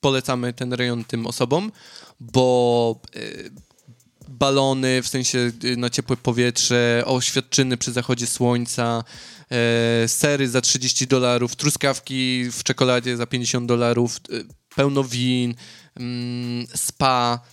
polecamy 0.00 0.52
ten 0.52 0.72
rejon 0.72 1.04
tym 1.04 1.26
osobom, 1.26 1.72
bo 2.20 3.00
y, 3.16 3.50
balony, 4.28 5.02
w 5.02 5.08
sensie 5.08 5.52
y, 5.64 5.76
na 5.76 5.90
ciepłe 5.90 6.16
powietrze, 6.16 7.02
oświadczyny 7.06 7.76
przy 7.76 7.92
zachodzie 7.92 8.26
słońca, 8.26 9.04
e, 9.50 10.08
sery 10.08 10.48
za 10.48 10.60
30 10.60 11.06
dolarów, 11.06 11.56
truskawki 11.56 12.44
w 12.52 12.62
czekoladzie 12.62 13.16
za 13.16 13.26
50 13.26 13.66
dolarów, 13.66 14.16
e, 14.16 14.20
pełno 14.76 15.04
win, 15.04 15.54
mm, 15.96 16.66
spa, 16.74 17.40
E, 17.40 17.51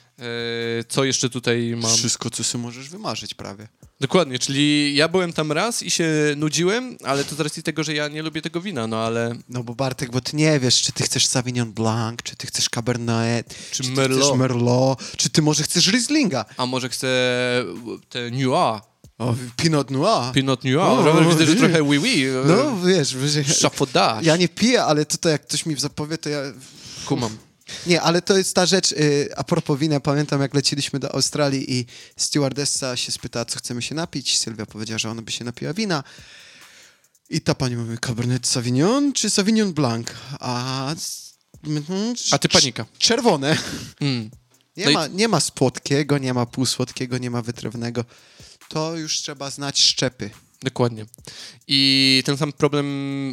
co 0.89 1.03
jeszcze 1.03 1.29
tutaj 1.29 1.75
mam? 1.77 1.95
Wszystko, 1.95 2.29
co 2.29 2.43
sobie 2.43 2.61
możesz 2.63 2.89
wymarzyć 2.89 3.33
prawie. 3.33 3.67
Dokładnie, 3.99 4.39
czyli 4.39 4.95
ja 4.95 5.07
byłem 5.07 5.33
tam 5.33 5.51
raz 5.51 5.83
i 5.83 5.91
się 5.91 6.09
nudziłem, 6.37 6.97
ale 7.03 7.23
to 7.23 7.35
z 7.35 7.39
racji 7.39 7.63
tego, 7.63 7.83
że 7.83 7.93
ja 7.93 8.07
nie 8.07 8.21
lubię 8.21 8.41
tego 8.41 8.61
wina, 8.61 8.87
no 8.87 8.97
ale... 8.97 9.35
No 9.49 9.63
bo 9.63 9.75
Bartek, 9.75 10.11
bo 10.11 10.21
ty 10.21 10.35
nie 10.35 10.59
wiesz, 10.59 10.81
czy 10.81 10.91
ty 10.91 11.03
chcesz 11.03 11.25
Sauvignon 11.27 11.71
Blanc, 11.73 12.19
czy 12.23 12.35
ty 12.35 12.47
chcesz 12.47 12.69
Cabernet, 12.69 13.55
Czy 13.71 13.83
ty 13.83 13.89
Merlot. 13.89 14.21
chcesz 14.23 14.37
Merlot, 14.37 14.99
czy 15.17 15.29
ty 15.29 15.41
może 15.41 15.63
chcesz 15.63 15.87
Rieslinga. 15.87 16.45
A 16.57 16.65
może 16.65 16.89
chcę 16.89 17.07
te 18.09 18.31
Noir, 18.31 18.81
O, 19.17 19.35
Pinot 19.57 19.91
Noir. 19.91 20.33
Pinot 20.33 20.63
Noir, 20.63 20.77
O, 20.79 21.03
Robert, 21.05 21.29
widzę, 21.29 21.45
że 21.45 21.55
trochę 21.55 21.83
oui 21.83 21.99
oui, 21.99 22.25
No 22.45 22.77
wiesz, 22.87 23.15
wiesz 23.15 23.59
Chafaudage, 23.61 24.25
ja 24.25 24.37
nie 24.37 24.49
piję, 24.49 24.83
ale 24.83 25.05
tutaj 25.05 25.31
jak 25.31 25.41
ktoś 25.47 25.65
mi 25.65 25.75
zapowie, 25.79 26.17
to 26.17 26.29
ja... 26.29 26.39
kumam. 27.05 27.37
Nie, 27.85 28.01
ale 28.01 28.21
to 28.21 28.37
jest 28.37 28.55
ta 28.55 28.65
rzecz, 28.65 28.91
y, 28.91 29.29
a 29.37 29.43
propos 29.43 29.79
wina, 29.79 29.99
pamiętam 29.99 30.41
jak 30.41 30.53
leciliśmy 30.53 30.99
do 30.99 31.13
Australii 31.15 31.73
i 31.79 31.85
stewardessa 32.17 32.97
się 32.97 33.11
spytała, 33.11 33.45
co 33.45 33.59
chcemy 33.59 33.81
się 33.81 33.95
napić. 33.95 34.37
Sylwia 34.37 34.65
powiedziała, 34.65 34.97
że 34.99 35.09
ona 35.09 35.21
by 35.21 35.31
się 35.31 35.45
napiła 35.45 35.73
wina. 35.73 36.03
I 37.29 37.41
ta 37.41 37.55
pani 37.55 37.75
mówi, 37.75 37.97
Cabernet 37.97 38.47
Sauvignon 38.47 39.13
czy 39.13 39.29
Sauvignon 39.29 39.73
Blanc? 39.73 40.07
A, 40.39 40.95
mhm, 41.67 42.13
A 42.31 42.37
ty 42.37 42.49
panika. 42.49 42.85
Czerwone. 42.97 43.57
Mm. 44.01 44.29
Nie, 44.77 44.85
No 44.85 44.91
i- 44.91 44.93
ma, 44.93 45.07
nie 45.07 45.27
ma 45.27 45.39
słodkiego, 45.39 46.17
nie 46.17 46.33
ma 46.33 46.45
półsłodkiego, 46.45 47.17
nie 47.17 47.29
ma 47.29 47.41
wytrawnego. 47.41 48.05
To 48.69 48.95
już 48.97 49.17
trzeba 49.21 49.49
znać 49.49 49.79
szczepy. 49.81 50.29
Dokładnie. 50.61 51.05
I 51.67 52.23
ten 52.25 52.37
sam 52.37 52.53
problem, 52.53 52.85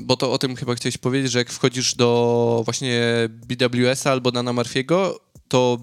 bo 0.05 0.17
to 0.17 0.33
o 0.33 0.39
tym 0.39 0.57
chyba 0.57 0.75
chciałeś 0.75 0.99
powiedzieć, 0.99 1.33
że 1.33 1.39
jak 1.39 1.51
wchodzisz 1.51 1.95
do 1.95 2.63
właśnie 2.65 3.03
BWS-a 3.29 4.11
albo 4.11 4.33
Dana 4.33 4.53
Marfiego, 4.53 5.21
to 5.49 5.79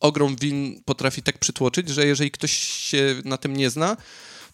ogrom 0.00 0.36
win 0.36 0.82
potrafi 0.84 1.22
tak 1.22 1.38
przytłoczyć, 1.38 1.88
że 1.88 2.06
jeżeli 2.06 2.30
ktoś 2.30 2.52
się 2.60 3.14
na 3.24 3.36
tym 3.36 3.56
nie 3.56 3.70
zna, 3.70 3.96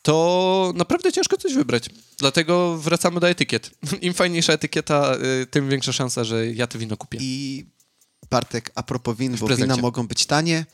to 0.03 0.73
naprawdę 0.77 1.13
ciężko 1.13 1.37
coś 1.37 1.55
wybrać. 1.55 1.91
Dlatego 2.19 2.79
wracamy 2.79 3.21
do 3.21 3.29
etykiet. 3.29 3.71
Im 4.01 4.15
fajniejsza 4.15 4.53
etykieta, 4.53 5.17
y, 5.43 5.47
tym 5.47 5.69
większa 5.69 5.93
szansa, 5.93 6.25
że 6.25 6.47
ja 6.47 6.67
to 6.67 6.79
wino 6.79 6.97
kupię. 6.97 7.19
I 7.21 7.67
Bartek, 8.31 8.73
a 8.75 8.83
propos 8.83 9.17
win, 9.17 9.37
bo 9.37 9.57
wina 9.57 9.77
mogą 9.77 10.07
być 10.07 10.27
tanie, 10.27 10.67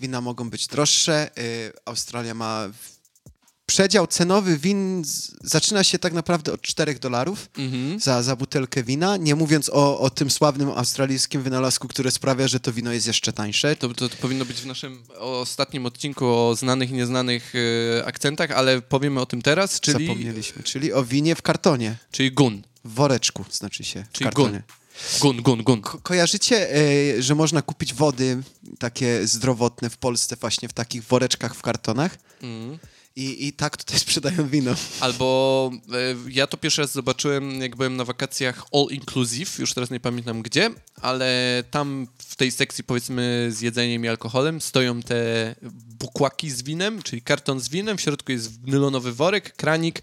wina 0.00 0.20
mogą 0.20 0.50
być 0.50 0.66
droższe. 0.66 1.30
Y, 1.38 1.72
Australia 1.84 2.34
ma 2.34 2.68
przedział 3.66 4.06
cenowy 4.06 4.58
win 4.58 5.02
zaczyna 5.44 5.84
się 5.84 5.98
tak 5.98 6.12
naprawdę 6.12 6.52
od 6.52 6.62
4 6.62 6.94
dolarów 6.94 7.48
Mhm. 7.58 8.00
za, 8.00 8.22
za 8.22 8.36
butelkę 8.36 8.82
wina, 8.82 9.16
nie 9.16 9.34
mówiąc 9.34 9.70
o, 9.72 9.98
o 10.00 10.10
tym 10.10 10.30
sławnym 10.30 10.68
australijskim 10.70 11.42
wynalazku, 11.42 11.88
które 11.88 12.10
sprawia, 12.10 12.48
że 12.48 12.60
to 12.60 12.72
wino 12.72 12.92
jest 12.92 13.06
jeszcze 13.06 13.32
tańsze. 13.32 13.76
To, 13.76 13.88
to, 13.88 14.08
to 14.08 14.16
powinno 14.16 14.44
być 14.44 14.56
w 14.60 14.66
naszym 14.66 15.02
ostatnim 15.18 15.86
odcinku 15.86 16.26
o 16.26 16.54
znanych 16.56 16.90
i 16.90 16.92
nieznanych 16.94 17.54
y, 17.54 18.02
akcentach, 18.06 18.50
ale 18.50 18.82
powiemy 18.82 19.20
o 19.20 19.26
tym 19.26 19.42
teraz, 19.42 19.80
czyli, 19.80 20.06
Zapomnieliśmy, 20.06 20.62
czyli 20.62 20.92
o 20.92 21.04
winie 21.04 21.34
w 21.34 21.42
kartonie, 21.42 21.96
czyli 22.10 22.32
gun. 22.32 22.62
w 22.84 22.94
woreczku 22.94 23.44
znaczy 23.50 23.84
się, 23.84 24.04
w 24.04 24.12
Czyli 24.12 24.24
kartonie. 24.24 24.50
gun. 24.50 24.62
Gun, 25.20 25.42
gun, 25.42 25.62
gun. 25.62 25.80
Ko- 25.82 25.98
kojarzycie, 26.02 26.70
e, 27.18 27.22
że 27.22 27.34
można 27.34 27.62
kupić 27.62 27.94
wody 27.94 28.42
takie 28.78 29.26
zdrowotne 29.26 29.90
w 29.90 29.96
Polsce 29.96 30.36
właśnie 30.36 30.68
w 30.68 30.72
takich 30.72 31.04
woreczkach 31.04 31.54
w 31.54 31.62
kartonach? 31.62 32.18
Mm. 32.42 32.78
I, 33.16 33.46
I 33.46 33.52
tak 33.52 33.76
tutaj 33.76 33.98
sprzedają 34.06 34.48
wino. 34.48 34.74
Albo 35.00 35.70
e, 35.92 36.30
ja 36.30 36.46
to 36.46 36.56
pierwszy 36.56 36.80
raz 36.80 36.92
zobaczyłem, 36.92 37.60
jak 37.60 37.76
byłem 37.76 37.96
na 37.96 38.04
wakacjach 38.04 38.64
all 38.72 38.86
inclusive, 38.90 39.58
już 39.58 39.74
teraz 39.74 39.90
nie 39.90 40.00
pamiętam 40.00 40.42
gdzie, 40.42 40.70
ale 41.00 41.62
tam 41.70 42.06
w 42.18 42.36
tej 42.36 42.52
sekcji 42.52 42.84
powiedzmy 42.84 43.48
z 43.52 43.60
jedzeniem 43.60 44.04
i 44.04 44.08
alkoholem 44.08 44.60
stoją 44.60 45.02
te 45.02 45.54
bukłaki 45.98 46.50
z 46.50 46.62
winem, 46.62 47.02
czyli 47.02 47.22
karton 47.22 47.60
z 47.60 47.68
winem, 47.68 47.98
w 47.98 48.00
środku 48.00 48.32
jest 48.32 48.66
nylonowy 48.66 49.12
worek, 49.12 49.56
kranik, 49.56 50.02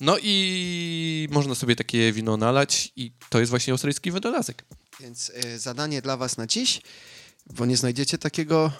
no 0.00 0.16
i 0.22 1.28
można 1.30 1.54
sobie 1.54 1.76
takie 1.76 2.12
wino 2.12 2.36
nalać 2.36 2.92
i 2.96 3.12
to 3.28 3.40
jest 3.40 3.50
właśnie 3.50 3.72
australijski 3.72 4.10
wynalazek. 4.10 4.64
Więc 5.00 5.32
e, 5.34 5.58
zadanie 5.58 6.02
dla 6.02 6.16
was 6.16 6.36
na 6.36 6.46
dziś, 6.46 6.80
bo 7.46 7.66
nie 7.66 7.76
znajdziecie 7.76 8.18
takiego 8.18 8.72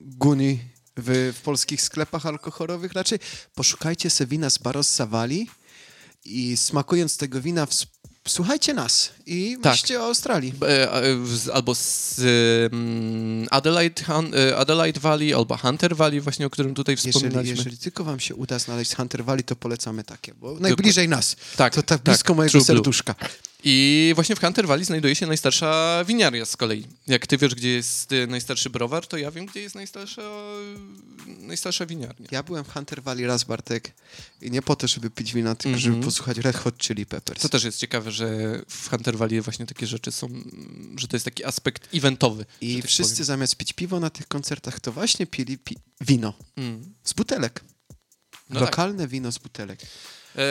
guni 0.00 0.58
w, 0.98 1.32
w 1.38 1.40
polskich 1.40 1.82
sklepach 1.82 2.26
alkoholowych 2.26 2.92
raczej. 2.92 3.18
Poszukajcie 3.54 4.10
se 4.10 4.26
wina 4.26 4.50
z 4.50 4.58
Barossa 4.58 5.06
Valley 5.06 5.46
i 6.24 6.56
smakując 6.56 7.16
tego 7.16 7.40
wina 7.40 7.66
słuchajcie 8.28 8.74
nas 8.74 9.10
i 9.26 9.56
Tak. 9.62 9.72
myślcie 9.72 10.00
o 10.00 10.04
Australii. 10.04 10.52
E, 10.62 10.92
e, 10.92 11.54
albo 11.54 11.74
z 11.74 12.20
Adelaide, 13.50 14.02
e, 14.34 14.56
Adelaide 14.56 15.00
Valley, 15.00 15.34
albo 15.34 15.56
Hunter 15.56 15.96
Valley, 15.96 16.20
właśnie 16.20 16.46
o 16.46 16.50
którym 16.50 16.74
tutaj 16.74 16.92
Jeżeli, 16.92 17.12
wspominaliśmy. 17.12 17.56
jeżeli 17.56 17.78
tylko 17.78 18.04
wam 18.04 18.20
się 18.20 18.34
uda 18.34 18.58
znaleźć 18.58 18.94
Hunter 18.94 19.24
Valley, 19.24 19.44
to 19.44 19.56
polecamy 19.56 20.04
takie, 20.04 20.34
bo 20.34 20.54
najbliżej 20.60 21.08
nas. 21.08 21.36
Tak, 21.56 21.74
to 21.74 21.82
tak 21.82 21.98
tak, 21.98 22.02
blisko 22.02 22.34
mojego 22.34 22.64
True 22.64 22.82
Blue. 22.82 22.92
I 23.70 24.12
właśnie 24.14 24.36
w 24.36 24.40
Hunter 24.40 24.66
Valley 24.66 24.84
znajduje 24.84 25.14
się 25.14 25.26
najstarsza 25.26 26.04
winiaria 26.06 26.44
z 26.44 26.56
kolei. 26.56 26.86
Jak 27.06 27.26
ty 27.26 27.38
wiesz, 27.38 27.54
gdzie 27.54 27.68
jest 27.68 28.12
y, 28.12 28.26
najstarszy 28.26 28.70
browar, 28.70 29.06
to 29.06 29.16
ja 29.16 29.30
wiem, 29.30 29.46
gdzie 29.46 29.60
jest 29.62 29.74
najstarsza, 29.74 30.22
najstarsza 31.26 31.86
winiarnia. 31.86 32.26
Ja 32.30 32.42
byłem 32.42 32.64
w 32.64 32.72
Hunter 32.72 33.02
Valley 33.02 33.26
raz, 33.26 33.44
Bartek, 33.44 33.94
i 34.42 34.50
nie 34.50 34.62
po 34.62 34.76
to, 34.76 34.88
żeby 34.88 35.10
pić 35.10 35.32
wina, 35.34 35.54
tylko 35.54 35.76
Mhm. 35.76 35.92
żeby 35.94 36.04
posłuchać 36.04 36.38
Red 36.38 36.56
Hot 36.56 36.78
Chili 36.78 37.06
Peppers. 37.06 37.42
To 37.42 37.48
też 37.48 37.64
jest 37.64 37.78
ciekawe, 37.78 38.10
że 38.12 38.28
w 38.68 38.90
Hunter 38.90 39.16
Valley 39.18 39.40
właśnie 39.40 39.66
takie 39.66 39.86
rzeczy 39.86 40.12
są, 40.12 40.28
że 40.96 41.08
to 41.08 41.16
jest 41.16 41.24
taki 41.24 41.44
aspekt 41.44 41.94
eventowy. 41.94 42.46
I 42.60 42.76
tak 42.82 42.90
wszyscy 42.90 43.14
powiem. 43.14 43.24
zamiast 43.24 43.56
pić 43.56 43.72
piwo 43.72 44.00
na 44.00 44.10
tych 44.10 44.28
koncertach, 44.28 44.80
to 44.80 44.92
właśnie 44.92 45.26
pili 45.26 45.58
pi- 45.58 45.76
wino 46.00 46.34
Mm. 46.56 46.94
z 47.04 47.12
butelek. 47.12 47.64
No 48.50 48.60
tak. 48.60 48.68
Lokalne 48.68 49.08
wino 49.08 49.32
z 49.32 49.38
butelek. 49.38 49.80
E, 50.36 50.42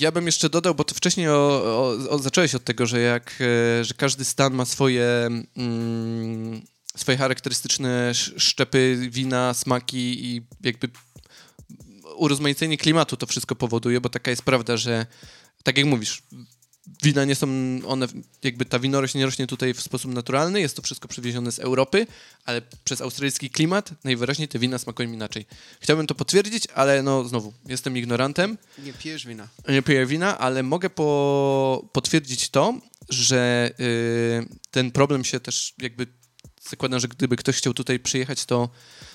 Ja 0.00 0.12
bym 0.12 0.26
jeszcze 0.26 0.48
dodał, 0.48 0.74
bo 0.74 0.84
to 0.84 0.94
wcześniej 0.94 1.28
o, 1.28 1.32
o, 1.64 1.96
o, 2.10 2.18
zacząłeś 2.18 2.54
od 2.54 2.64
tego, 2.64 2.86
że 2.86 3.00
jak, 3.00 3.34
e, 3.80 3.84
że 3.84 3.94
każdy 3.94 4.24
stan 4.24 4.54
ma 4.54 4.64
swoje, 4.64 5.04
mm, 5.56 6.62
swoje 6.96 7.18
charakterystyczne 7.18 8.08
sz- 8.10 8.42
szczepy 8.42 9.08
wina, 9.10 9.54
smaki 9.54 10.26
i 10.26 10.42
jakby 10.64 10.88
urozmaicenie 12.16 12.78
klimatu 12.78 13.16
to 13.16 13.26
wszystko 13.26 13.54
powoduje, 13.56 14.00
bo 14.00 14.08
taka 14.08 14.30
jest 14.30 14.42
prawda, 14.42 14.76
że 14.76 15.06
tak 15.62 15.78
jak 15.78 15.86
mówisz, 15.86 16.22
wina 17.02 17.24
nie 17.24 17.34
są 17.34 17.46
one, 17.86 18.06
jakby 18.42 18.64
ta 18.64 18.78
winorośl 18.78 19.18
nie 19.18 19.24
rośnie 19.26 19.46
tutaj 19.46 19.74
w 19.74 19.80
sposób 19.82 20.14
naturalny, 20.14 20.60
jest 20.60 20.76
to 20.76 20.82
wszystko 20.82 21.08
przywiezione 21.08 21.52
z 21.52 21.58
Europy, 21.58 22.06
ale 22.44 22.62
przez 22.84 23.00
australijski 23.00 23.50
klimat 23.50 23.90
najwyraźniej 24.04 24.48
te 24.48 24.58
wina 24.58 24.78
smakują 24.78 25.12
inaczej. 25.12 25.46
Chciałbym 25.80 26.06
to 26.06 26.14
potwierdzić, 26.14 26.64
ale 26.74 27.02
no 27.02 27.24
znowu, 27.24 27.52
jestem 27.66 27.96
ignorantem, 27.96 28.58
Nie 28.78 28.92
pijesz 28.92 29.26
wina. 29.26 29.48
nie 29.68 29.82
piję 29.82 30.06
wina, 30.06 30.38
ale 30.38 30.62
mogę 30.62 30.90
po, 30.90 31.88
potwierdzić 31.92 32.48
to, 32.48 32.74
że 33.08 33.70
y, 33.80 34.46
ten 34.70 34.90
problem 34.90 35.24
się 35.24 35.40
też 35.40 35.74
jakby 35.78 36.06
zakładam, 36.62 37.00
że 37.00 37.08
gdyby 37.08 37.36
ktoś 37.36 37.56
chciał 37.56 37.74
tutaj 37.74 38.00
przyjechać, 38.00 38.44
to 38.44 38.68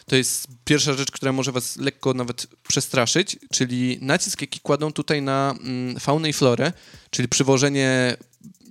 to 0.06 0.16
jest 0.16 0.48
pierwsza 0.66 0.94
rzecz, 0.94 1.12
która 1.12 1.32
może 1.32 1.52
was 1.52 1.78
lekko 1.78 2.14
nawet 2.14 2.48
przestraszyć, 2.68 3.38
czyli 3.52 3.98
nacisk, 4.02 4.42
jaki 4.42 4.60
kładą 4.60 4.94
tutaj 4.94 5.22
na 5.22 5.56
mm, 5.60 6.00
faunę 6.00 6.30
i 6.30 6.34
florę, 6.34 6.74
czyli 7.10 7.28
przywożenie 7.28 8.18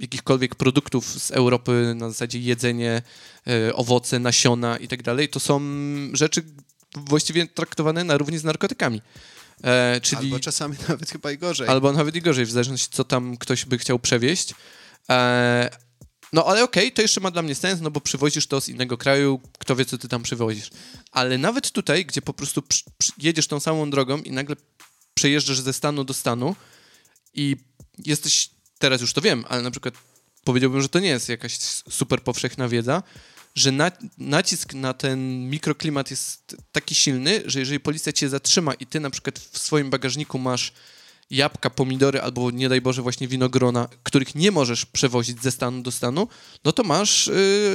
jakichkolwiek 0.00 0.54
produktów 0.54 1.22
z 1.22 1.30
Europy 1.30 1.94
na 1.96 2.08
zasadzie 2.08 2.38
jedzenie, 2.38 3.02
e, 3.46 3.74
owoce, 3.74 4.18
nasiona 4.18 4.76
i 4.76 4.88
tak 4.88 5.02
dalej, 5.02 5.28
to 5.28 5.40
są 5.40 5.60
rzeczy 6.12 6.42
właściwie 6.96 7.46
traktowane 7.46 8.04
na 8.04 8.16
równi 8.16 8.38
z 8.38 8.44
narkotykami. 8.44 9.02
E, 9.64 10.00
czyli... 10.00 10.22
Albo 10.22 10.40
czasami 10.40 10.76
nawet 10.88 11.10
chyba 11.10 11.32
i 11.32 11.38
gorzej. 11.38 11.68
Albo 11.68 11.92
nawet 11.92 12.16
i 12.16 12.22
gorzej, 12.22 12.46
w 12.46 12.50
zależności 12.50 12.88
co 12.90 13.04
tam 13.04 13.36
ktoś 13.36 13.64
by 13.64 13.78
chciał 13.78 13.98
przewieźć. 13.98 14.54
E, 15.10 15.70
no 16.32 16.46
ale 16.46 16.64
okej, 16.64 16.92
to 16.92 17.02
jeszcze 17.02 17.20
ma 17.20 17.30
dla 17.30 17.42
mnie 17.42 17.54
sens, 17.54 17.80
no 17.80 17.90
bo 17.90 18.00
przywozisz 18.00 18.46
to 18.46 18.60
z 18.60 18.68
innego 18.68 18.98
kraju, 18.98 19.40
kto 19.58 19.76
wie, 19.76 19.84
co 19.84 19.98
ty 19.98 20.08
tam 20.08 20.22
przywozisz. 20.22 20.70
Ale 21.10 21.38
nawet 21.38 21.70
tutaj, 21.70 22.06
gdzie 22.06 22.22
po 22.22 22.32
prostu 22.32 22.62
jedziesz 23.18 23.46
tą 23.46 23.60
samą 23.60 23.90
drogą 23.90 24.18
i 24.18 24.32
nagle 24.32 24.56
przejeżdżasz 25.14 25.60
ze 25.60 25.72
stanu 25.72 26.04
do 26.04 26.14
stanu 26.14 26.56
i 27.34 27.56
jesteś, 27.98 28.50
teraz 28.78 29.00
już 29.00 29.12
to 29.12 29.20
wiem, 29.20 29.44
ale 29.48 29.62
na 29.62 29.70
przykład 29.70 29.94
powiedziałbym, 30.44 30.82
że 30.82 30.88
to 30.88 30.98
nie 30.98 31.08
jest 31.08 31.28
jakaś 31.28 31.58
super 31.90 32.22
powszechna 32.22 32.68
wiedza, 32.68 33.02
że 33.54 33.72
na, 33.72 33.92
nacisk 34.18 34.74
na 34.74 34.94
ten 34.94 35.50
mikroklimat 35.50 36.10
jest 36.10 36.56
taki 36.72 36.94
silny, 36.94 37.42
że 37.46 37.58
jeżeli 37.58 37.80
policja 37.80 38.12
cię 38.12 38.28
zatrzyma 38.28 38.74
i 38.74 38.86
ty 38.86 39.00
na 39.00 39.10
przykład 39.10 39.38
w 39.38 39.58
swoim 39.58 39.90
bagażniku 39.90 40.38
masz 40.38 40.72
jabłka, 41.32 41.70
pomidory 41.70 42.20
albo 42.20 42.50
nie 42.50 42.68
daj 42.68 42.80
Boże 42.80 43.02
właśnie 43.02 43.28
winogrona, 43.28 43.88
których 44.02 44.34
nie 44.34 44.50
możesz 44.50 44.86
przewozić 44.86 45.42
ze 45.42 45.50
stanu 45.50 45.82
do 45.82 45.90
stanu, 45.92 46.28
no 46.64 46.72
to 46.72 46.82
masz 46.82 47.26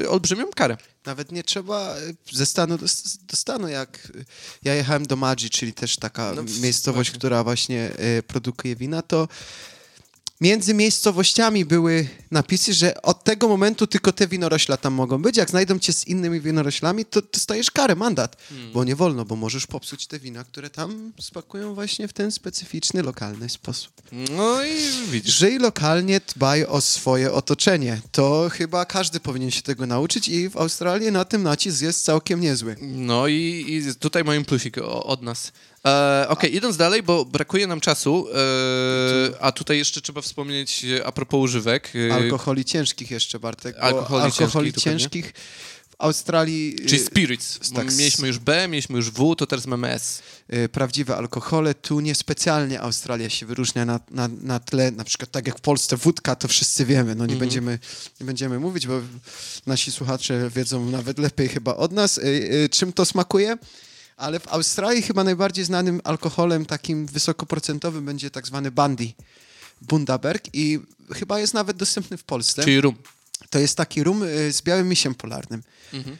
yy, 0.02 0.10
olbrzymią 0.10 0.46
karę. 0.56 0.78
Nawet 1.06 1.32
nie 1.32 1.44
trzeba 1.44 1.96
e, 1.96 2.00
ze 2.32 2.46
stanu 2.46 2.78
do, 2.78 2.86
do 3.28 3.38
stanu, 3.38 3.68
jak 3.68 4.12
e, 4.20 4.24
ja 4.64 4.74
jechałem 4.76 5.06
do 5.06 5.16
Madzi, 5.16 5.50
czyli 5.50 5.74
też 5.74 5.98
taka 5.98 6.34
No, 6.36 6.44
miejscowość, 6.44 7.10
właśnie. 7.10 7.18
która 7.20 7.44
właśnie 7.44 7.92
e, 7.98 8.24
produkuje 8.24 8.76
wina, 8.76 9.02
to 9.02 9.28
między 10.42 10.74
miejscowościami 10.74 11.66
były 11.66 12.08
napisy, 12.32 12.74
że 12.74 13.02
od 13.02 13.24
tego 13.24 13.48
momentu 13.48 13.88
tylko 13.88 14.12
te 14.12 14.28
winorośla 14.28 14.78
tam 14.78 14.94
mogą 14.94 15.22
być. 15.22 15.38
Jak 15.38 15.50
znajdą 15.50 15.80
cię 15.80 15.94
z 15.94 16.08
innymi 16.08 16.42
winoroślami, 16.42 17.06
to 17.06 17.22
dostajesz 17.34 17.72
karę, 17.72 17.96
mandat. 17.96 18.38
Bo 18.74 18.84
nie 18.84 18.96
wolno, 18.96 19.26
bo 19.26 19.36
możesz 19.36 19.68
popsuć 19.68 20.08
te 20.08 20.20
wina, 20.20 20.44
które 20.44 20.70
tam 20.70 21.14
spakują 21.22 21.74
właśnie 21.76 22.08
w 22.08 22.14
ten 22.14 22.32
specyficzny, 22.32 23.04
lokalny 23.04 23.50
sposób. 23.50 23.92
No 24.12 24.64
i 24.64 24.76
widzisz. 25.12 25.36
Żyj 25.36 25.60
lokalnie, 25.60 26.22
dbaj 26.36 26.66
o 26.66 26.82
swoje 26.82 27.34
otoczenie. 27.34 28.02
To 28.12 28.50
chyba 28.52 28.86
każdy 28.86 29.20
powinien 29.20 29.52
się 29.52 29.62
tego 29.62 29.86
nauczyć 29.86 30.28
i 30.28 30.50
w 30.50 30.58
Australii 30.58 31.12
na 31.12 31.26
tym 31.26 31.44
nacisk 31.44 31.82
jest 31.82 32.04
całkiem 32.06 32.42
niezły. 32.42 32.76
No 32.82 33.28
i, 33.28 33.66
i 33.68 33.96
tutaj 33.96 34.24
mają 34.24 34.46
plusik 34.46 34.78
od 34.84 35.22
nas. 35.22 35.52
E, 35.88 36.26
Okej, 36.30 36.56
idąc 36.56 36.78
dalej, 36.78 37.04
bo 37.04 37.26
brakuje 37.26 37.68
nam 37.68 37.80
czasu, 37.80 38.28
e, 38.30 39.42
a 39.42 39.52
tutaj 39.52 39.78
jeszcze 39.78 40.02
trzeba 40.02 40.22
wspomnieć 40.22 40.86
e, 40.86 41.06
a 41.06 41.12
propos 41.12 41.40
używek. 41.44 41.94
Alkoholi 42.14 42.66
ciężkich 42.66 43.12
jeszcze, 43.12 43.40
Bartek. 43.40 43.76
Alkoholi 43.80 44.24
alkoholi 44.24 44.74
ciężkich, 44.74 45.34
w 45.90 45.96
Australii... 45.98 46.76
Czyli 46.88 47.00
spirits. 47.00 47.60
tak, 47.76 47.96
Mieliśmy 47.98 48.28
już 48.28 48.40
B, 48.40 48.68
mieliśmy 48.68 48.96
już 48.96 49.12
W, 49.12 49.36
to 49.36 49.48
teraz 49.48 49.68
mamy 49.68 49.92
S. 49.92 50.22
prawdziwe 50.72 51.18
alkohole. 51.18 51.74
Tu 51.74 52.00
niespecjalnie 52.00 52.82
Australia 52.82 53.30
się 53.30 53.46
wyróżnia 53.46 53.86
na, 53.86 54.00
na, 54.12 54.30
na 54.42 54.60
tle, 54.60 54.92
na 54.92 55.04
przykład 55.04 55.32
tak 55.32 55.48
jak 55.48 55.58
w 55.58 55.62
Polsce 55.62 55.98
wódka, 55.98 56.36
to 56.36 56.48
wszyscy 56.48 56.86
wiemy, 56.86 57.16
no 57.16 57.26
nie, 57.26 57.34
Mhm. 57.34 57.40
będziemy, 57.40 57.80
nie 58.20 58.26
będziemy 58.26 58.60
mówić, 58.60 58.88
bo 58.88 59.02
nasi 59.66 59.92
słuchacze 59.92 60.50
wiedzą 60.56 60.86
nawet 60.90 61.20
lepiej 61.20 61.48
chyba 61.50 61.76
od 61.76 61.92
nas, 61.92 62.20
czym 62.72 62.94
to 62.94 63.06
smakuje. 63.06 63.58
Ale 64.18 64.40
w 64.40 64.48
Australii 64.48 65.02
chyba 65.02 65.24
najbardziej 65.24 65.66
znanym 65.66 66.02
alkoholem 66.04 66.66
takim 66.66 67.06
wysokoprocentowym 67.06 68.06
będzie 68.06 68.32
tak 68.32 68.48
zwany 68.48 68.72
Bandy, 68.72 69.12
Bundaberg 69.82 70.44
i 70.54 70.80
chyba 71.14 71.40
jest 71.40 71.54
nawet 71.54 71.78
dostępny 71.78 72.18
w 72.18 72.24
Polsce. 72.24 72.64
Czyli 72.64 72.82
rum. 72.82 72.96
To 73.50 73.60
jest 73.60 73.78
taki 73.78 74.04
rum 74.04 74.24
y, 74.24 74.54
z 74.54 74.62
białym 74.62 74.90
misiem 74.90 75.16
polarnym. 75.16 75.64
Mhm. 75.94 76.18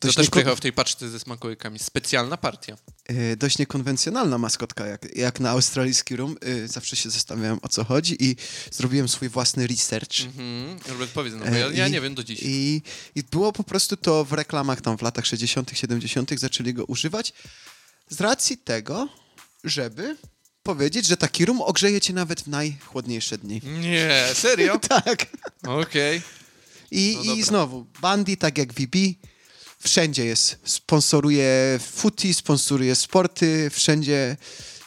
To 0.00 0.08
też 0.08 0.16
nieko- 0.16 0.30
przyjechał 0.30 0.56
w 0.56 0.60
tej 0.60 0.72
paczce 0.72 1.08
ze 1.10 1.20
smakołykami. 1.20 1.78
Specjalna 1.78 2.36
partia. 2.36 2.76
y, 3.10 3.36
dość 3.36 3.58
niekonwencjonalna 3.58 4.38
maskotka, 4.38 4.86
jak, 4.86 5.16
jak 5.16 5.40
na 5.40 5.50
australijski 5.50 6.16
rum. 6.16 6.36
Y, 6.46 6.68
zawsze 6.68 6.96
się 6.96 7.10
zastanawiałem, 7.10 7.58
o 7.62 7.68
co 7.68 7.84
chodzi 7.84 8.16
i 8.24 8.36
zrobiłem 8.70 9.08
swój 9.08 9.28
własny 9.28 9.66
research. 9.66 10.20
Mhm. 10.20 10.78
Robert, 10.88 11.10
powiedz, 11.12 11.34
no 11.34 11.44
bo 11.46 11.56
ja, 11.56 11.66
E, 11.66 11.72
ja 11.74 11.88
nie 11.88 12.00
wiem 12.00 12.14
do 12.14 12.24
dziś. 12.24 12.40
I, 12.42 12.82
I 13.14 13.22
było 13.22 13.52
po 13.52 13.64
prostu 13.64 13.96
to 13.96 14.24
w 14.24 14.32
reklamach 14.32 14.80
tam 14.80 14.98
w 14.98 15.02
latach 15.02 15.26
60., 15.26 15.70
70. 15.74 16.40
zaczęli 16.40 16.74
go 16.74 16.84
używać 16.84 17.32
z 18.08 18.20
racji 18.20 18.56
tego, 18.58 19.08
żeby 19.64 20.16
powiedzieć, 20.62 21.06
że 21.06 21.16
taki 21.16 21.44
rum 21.46 21.60
ogrzeje 21.62 22.00
cię 22.00 22.12
nawet 22.12 22.40
w 22.40 22.46
najchłodniejsze 22.46 23.38
dni. 23.38 23.60
Nie, 23.80 24.26
serio? 24.34 24.78
tak. 24.88 25.26
Okej. 25.66 26.22
I, 26.90 27.18
No 27.26 27.34
I 27.34 27.42
znowu, 27.42 27.86
Bandy, 28.00 28.36
tak 28.36 28.58
jak 28.58 28.72
VB, 28.72 28.96
wszędzie 29.80 30.24
jest. 30.24 30.58
Sponsoruje 30.64 31.80
footy, 31.92 32.34
sponsoruje 32.34 32.94
sporty, 32.94 33.70
wszędzie 33.72 34.36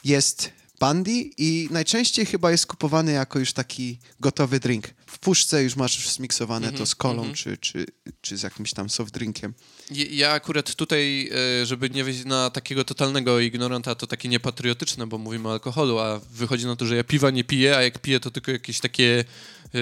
jest 0.03 0.49
Bandy 0.79 1.11
i 1.37 1.67
najczęściej 1.71 2.25
chyba 2.25 2.51
jest 2.51 2.65
kupowany 2.65 3.11
jako 3.11 3.39
już 3.39 3.53
taki 3.53 3.99
gotowy 4.19 4.59
drink. 4.59 4.87
W 5.05 5.19
puszce 5.19 5.63
już 5.63 5.75
masz 5.75 6.09
zmiksowane 6.09 6.67
Mhm, 6.67 6.77
to 6.77 6.85
z 6.85 6.95
kolą 6.95 7.33
czy, 7.33 7.57
czy, 7.57 7.85
czy 8.21 8.37
z 8.37 8.43
jakimś 8.43 8.73
tam 8.73 8.89
soft 8.89 9.13
drinkiem. 9.13 9.53
Ja- 9.91 10.31
akurat 10.31 10.75
tutaj, 10.75 11.29
e, 11.61 11.65
żeby 11.65 11.89
nie 11.89 12.03
wyjść 12.03 12.25
na 12.25 12.49
takiego 12.49 12.83
totalnego 12.83 13.39
ignoranta, 13.39 13.95
to 13.95 14.07
takie 14.07 14.29
niepatriotyczne, 14.29 15.07
bo 15.07 15.17
mówimy 15.17 15.47
o 15.49 15.51
alkoholu, 15.51 15.99
a 15.99 16.19
wychodzi 16.31 16.65
na 16.65 16.75
to, 16.75 16.85
że 16.85 16.95
ja 16.95 17.03
piwa 17.03 17.31
nie 17.31 17.43
piję, 17.43 17.77
a 17.77 17.81
jak 17.81 17.99
piję, 17.99 18.19
to 18.19 18.31
tylko 18.31 18.51
jakieś 18.51 18.79
takie, 18.79 19.25
e, 19.73 19.79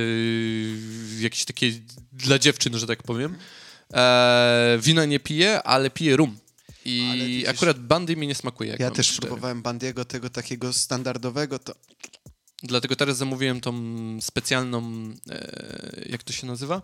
jakieś 1.20 1.46
takie 1.46 1.72
dla 2.14 2.40
dziewczyn, 2.40 2.78
że 2.78 2.88
tak 2.88 3.04
powiem. 3.04 3.38
E, 3.94 4.78
wina 4.82 5.06
nie 5.06 5.20
piję, 5.20 5.64
ale 5.64 5.90
piję 5.90 6.18
rum. 6.18 6.38
I 6.86 7.12
widzisz- 7.14 7.50
akurat 7.50 7.80
bandy 7.80 8.16
mi 8.16 8.28
nie 8.28 8.36
smakuje. 8.36 8.76
Ja 8.80 8.92
też 8.92 9.08
szczery. 9.08 9.28
próbowałem 9.28 9.62
Bandiego, 9.62 10.06
tego 10.06 10.30
takiego 10.30 10.74
standardowego, 10.74 11.60
to 11.60 11.74
Dlatego 12.64 12.96
teraz 12.96 13.18
zamówiłem 13.18 13.62
tą 13.62 13.74
specjalną, 14.22 14.82
e, 15.30 16.02
jak 16.10 16.24
to 16.24 16.34
się 16.34 16.48
nazywa? 16.48 16.82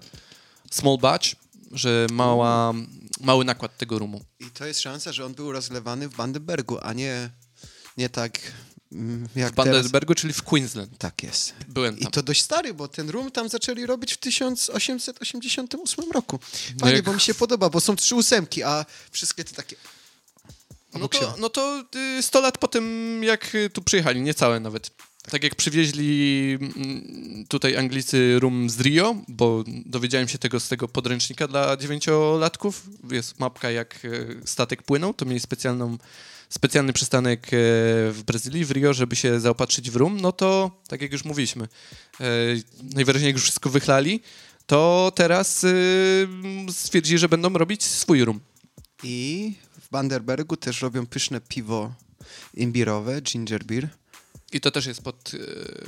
Small 0.71 0.97
batch, 0.97 1.29
że 1.71 2.07
mała, 2.11 2.73
mały 3.21 3.45
nakład 3.45 3.77
tego 3.77 3.99
rumu. 3.99 4.25
i 4.39 4.45
to 4.51 4.65
jest 4.65 4.79
szansa, 4.81 5.11
że 5.11 5.25
on 5.25 5.33
był 5.33 5.51
rozlewany 5.51 6.09
w 6.09 6.15
Bandenbergu, 6.15 6.77
a 6.81 6.93
nie, 6.93 7.29
nie 7.97 8.09
tak 8.09 8.39
jak 8.91 9.31
W 9.31 9.35
teraz. 9.35 9.53
Bandersbergu, 9.55 10.15
czyli 10.15 10.33
w 10.33 10.43
Queensland. 10.43 10.97
Tak 10.97 11.23
jest. 11.23 11.53
Byłem 11.67 11.99
I 11.99 12.03
tam. 12.03 12.11
to 12.11 12.23
dość 12.23 12.41
stary, 12.41 12.73
bo 12.73 12.87
ten 12.87 13.09
rum 13.09 13.31
tam 13.31 13.49
zaczęli 13.49 13.85
robić 13.85 14.13
w 14.13 14.17
1888 14.17 16.11
roku. 16.11 16.39
No 16.73 16.79
Fajnie, 16.79 16.95
jak- 16.95 17.05
bo 17.05 17.13
mi 17.13 17.19
się 17.21 17.33
podoba, 17.33 17.69
bo 17.69 17.81
są 17.81 17.95
trzy 17.95 18.15
ósemki, 18.15 18.63
a 18.63 18.85
wszystkie 19.11 19.43
te 19.43 19.53
takie... 19.55 19.75
No 20.93 21.07
to, 21.07 21.35
no 21.39 21.49
to 21.49 21.83
y, 22.19 22.23
100 22.23 22.41
lat 22.41 22.57
po 22.57 22.67
tym, 22.67 23.21
jak 23.23 23.55
y, 23.55 23.69
tu 23.69 23.81
przyjechali, 23.81 24.21
niecałe 24.21 24.59
nawet. 24.59 24.91
Tak 25.31 25.43
jak 25.43 25.55
przywieźli 25.55 26.57
mm, 26.61 27.45
tutaj 27.49 27.77
Anglicy 27.77 28.39
rum 28.39 28.69
z 28.69 28.79
Rio, 28.79 29.15
bo 29.27 29.63
dowiedziałem 29.85 30.27
się 30.27 30.37
tego 30.37 30.59
z 30.59 30.67
tego 30.67 30.87
podręcznika 30.87 31.47
dla 31.47 31.77
dziewięciolatków. 31.77 32.83
Jest 33.11 33.39
mapka, 33.39 33.71
jak 33.71 34.05
y, 34.05 34.41
statek 34.45 34.83
płynął, 34.83 35.13
to 35.13 35.25
mieli 35.25 35.39
specjalną, 35.39 35.97
specjalny 36.49 36.93
przystanek 36.93 37.45
y, 37.45 37.49
w 38.11 38.21
Brazylii, 38.25 38.65
w 38.65 38.71
Rio, 38.71 38.93
żeby 38.93 39.15
się 39.15 39.39
zaopatrzyć 39.39 39.91
w 39.91 39.95
rum. 39.95 40.17
No 40.21 40.31
to, 40.31 40.81
tak 40.87 41.01
jak 41.01 41.11
już 41.11 41.25
mówiliśmy, 41.25 41.65
y, 41.65 42.63
najwyraźniej 42.95 43.27
jak 43.27 43.35
już 43.35 43.43
wszystko 43.43 43.69
wychlali, 43.69 44.21
to 44.65 45.11
teraz 45.15 45.63
y, 45.63 46.27
stwierdzili, 46.69 47.17
że 47.17 47.29
będą 47.29 47.53
robić 47.53 47.83
swój 47.83 48.23
rum. 48.23 48.39
I 49.03 49.53
w 49.81 49.89
Banderbergu 49.89 50.57
też 50.57 50.81
robią 50.81 51.05
pyszne 51.05 51.41
piwo 51.41 51.93
imbirowe, 52.53 53.21
ginger 53.21 53.63
beer, 53.63 53.89
I 54.51 54.61
to 54.61 54.71
też 54.71 54.85
jest 54.85 55.01
pod 55.01 55.33
y, 55.33 55.39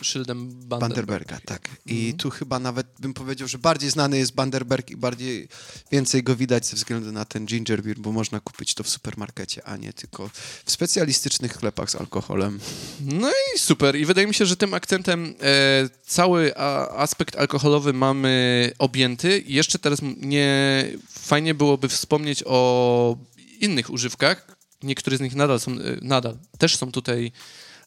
szyldem 0.02 0.50
Banderberga. 0.50 0.80
Banderberga, 0.80 1.40
tak. 1.46 1.70
I 1.86 2.00
Mhm. 2.00 2.18
tu 2.18 2.30
chyba 2.30 2.60
nawet 2.60 2.88
bym 3.00 3.14
powiedział, 3.14 3.48
że 3.48 3.58
bardziej 3.58 3.90
znany 3.90 4.18
jest 4.18 4.34
Banderberg 4.34 4.90
i 4.92 4.98
bardziej 4.98 5.48
więcej 5.92 6.24
go 6.24 6.36
widać 6.36 6.66
ze 6.66 6.76
względu 6.76 7.12
na 7.12 7.26
ten 7.26 7.46
ginger 7.46 7.84
beer, 7.84 8.00
bo 8.00 8.12
można 8.12 8.40
kupić 8.40 8.74
to 8.74 8.84
w 8.84 8.90
supermarkecie, 8.90 9.68
a 9.68 9.78
nie 9.78 9.94
tylko 9.94 10.30
w 10.66 10.72
specjalistycznych 10.72 11.54
sklepach 11.54 11.92
z 11.92 11.96
alkoholem. 11.96 12.60
No 13.02 13.30
i 13.56 13.60
super. 13.60 13.96
I 13.96 14.06
wydaje 14.06 14.28
mi 14.28 14.34
się, 14.34 14.46
że 14.46 14.58
tym 14.58 14.74
akcentem 14.74 15.36
e, 15.42 15.90
cały 16.06 16.58
a, 16.58 16.88
aspekt 16.90 17.36
alkoholowy 17.36 17.94
mamy 17.94 18.72
objęty. 18.80 19.40
I 19.40 19.54
jeszcze 19.54 19.80
teraz 19.80 20.00
nie 20.18 20.86
fajnie 21.10 21.54
byłoby 21.54 21.90
wspomnieć 21.90 22.44
o 22.46 23.18
innych 23.60 23.90
używkach. 23.90 24.56
Niektóre 24.84 25.18
z 25.18 25.22
nich 25.22 25.36
nadal 25.36 25.60
są, 25.60 25.72
e, 25.72 25.76
nadal 26.02 26.38
też 26.58 26.76
są 26.76 26.92
tutaj 26.92 27.32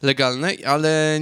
legalne, 0.03 0.53
ale 0.67 1.21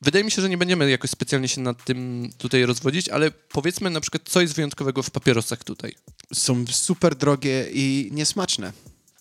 wydaje 0.00 0.24
mi 0.24 0.30
się, 0.30 0.42
że 0.42 0.48
nie 0.48 0.58
będziemy 0.58 0.90
jakoś 0.90 1.10
specjalnie 1.10 1.48
się 1.48 1.60
nad 1.60 1.84
tym 1.84 2.30
tutaj 2.38 2.66
rozwodzić, 2.66 3.08
ale 3.08 3.30
powiedzmy 3.30 3.90
na 3.90 4.00
przykład, 4.00 4.22
co 4.24 4.40
jest 4.40 4.54
wyjątkowego 4.54 5.02
w 5.02 5.10
papierosach 5.10 5.64
tutaj. 5.64 5.94
Są 6.34 6.64
super 6.66 7.14
drogie 7.14 7.66
i 7.72 8.08
niesmaczne. 8.12 8.72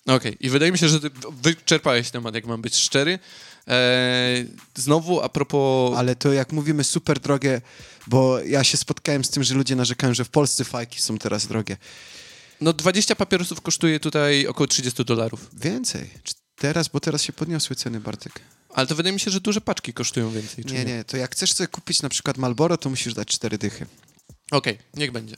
Okej, 0.06 0.38
i 0.40 0.50
wydaje 0.50 0.72
mi 0.72 0.78
się, 0.78 0.88
że 0.90 1.00
ty 1.00 1.10
wyczerpałeś 1.42 2.12
temat, 2.12 2.36
jak 2.36 2.46
mam 2.46 2.62
być 2.62 2.76
szczery. 2.76 3.20
Eee, 3.68 4.48
znowu 4.76 5.22
a 5.22 5.30
propos... 5.30 5.98
Ale 5.98 6.16
to 6.16 6.34
jak 6.34 6.52
mówimy 6.52 6.84
super 6.84 7.20
drogie, 7.20 7.62
bo 8.08 8.40
ja 8.40 8.64
się 8.64 8.78
spotkałem 8.78 9.24
z 9.24 9.30
tym, 9.30 9.44
że 9.44 9.56
ludzie 9.56 9.76
narzekają, 9.76 10.14
że 10.14 10.26
w 10.26 10.30
Polsce 10.30 10.64
fajki 10.64 11.02
są 11.02 11.18
teraz 11.18 11.48
drogie. 11.48 11.78
No 12.62 12.74
20 12.74 13.16
papierosów 13.16 13.62
kosztuje 13.62 14.00
tutaj 14.00 14.48
około 14.48 14.68
30 14.68 15.06
dolarów. 15.06 15.50
Więcej. 15.54 16.10
Teraz, 16.64 16.88
bo 16.88 17.00
teraz 17.00 17.22
się 17.24 17.34
podniosły 17.34 17.76
ceny, 17.76 18.00
Bartek. 18.00 18.40
Ale 18.70 18.88
to 18.88 18.96
wydaje 18.96 19.14
mi 19.14 19.20
się, 19.20 19.32
że 19.32 19.40
duże 19.42 19.62
paczki 19.62 19.94
kosztują 19.94 20.32
więcej. 20.32 20.66
czy 20.66 20.74
Nie, 20.74 20.86
nie, 20.86 21.04
to 21.04 21.18
jak 21.18 21.32
chcesz 21.32 21.54
sobie 21.54 21.68
kupić 21.68 22.02
na 22.02 22.10
przykład 22.10 22.38
Malboro, 22.38 22.78
to 22.78 22.90
musisz 22.90 23.14
dać 23.14 23.28
cztery 23.28 23.58
dychy. 23.58 23.86
Okej, 24.52 24.78
niech 24.94 25.12
będzie. 25.12 25.36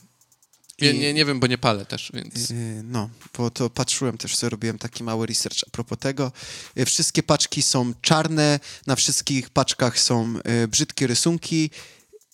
Nie, 0.80 0.90
I- 0.90 0.98
nie, 0.98 1.14
nie 1.14 1.24
wiem, 1.24 1.40
bo 1.40 1.46
nie 1.46 1.58
palę 1.58 1.86
też, 1.86 2.10
więc... 2.14 2.50
Yy, 2.50 2.56
No, 2.84 3.10
bo 3.38 3.50
to 3.50 3.70
patrzyłem 3.70 4.18
też, 4.18 4.36
sobie 4.36 4.50
robiłem 4.50 4.78
taki 4.78 5.04
mały 5.04 5.26
research 5.26 5.58
a 5.66 5.70
propos 5.70 5.98
tego. 5.98 6.32
Yy, 6.76 6.86
Wszystkie 6.86 7.22
paczki 7.22 7.62
są 7.62 7.92
czarne, 8.02 8.60
na 8.86 8.96
wszystkich 8.96 9.50
paczkach 9.50 9.98
są 9.98 10.34
yy, 10.44 10.68
brzydkie 10.68 11.06
rysunki, 11.06 11.70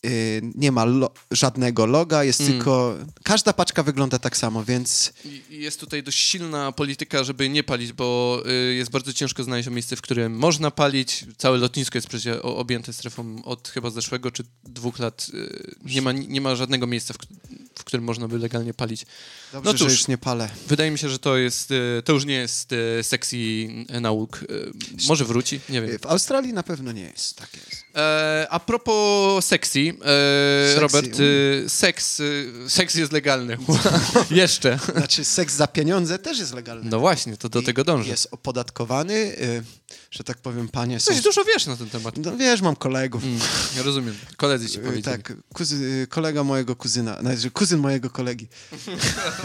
yy, 0.03 0.11
nie 0.55 0.73
ma 0.73 0.85
lo- 0.85 1.11
żadnego 1.31 1.87
loga, 1.87 2.25
jest 2.25 2.41
Mm. 2.41 2.53
tylko... 2.53 2.97
Każda 3.25 3.53
paczka 3.53 3.83
wygląda 3.83 4.19
tak 4.19 4.37
samo, 4.37 4.65
więc 4.65 5.13
Jest 5.51 5.81
tutaj 5.81 6.03
dość 6.03 6.19
silna 6.19 6.73
polityka, 6.73 7.25
żeby 7.25 7.49
nie 7.49 7.63
palić, 7.65 7.93
bo 7.93 8.39
y, 8.71 8.75
jest 8.75 8.91
bardzo 8.91 9.13
ciężko 9.13 9.45
znaleźć 9.45 9.69
miejsce, 9.69 9.97
w 9.97 10.01
którym 10.03 10.37
można 10.37 10.71
palić. 10.71 11.25
Całe 11.39 11.59
lotnisko 11.59 11.99
jest 11.99 12.09
przecież 12.09 12.37
objęte 12.43 12.93
strefą 12.93 13.45
od 13.45 13.69
chyba 13.69 13.91
zeszłego 13.91 14.31
czy 14.31 14.43
dwóch 14.65 14.99
lat. 14.99 15.27
y, 15.35 15.75
Nie 15.85 16.03
ma, 16.03 16.13
nie 16.13 16.41
ma 16.41 16.55
żadnego 16.57 16.87
miejsca, 16.87 17.15
w, 17.15 17.19
w 17.79 17.85
którym 17.85 18.05
można 18.05 18.29
by 18.29 18.39
legalnie 18.39 18.75
palić. 18.75 19.07
Dobrze, 19.53 19.73
no 19.73 19.79
że 19.79 19.85
cóż. 19.85 19.93
już 19.93 20.09
nie 20.09 20.19
palę. 20.19 20.49
Wydaje 20.69 20.91
mi 20.91 20.99
się, 20.99 21.09
że 21.09 21.19
to 21.19 21.37
jest, 21.37 21.71
e, 21.71 22.03
to 22.03 22.13
już 22.13 22.25
nie 22.25 22.35
jest 22.35 22.71
e, 22.73 23.03
sexy 23.03 23.37
nauk. 24.01 24.37
E, 24.37 25.07
Może 25.09 25.25
wróci, 25.25 25.61
nie 25.69 25.83
wiem. 25.83 25.99
W 25.99 26.07
Australii 26.07 26.53
na 26.53 26.63
pewno 26.63 26.93
nie 26.93 27.03
jest, 27.03 27.37
tak 27.37 27.49
jest. 27.55 27.85
E, 27.97 28.47
a 28.51 28.61
propos 28.61 29.45
sexy, 29.45 29.81
e, 29.81 30.69
Sexy, 30.69 30.81
Robert, 30.81 31.17
e, 31.65 31.69
seks, 31.69 32.23
seks 32.69 32.95
jest 32.95 33.13
legalny. 33.13 33.57
Jeszcze. 34.31 34.79
Znaczy 34.97 35.25
seks 35.25 35.55
za 35.55 35.67
pieniądze 35.67 36.19
też 36.19 36.39
jest 36.39 36.55
legalny. 36.55 36.91
No 36.91 37.01
właśnie, 37.01 37.37
to 37.37 37.49
do 37.49 37.61
I 37.61 37.65
tego 37.65 37.85
dążę. 37.85 38.09
Jest 38.11 38.29
opodatkowany, 38.31 39.15
y, 39.15 39.63
że 40.11 40.25
tak 40.25 40.39
powiem, 40.39 40.69
panie 40.69 41.01
są... 41.01 41.13
Coś 41.13 41.23
dużo 41.23 41.45
wiesz 41.45 41.67
na 41.67 41.77
ten 41.77 41.91
temat. 41.91 42.17
No 42.17 42.37
wiesz, 42.37 42.61
mam 42.61 42.77
kolegów. 42.77 43.25
Mm, 43.25 43.39
ja 43.77 43.83
rozumiem. 43.83 44.15
Koledzy 44.37 44.69
ci 44.69 44.79
powiedzieli. 44.79 45.03
Tak, 45.03 45.33
kuzy, 45.55 46.07
kolega 46.11 46.45
mojego 46.45 46.77
kuzyna, 46.77 47.21
znaczy 47.21 47.51
kuzyn 47.51 47.79
mojego 47.81 48.11
kolegi. 48.11 48.49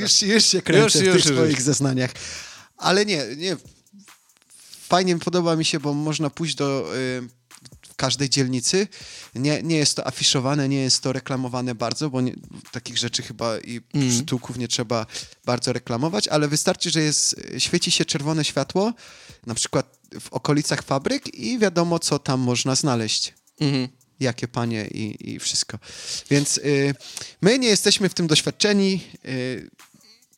już, 0.00 0.22
już 0.22 0.44
się 0.44 0.62
kręcę 0.62 0.98
Już, 0.98 1.04
w 1.04 1.14
już, 1.14 1.16
tych 1.22 1.24
już. 1.30 1.34
swoich 1.38 1.62
zeznaniach. 1.62 2.10
Ale 2.76 3.06
nie, 3.06 3.24
nie. 3.36 3.56
Fajnie 4.88 5.18
podoba 5.18 5.56
mi 5.56 5.64
się, 5.64 5.80
bo 5.80 5.94
można 5.94 6.30
pójść 6.30 6.54
do 6.54 6.92
y, 6.96 7.28
każdej 7.96 8.30
dzielnicy. 8.30 8.88
Nie, 9.34 9.62
nie 9.62 9.76
jest 9.76 9.94
to 9.96 10.06
afiszowane, 10.06 10.68
nie 10.68 10.82
jest 10.82 11.02
to 11.02 11.12
reklamowane 11.12 11.74
bardzo, 11.74 12.10
bo 12.10 12.20
nie, 12.20 12.34
takich 12.72 12.98
rzeczy 12.98 13.22
chyba 13.22 13.58
i 13.58 13.80
Mm. 13.94 14.10
przytułków 14.10 14.58
nie 14.58 14.68
trzeba 14.68 15.06
bardzo 15.44 15.72
reklamować, 15.72 16.28
ale 16.28 16.48
wystarczy, 16.48 16.90
że 16.90 17.00
jest, 17.02 17.36
świeci 17.58 17.90
się 17.90 18.04
czerwone 18.04 18.44
światło, 18.44 18.92
na 19.46 19.54
przykład 19.54 19.98
w 20.20 20.32
okolicach 20.32 20.82
fabryk 20.82 21.34
i 21.34 21.58
wiadomo, 21.58 21.98
co 21.98 22.18
tam 22.18 22.40
można 22.40 22.74
znaleźć 22.74 23.34
Mhm. 23.60 23.88
Jakie 24.20 24.48
panie 24.48 24.86
i, 24.86 25.30
i 25.34 25.38
wszystko. 25.38 25.78
Więc 26.30 26.58
y, 26.58 26.94
my 27.42 27.58
nie 27.58 27.68
jesteśmy 27.68 28.08
w 28.08 28.14
tym 28.14 28.26
doświadczeni. 28.26 29.00
Y, 29.24 29.70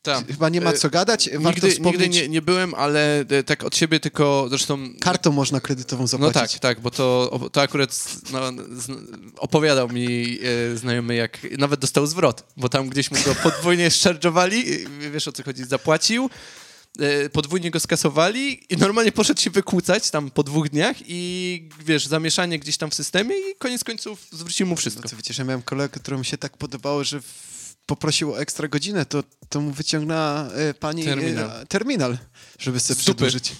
Tak. 0.03 0.27
chyba 0.27 0.49
nie 0.49 0.61
ma 0.61 0.73
co 0.73 0.89
gadać. 0.89 1.29
Warto 1.33 1.49
Nigdy, 1.49 1.71
wspomnieć, 1.71 2.01
nigdy 2.01 2.21
nie, 2.21 2.29
nie 2.29 2.41
byłem, 2.41 2.73
ale 2.75 3.19
e, 3.19 3.43
tak 3.43 3.63
od 3.63 3.75
siebie 3.77 3.99
tylko 3.99 4.45
zresztą... 4.49 4.77
kartą 5.01 5.31
można 5.31 5.59
kredytową 5.59 6.01
No 6.03 6.07
zapłacić. 6.07 6.51
tak, 6.51 6.59
tak, 6.59 6.79
bo 6.79 6.91
to, 6.91 7.39
to 7.51 7.61
akurat 7.61 8.03
no, 8.31 8.39
opowiadał 9.37 9.89
mi 9.89 10.39
e, 10.73 10.77
znajomy, 10.77 11.15
jak 11.15 11.39
nawet 11.57 11.79
dostał 11.79 12.07
zwrot, 12.07 12.43
bo 12.57 12.69
tam 12.69 12.89
gdzieś 12.89 13.11
mu 13.11 13.17
go 13.25 13.35
podwójnie 13.35 13.91
szczarżowali, 13.97 14.73
e, 15.05 15.09
wiesz 15.11 15.27
o 15.27 15.31
co 15.31 15.43
chodzi, 15.43 15.63
zapłacił, 15.65 16.29
podwójnie 17.31 17.71
go 17.71 17.79
skasowali 17.79 18.73
i 18.73 18.77
normalnie 18.77 19.11
poszedł 19.11 19.41
się 19.41 19.49
wykłócać 19.49 20.11
tam 20.11 20.31
po 20.31 20.43
dwóch 20.43 20.69
dniach 20.69 20.95
i 21.07 21.63
wiesz, 21.85 22.07
zamieszanie 22.07 22.59
gdzieś 22.59 22.77
tam 22.77 22.89
w 22.89 22.93
systemie 22.93 23.35
i 23.35 23.55
koniec 23.55 23.83
końców 23.83 24.27
zwrócił 24.31 24.67
mu 24.67 24.73
No 24.73 24.77
wszystko. 24.77 25.09
to 25.09 25.15
wiecie, 25.15 25.33
że 25.33 25.43
miałem 25.43 25.61
kolegę, 25.61 25.99
któremu 25.99 26.23
się 26.23 26.37
tak 26.37 26.57
podobało, 26.57 27.03
że 27.03 27.19
poprosił 27.85 28.31
o 28.33 28.39
ekstra 28.39 28.67
godzinę, 28.67 29.05
to, 29.05 29.23
to 29.49 29.61
mu 29.61 29.71
wyciągnęła 29.71 30.47
e, 30.47 30.73
pani 30.73 31.03
Terminal. 31.05 31.49
E, 31.61 31.65
terminal, 31.65 32.17
żeby 32.59 32.79
sobie 32.79 32.95
dupy. 32.95 33.03
przedłużyć. 33.03 33.53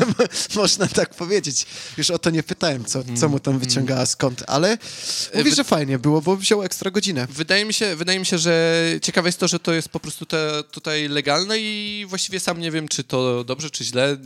Można 0.56 0.86
tak 0.86 1.14
powiedzieć. 1.14 1.66
Już 1.98 2.10
o 2.10 2.18
to 2.18 2.30
nie 2.30 2.42
pytałem, 2.42 2.84
co, 2.84 3.02
co 3.20 3.28
mu 3.28 3.40
tam 3.40 3.58
wyciągała, 3.58 4.06
skąd, 4.06 4.42
ale 4.46 4.68
mówi, 4.70 5.30
Mm. 5.32 5.44
wy- 5.44 5.54
że 5.56 5.64
fajnie 5.64 5.98
było, 5.98 6.22
bo 6.22 6.36
wziął 6.36 6.62
ekstra 6.62 6.90
godzinę. 6.90 7.26
Wydaje 7.30 7.64
mi, 7.64 7.74
się, 7.74 7.96
wydaje 7.96 8.18
mi 8.18 8.26
się, 8.26 8.38
że 8.38 8.84
ciekawe 9.02 9.28
jest 9.28 9.38
to, 9.40 9.48
że 9.48 9.60
to 9.60 9.72
jest 9.72 9.88
po 9.88 10.00
prostu 10.00 10.26
te, 10.26 10.62
tutaj 10.70 11.08
legalne 11.08 11.58
i 11.58 12.06
właściwie 12.08 12.40
sam 12.40 12.60
nie 12.60 12.70
wiem, 12.70 12.88
czy 12.88 13.04
to 13.04 13.44
dobrze, 13.44 13.70
czy 13.70 13.84
źle. 13.84 14.16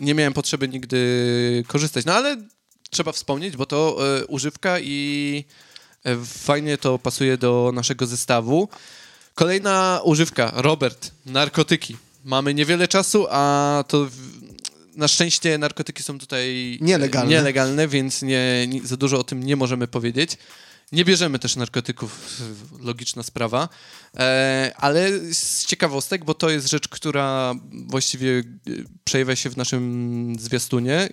Nie 0.00 0.14
miałem 0.14 0.32
potrzeby 0.32 0.68
nigdy 0.68 1.64
korzystać. 1.66 2.04
No 2.04 2.14
ale 2.14 2.36
trzeba 2.90 3.12
wspomnieć, 3.12 3.56
bo 3.56 3.66
to 3.66 3.98
e, 4.20 4.26
używka 4.26 4.80
i 4.80 5.44
e, 5.48 5.52
fajnie 6.24 6.78
to 6.78 6.98
pasuje 6.98 7.36
do 7.38 7.70
naszego 7.74 8.06
zestawu. 8.06 8.68
Kolejna 9.34 10.00
używka, 10.04 10.52
Robert, 10.54 11.10
narkotyki. 11.26 11.96
Mamy 12.24 12.54
niewiele 12.54 12.88
czasu, 12.88 13.26
a 13.30 13.84
to 13.88 14.08
na 14.96 15.08
szczęście 15.08 15.58
narkotyki 15.58 16.02
są 16.02 16.18
tutaj 16.18 16.78
e, 16.80 16.84
Nielegalne. 16.84 17.30
nielegalne 17.30 17.88
więc 17.88 18.22
nie, 18.22 18.66
nie, 18.68 18.86
za 18.86 18.96
dużo 18.96 19.18
o 19.18 19.24
tym 19.24 19.42
nie 19.42 19.56
możemy 19.56 19.88
powiedzieć. 19.88 20.38
Nie 20.92 21.04
bierzemy 21.04 21.38
też 21.38 21.56
narkotyków, 21.56 22.40
logiczna 22.80 23.22
sprawa, 23.22 23.68
e, 24.16 24.72
ale 24.76 25.10
z 25.34 25.66
ciekawostek, 25.66 26.24
bo 26.24 26.34
to 26.34 26.50
jest 26.50 26.70
rzecz, 26.70 26.88
która 26.88 27.54
właściwie 27.86 28.30
e, 28.38 28.42
przejawia 29.04 29.36
się 29.36 29.50
w 29.50 29.56
naszym 29.56 30.36
zwiastunie. 30.40 30.94
E, 30.98 31.08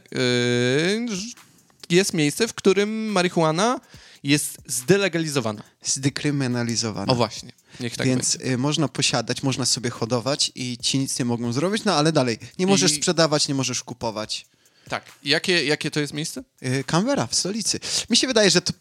jest 1.90 2.14
miejsce, 2.14 2.48
w 2.48 2.54
którym 2.54 3.12
marihuana 3.12 3.80
jest 4.24 4.58
zdelegalizowana. 4.68 5.64
Zdekryminalizowane. 5.84 7.12
O 7.12 7.16
właśnie, 7.16 7.52
niech 7.80 7.98
tak 7.98 8.08
Więc 8.08 8.38
będzie. 8.38 8.54
y, 8.54 8.58
można 8.58 8.88
posiadać, 8.88 9.44
można 9.44 9.66
sobie 9.66 9.90
hodować 9.90 10.52
i 10.56 10.78
ci 10.82 11.00
nic 11.00 11.20
nie 11.20 11.26
mogą 11.26 11.54
zrobić, 11.54 11.84
no 11.84 11.94
ale 11.96 12.12
dalej. 12.12 12.38
Nie 12.60 12.68
możesz 12.68 12.92
I- 12.92 12.96
sprzedawać, 12.96 13.48
nie 13.48 13.56
możesz 13.56 13.84
kupować. 13.84 14.46
Tak. 14.90 15.06
Jakie, 15.24 15.66
jakie 15.66 15.92
to 15.92 16.00
jest 16.00 16.14
miejsce? 16.14 16.44
Y, 16.64 16.84
Canberra 16.84 17.28
w 17.28 17.36
stolicy. 17.36 17.80
Mi 18.10 18.18
się 18.18 18.28
wydaje, 18.28 18.50
że 18.50 18.62
to 18.62 18.74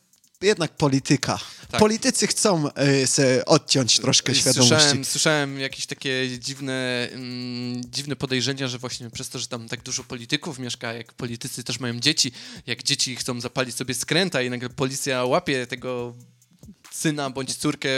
jednak 0.46 0.76
polityka. 0.76 1.38
Tak. 1.70 1.80
Politycy 1.80 2.26
chcą 2.26 2.68
y, 3.02 3.06
se 3.06 3.44
odciąć 3.44 3.98
troszkę 4.00 4.34
świadomości. 4.34 4.74
Słyszałem, 4.74 5.04
słyszałem 5.04 5.60
jakieś 5.60 5.86
takie 5.86 6.38
dziwne, 6.38 7.08
mm, 7.12 7.80
dziwne 7.90 8.16
podejrzenia, 8.16 8.68
że 8.68 8.78
właśnie 8.78 9.10
przez 9.10 9.28
to, 9.28 9.38
że 9.38 9.46
tam 9.46 9.68
tak 9.68 9.82
dużo 9.82 10.04
polityków 10.04 10.58
mieszka, 10.58 10.92
jak 10.92 11.12
politycy 11.12 11.64
też 11.64 11.80
mają 11.80 12.00
dzieci, 12.00 12.32
jak 12.66 12.82
dzieci 12.82 13.16
chcą 13.16 13.40
zapalić 13.40 13.74
sobie 13.76 13.94
skręta 13.94 14.42
i 14.42 14.50
nagle 14.50 14.68
policja 14.70 15.24
łapie 15.24 15.66
tego 15.66 16.14
syna 16.92 17.30
bądź 17.30 17.54
córkę 17.54 17.88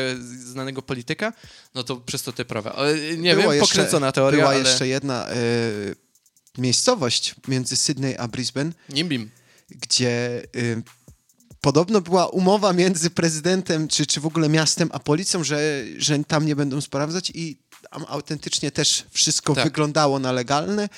znanego 0.45 0.83
polityka, 0.83 1.33
no 1.75 1.85
to 1.85 1.97
przez 1.97 2.23
to 2.23 2.33
te 2.33 2.45
prawa. 2.45 2.77
Nie 3.19 3.35
Była 3.35 3.43
wiem, 3.53 3.61
jeszcze- 3.61 3.69
pokręcona 3.77 4.13
teoria, 4.13 4.39
Była 4.41 4.51
ale... 4.51 4.59
jeszcze 4.69 4.89
jedna 4.89 5.31
y, 5.33 5.97
miejscowość 6.59 7.35
między 7.49 7.77
Sydney 7.77 8.17
a 8.17 8.29
Brisbane, 8.29 8.73
Nimbim. 8.89 9.31
gdzie 9.71 10.43
y, 10.57 10.83
podobno 11.61 12.01
była 12.01 12.27
umowa 12.27 12.73
między 12.73 13.11
prezydentem, 13.11 13.89
czy, 13.89 14.07
czy 14.07 14.21
w 14.21 14.27
ogóle 14.27 14.49
miastem, 14.49 14.91
a 14.93 14.99
policją, 14.99 15.45
że, 15.45 15.85
że 15.97 16.19
tam 16.25 16.47
nie 16.47 16.57
będą 16.57 16.81
sprawdzać 16.81 17.33
i 17.35 17.57
tam 17.91 18.05
autentycznie 18.09 18.71
też 18.71 19.05
wszystko 19.11 19.55
Tak. 19.55 19.65
wyglądało 19.65 20.19
na 20.19 20.33
legalne, 20.33 20.89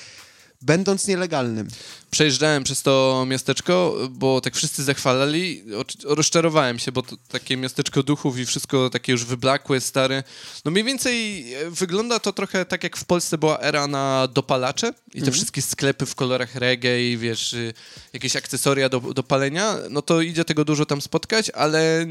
będąc 0.63 1.07
nielegalnym. 1.07 1.67
Przejeżdżałem 2.11 2.63
przez 2.63 2.81
to 2.81 3.25
miasteczko, 3.27 3.97
bo 4.09 4.41
tak 4.41 4.55
wszyscy 4.55 4.83
zachwalali. 4.83 5.63
Rozczarowałem 6.03 6.79
się, 6.79 6.91
bo 6.91 7.01
to 7.01 7.17
takie 7.27 7.57
miasteczko 7.57 8.03
duchów 8.03 8.37
i 8.39 8.45
wszystko 8.45 8.89
takie 8.89 9.11
już 9.11 9.25
wyblakłe, 9.25 9.81
stare. 9.81 10.23
No 10.65 10.71
mniej 10.71 10.83
więcej 10.83 11.53
e, 11.53 11.69
wygląda 11.69 12.19
to 12.19 12.33
trochę 12.33 12.65
tak, 12.65 12.83
jak 12.83 12.97
w 12.97 13.05
Polsce 13.05 13.37
była 13.37 13.59
era 13.59 13.87
na 13.87 14.27
dopalacze 14.27 14.93
i 15.13 15.21
te 15.21 15.31
wszystkie 15.31 15.61
sklepy 15.61 16.05
w 16.05 16.15
kolorach 16.15 16.55
reggae 16.55 17.11
i 17.11 17.17
wiesz, 17.17 17.53
y, 17.53 17.73
jakieś 18.13 18.35
akcesoria 18.35 18.89
do, 18.89 18.99
do 18.99 19.23
palenia. 19.23 19.75
No 19.89 20.01
to 20.01 20.21
idzie 20.21 20.45
tego 20.45 20.65
dużo 20.65 20.85
tam 20.85 21.01
spotkać, 21.01 21.49
ale 21.49 22.05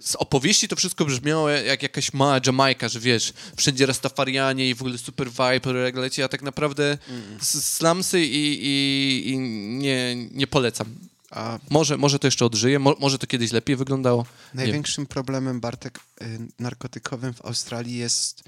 z 0.00 0.16
opowieści 0.16 0.68
to 0.68 0.76
wszystko 0.76 1.04
brzmiało 1.04 1.48
jak 1.50 1.82
jakaś 1.82 2.12
mała 2.12 2.40
Jamajka, 2.46 2.88
że 2.88 3.00
wiesz, 3.00 3.32
wszędzie 3.56 3.86
Rastafarianie 3.86 4.68
i 4.70 4.74
w 4.74 4.82
ogóle 4.82 4.98
super 4.98 5.28
vibe 5.30 5.72
leci, 6.00 6.22
a 6.22 6.28
tak 6.28 6.42
naprawdę 6.42 6.98
s- 7.40 7.74
slumsy 7.76 8.20
i, 8.24 8.66
i, 8.66 9.30
i 9.30 9.38
nie, 9.78 10.16
nie 10.30 10.46
polecam. 10.46 10.86
A 11.30 11.58
Może, 11.70 11.96
może 11.96 12.18
to 12.18 12.26
jeszcze 12.26 12.44
odżyje, 12.46 12.78
mo, 12.78 12.96
może 13.00 13.18
to 13.18 13.26
kiedyś 13.26 13.52
lepiej 13.52 13.76
wyglądało. 13.76 14.26
Największym 14.54 15.06
problemem, 15.06 15.60
Bartek, 15.60 16.00
y, 16.22 16.38
narkotykowym 16.58 17.34
w 17.34 17.44
Australii 17.44 17.96
jest 17.96 18.42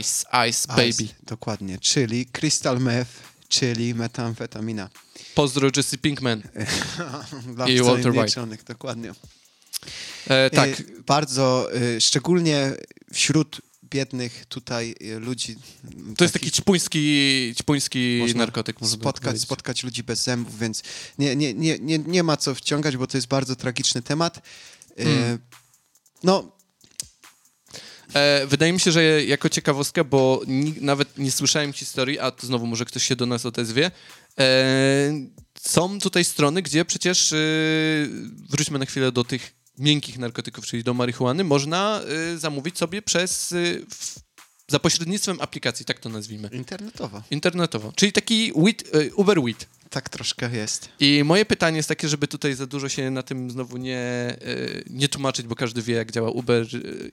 Ice, 0.00 0.24
ice, 0.48 0.68
baby. 0.68 0.88
ice, 0.88 1.04
dokładnie, 1.22 1.78
czyli 1.78 2.26
crystal 2.26 2.78
meth, 2.80 3.10
czyli 3.48 3.94
metamfetamina. 3.94 4.88
Pozdro 5.34 5.70
Jesse 5.76 5.98
Pinkman. 5.98 6.42
I 7.68 7.80
Walter 7.82 8.12
White. 8.12 8.64
dokładnie. 8.68 9.12
E, 10.26 10.50
tak, 10.50 10.80
Y, 10.80 11.02
bardzo, 11.06 11.70
y, 11.76 12.00
szczególnie 12.00 12.72
wśród 13.12 13.60
biednych 13.84 14.46
tutaj 14.46 14.94
y, 15.02 15.20
ludzi. 15.20 15.56
to 16.16 16.24
jest 16.24 16.34
taki 16.34 16.50
ćpuński, 16.50 17.54
ćpuński 17.58 18.18
Można 18.20 18.38
narkotyk. 18.38 18.80
można 18.80 18.96
by 18.96 19.02
spotkać, 19.02 19.40
spotkać 19.40 19.84
ludzi 19.84 20.02
bez 20.02 20.22
zębów, 20.22 20.58
więc 20.58 20.82
nie, 21.18 21.36
nie, 21.36 21.54
nie, 21.54 21.78
nie, 21.78 21.98
nie 21.98 22.22
ma 22.22 22.36
co 22.36 22.54
wciągać, 22.54 22.96
bo 22.96 23.06
to 23.06 23.16
jest 23.16 23.28
bardzo 23.28 23.56
tragiczny 23.56 24.02
temat. 24.02 24.42
Mm. 24.96 25.38
No, 26.22 26.60
E, 28.14 28.46
wydaje 28.46 28.72
mi 28.72 28.80
się, 28.80 28.92
że 28.92 29.24
jako 29.24 29.48
ciekawostka, 29.48 30.04
bo 30.04 30.42
nawet 30.80 31.18
nie 31.18 31.32
słyszałem 31.32 31.72
historii, 31.72 32.18
a 32.18 32.30
to 32.30 32.46
znowu 32.46 32.66
może 32.66 32.84
ktoś 32.84 33.04
się 33.04 33.16
do 33.16 33.26
nas 33.26 33.46
odezwie. 33.46 33.90
E, 34.38 35.26
są 35.60 36.00
tutaj 36.00 36.24
strony, 36.24 36.62
gdzie 36.62 36.84
przecież, 36.84 37.32
e, 37.32 37.36
wróćmy 38.48 38.78
na 38.78 38.86
chwilę 38.86 39.12
do 39.12 39.24
tych 39.24 39.59
miękkich 39.80 40.18
narkotyków, 40.18 40.66
czyli 40.66 40.84
do 40.84 40.94
marihuany, 40.94 41.44
można 41.44 42.00
e, 42.34 42.38
zamówić 42.38 42.78
sobie 42.78 43.02
przez, 43.02 43.52
e, 43.52 43.56
w, 43.90 44.14
za 44.68 44.78
pośrednictwem 44.78 45.40
aplikacji, 45.40 45.84
tak 45.86 45.98
to 45.98 46.08
nazwijmy, 46.08 46.48
internetowo. 46.52 47.22
internetowo. 47.30 47.92
Czyli 47.96 48.12
taki 48.12 48.52
weed, 48.56 48.94
e, 48.94 49.14
Uber 49.14 49.42
Weed. 49.42 49.66
tak 49.90 50.08
troszkę 50.08 50.50
jest. 50.56 50.88
I 51.00 51.22
moje 51.24 51.44
pytanie 51.44 51.76
jest 51.76 51.88
takie, 51.88 52.08
żeby 52.08 52.28
tutaj 52.28 52.54
za 52.54 52.66
dużo 52.66 52.88
się 52.88 53.10
na 53.10 53.22
tym 53.22 53.50
znowu 53.50 53.76
nie, 53.76 53.98
e, 53.98 54.36
nie 54.90 55.08
tłumaczyć, 55.08 55.46
bo 55.46 55.54
każdy 55.56 55.82
wie, 55.82 55.94
jak 55.94 56.12
działa 56.12 56.30
Uber 56.30 56.66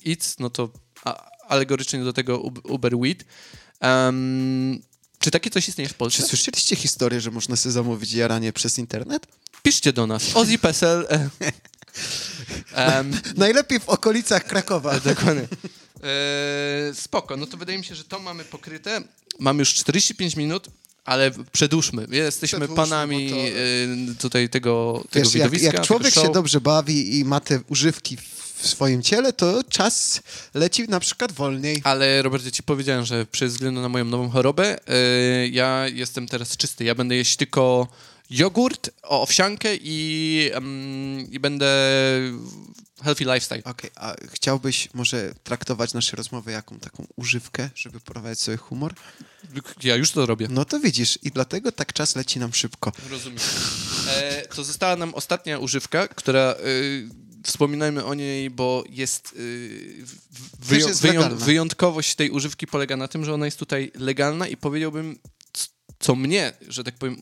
Eats, 0.07 0.39
no 0.39 0.49
to 0.49 0.69
a, 1.03 1.29
alegorycznie 1.47 2.03
do 2.03 2.13
tego 2.13 2.39
Ub- 2.39 2.71
Uber 2.71 2.93
Wheat. 2.97 3.17
Um, 3.81 4.81
czy 5.19 5.31
takie 5.31 5.49
coś 5.49 5.67
istnieje 5.67 5.87
w 5.87 5.91
Czy 5.91 5.97
Polsce? 5.97 6.23
słyszeliście 6.27 6.75
historię, 6.75 7.21
że 7.21 7.31
można 7.31 7.55
sobie 7.55 7.73
zamówić 7.73 8.13
jaranie 8.13 8.53
przez 8.53 8.79
internet? 8.79 9.27
Piszcie 9.63 9.93
do 9.93 10.07
nas. 10.07 10.35
Ozzy 10.35 10.57
Em, 12.73 13.11
Najlepiej 13.37 13.79
w 13.79 13.89
okolicach 13.89 14.43
Krakowa. 14.45 14.99
Dokładnie. 15.15 15.47
E, 16.03 16.93
spoko, 16.93 17.37
no 17.37 17.45
to 17.47 17.57
wydaje 17.57 17.77
mi 17.77 17.85
się, 17.85 17.95
że 17.95 18.03
to 18.03 18.19
mamy 18.19 18.43
pokryte. 18.43 19.01
Mamy 19.39 19.59
już 19.59 19.73
45 19.73 20.35
minut, 20.35 20.67
ale 21.05 21.31
przedłużmy. 21.51 22.07
Jesteśmy 22.09 22.59
Przedłużmy, 22.59 22.83
panami 22.83 23.29
to- 23.29 23.35
e, 24.11 24.15
tutaj 24.19 24.49
tego, 24.49 25.03
tego 25.11 25.25
Wiesz, 25.25 25.35
jak, 25.35 25.51
widowiska. 25.51 25.77
jak 25.77 25.87
człowiek 25.87 26.13
tego 26.13 26.25
się 26.27 26.31
dobrze 26.33 26.61
bawi 26.61 27.19
i 27.19 27.25
ma 27.25 27.39
te 27.39 27.59
używki 27.69 28.17
w 28.55 28.67
swoim 28.67 29.03
ciele, 29.03 29.33
to 29.33 29.63
czas 29.69 30.21
leci 30.53 30.83
na 30.89 30.99
przykład 30.99 31.31
wolniej. 31.31 31.81
Ale 31.83 32.21
Robercie, 32.21 32.51
ci 32.51 32.63
powiedziałem, 32.63 33.05
że 33.05 33.25
przez 33.25 33.53
względu 33.53 33.81
na 33.81 33.89
moją 33.89 34.05
nową 34.05 34.29
chorobę 34.29 34.77
e, 34.87 35.47
ja 35.47 35.87
jestem 35.93 36.27
teraz 36.27 36.57
czysty. 36.57 36.83
Ja 36.83 36.95
będę 36.95 37.15
jeść 37.15 37.35
tylko 37.35 37.87
jogurt, 38.29 38.89
owsiankę 39.01 39.75
i, 39.75 40.49
em, 40.53 41.31
i 41.31 41.39
będę 41.39 41.67
healthy 43.03 43.23
lifestyle. 43.23 43.63
Okej, 43.63 43.89
a 43.95 44.15
chciałbyś 44.27 44.89
może 44.93 45.33
traktować 45.43 45.93
nasze 45.93 46.17
rozmowy 46.17 46.51
jaką 46.51 46.79
taką 46.79 47.07
używkę, 47.15 47.69
żeby 47.75 47.99
prowadzić 47.99 48.43
sobie 48.43 48.57
humor? 48.57 48.93
Ja 49.83 49.95
już 49.95 50.11
to 50.11 50.25
robię. 50.25 50.47
No 50.49 50.65
to 50.65 50.79
widzisz 50.79 51.19
i 51.23 51.31
dlatego 51.31 51.71
tak 51.71 51.93
czas 51.93 52.15
leci 52.15 52.39
nam 52.39 52.53
szybko. 52.53 52.91
Rozumiem. 53.09 53.39
E, 54.07 54.41
to 54.55 54.63
została 54.63 54.95
nam 54.95 55.13
ostatnia 55.15 55.59
używka, 55.59 56.07
która... 56.07 56.55
Y, 56.65 57.27
wspominajmy 57.43 58.05
o 58.05 58.13
niej, 58.13 58.49
bo 58.49 58.83
jest, 58.89 59.33
y, 59.33 60.05
wyją, 60.59 60.87
jest 60.87 61.01
wyją, 61.01 61.37
wyjątkowość 61.37 62.15
tej 62.15 62.29
używki 62.29 62.67
polega 62.67 62.97
na 62.97 63.07
tym, 63.07 63.25
że 63.25 63.33
ona 63.33 63.45
jest 63.45 63.59
tutaj 63.59 63.91
legalna 63.95 64.47
i 64.47 64.57
powiedziałbym, 64.57 65.19
co 65.99 66.15
mnie, 66.15 66.53
że 66.67 66.83
tak 66.83 66.95
powiem, 66.95 67.21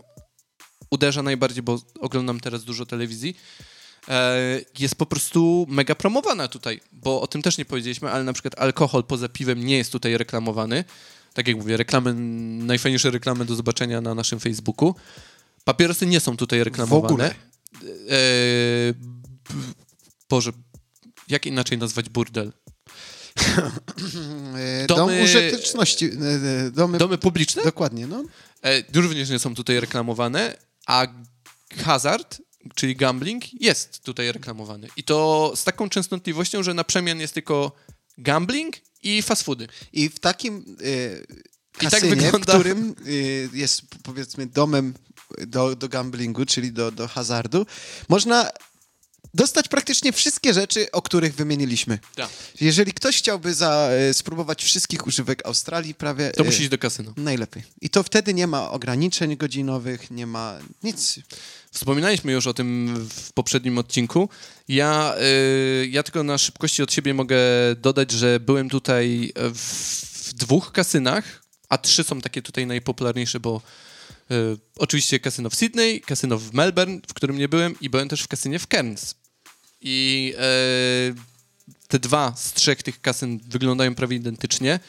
uderza 0.90 1.24
najbardziej, 1.24 1.64
bo 1.64 1.80
oglądam 2.00 2.40
teraz 2.40 2.64
dużo 2.64 2.86
telewizji, 2.86 3.38
e, 4.08 4.62
jest 4.80 4.96
po 4.96 5.06
prostu 5.06 5.66
mega 5.70 5.96
promowana 5.96 6.48
tutaj, 6.48 6.82
bo 6.92 7.22
o 7.22 7.28
tym 7.28 7.42
też 7.42 7.58
nie 7.58 7.66
powiedzieliśmy, 7.66 8.12
ale 8.12 8.24
na 8.24 8.34
przykład 8.34 8.60
alkohol 8.60 9.04
poza 9.04 9.30
piwem 9.30 9.66
nie 9.66 9.78
jest 9.78 9.92
tutaj 9.92 10.18
reklamowany. 10.18 10.84
Tak 11.34 11.48
jak 11.48 11.58
mówię, 11.58 11.78
reklamy, 11.78 12.14
najfajniejsze 12.66 13.12
reklamy 13.12 13.46
do 13.46 13.56
zobaczenia 13.56 14.02
na 14.02 14.16
naszym 14.16 14.40
Facebooku. 14.40 14.96
Papierosy 15.64 16.06
nie 16.06 16.20
są 16.20 16.38
tutaj 16.38 16.64
reklamowane. 16.64 17.08
ogóle. 17.14 17.36
E, 18.10 18.18
Boże, 20.30 20.52
jak 21.30 21.46
inaczej 21.46 21.78
nazwać 21.78 22.10
burdel? 22.10 22.52
Domy- 24.88 24.88
Dom 24.88 25.10
użyteczności. 25.24 26.06
e, 26.06 26.72
Domy, 26.72 26.98
Domy 26.98 27.18
publiczne? 27.18 27.64
Dokładnie, 27.64 28.08
no. 28.08 28.24
Również 28.94 29.30
nie 29.30 29.40
są 29.40 29.56
tutaj 29.56 29.80
reklamowane, 29.80 30.58
a 30.86 31.08
hazard, 31.84 32.42
czyli 32.76 32.96
gambling, 32.96 33.62
jest 33.62 34.00
tutaj 34.04 34.32
reklamowany. 34.32 34.88
I 34.98 35.04
to 35.04 35.52
z 35.56 35.64
taką 35.64 35.90
częstotliwością, 35.90 36.64
że 36.64 36.74
na 36.74 36.84
przemian 36.84 37.20
jest 37.20 37.34
tylko 37.34 37.72
gambling 38.18 38.76
i 39.04 39.22
fast 39.22 39.44
foody. 39.44 39.68
I 39.94 40.10
w 40.10 40.20
takim 40.20 40.78
tak 41.80 41.92
kasynie, 41.92 42.16
wygląda- 42.16 42.54
w 42.54 42.60
którym 42.60 42.96
e, 43.54 43.58
jest 43.58 43.82
powiedzmy 44.04 44.46
domem 44.46 44.94
do, 45.48 45.76
do 45.76 45.90
gamblingu, 45.90 46.46
czyli 46.46 46.72
do, 46.72 46.92
do 46.92 47.08
hazardu, 47.08 47.66
można 48.10 48.50
dostać 49.36 49.68
praktycznie 49.68 50.12
wszystkie 50.12 50.54
rzeczy, 50.54 50.92
o 50.92 51.02
których 51.02 51.36
wymieniliśmy. 51.36 52.00
Tak. 52.16 52.30
Jeżeli 52.62 52.94
ktoś 52.94 53.18
chciałby 53.18 53.54
za, 53.54 53.90
e, 53.92 54.14
spróbować 54.14 54.64
wszystkich 54.64 55.08
używek 55.08 55.46
Australii, 55.46 55.96
prawie... 55.96 56.32
To 56.32 56.44
e, 56.44 56.46
musi 56.46 56.62
iść 56.62 56.70
do 56.70 56.78
kasyna. 56.78 57.14
Najlepiej. 57.18 57.64
I 57.82 57.90
to 57.90 58.04
wtedy 58.04 58.34
nie 58.34 58.48
ma 58.48 58.72
ograniczeń 58.72 59.38
godzinowych, 59.38 60.12
nie 60.12 60.28
ma 60.28 60.60
nic. 60.84 61.20
Wspominaliśmy 61.72 62.32
już 62.32 62.48
o 62.48 62.54
tym 62.54 62.96
w 63.10 63.34
poprzednim 63.34 63.78
odcinku. 63.78 64.30
Ja, 64.68 65.16
y, 65.22 65.88
ja 65.88 66.04
tylko 66.04 66.24
na 66.24 66.38
szybkości 66.38 66.84
od 66.84 66.94
siebie 66.94 67.14
mogę 67.14 67.38
dodać, 67.78 68.12
że 68.12 68.40
byłem 68.40 68.70
tutaj 68.70 69.34
w, 69.36 69.60
w 70.30 70.34
dwóch 70.34 70.72
kasynach, 70.72 71.44
a 71.70 71.78
trzy 71.78 72.04
są 72.04 72.22
takie 72.22 72.42
tutaj 72.42 72.68
najpopularniejsze, 72.68 73.40
bo 73.40 73.62
y, 74.32 74.36
oczywiście 74.78 75.20
kasyno 75.20 75.50
w 75.50 75.56
Sydney, 75.56 76.02
kasyno 76.02 76.38
w 76.38 76.54
Melbourne, 76.54 77.00
w 77.08 77.14
którym 77.14 77.38
nie 77.38 77.50
byłem 77.50 77.76
i 77.82 77.90
byłem 77.90 78.10
też 78.10 78.22
w 78.22 78.28
kasynie 78.28 78.60
w 78.60 78.68
Cairns. 78.68 79.16
I 79.88 80.34
y, 81.12 81.16
te 81.88 82.00
dwa 82.00 82.34
z 82.36 82.54
trzech 82.54 82.84
tych 82.84 83.02
kasyn 83.02 83.40
wyglądają 83.48 83.96
prawie 83.96 84.18
identycznie. 84.18 84.80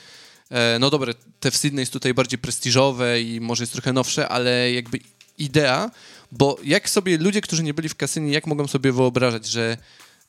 E, 0.51 0.79
No 0.79 0.91
dobra, 0.91 1.13
te 1.41 1.51
w 1.51 1.57
Sydney 1.57 1.83
jest 1.83 1.93
tutaj 1.93 2.15
bardziej 2.15 2.39
prestiżowe 2.39 3.21
i 3.21 3.41
może 3.41 3.63
jest 3.63 3.73
trochę 3.73 3.93
nowsze, 3.93 4.29
ale 4.29 4.73
jakby 4.73 4.99
idea, 5.39 5.91
bo 6.33 6.57
jak 6.65 6.91
sobie 6.91 7.19
ludzie, 7.19 7.41
którzy 7.41 7.63
nie 7.63 7.75
byli 7.75 7.89
w 7.89 7.95
kasynie, 7.95 8.33
jak 8.33 8.47
mogą 8.47 8.67
sobie 8.67 8.93
wyobrażać, 8.93 9.47
że 9.47 9.77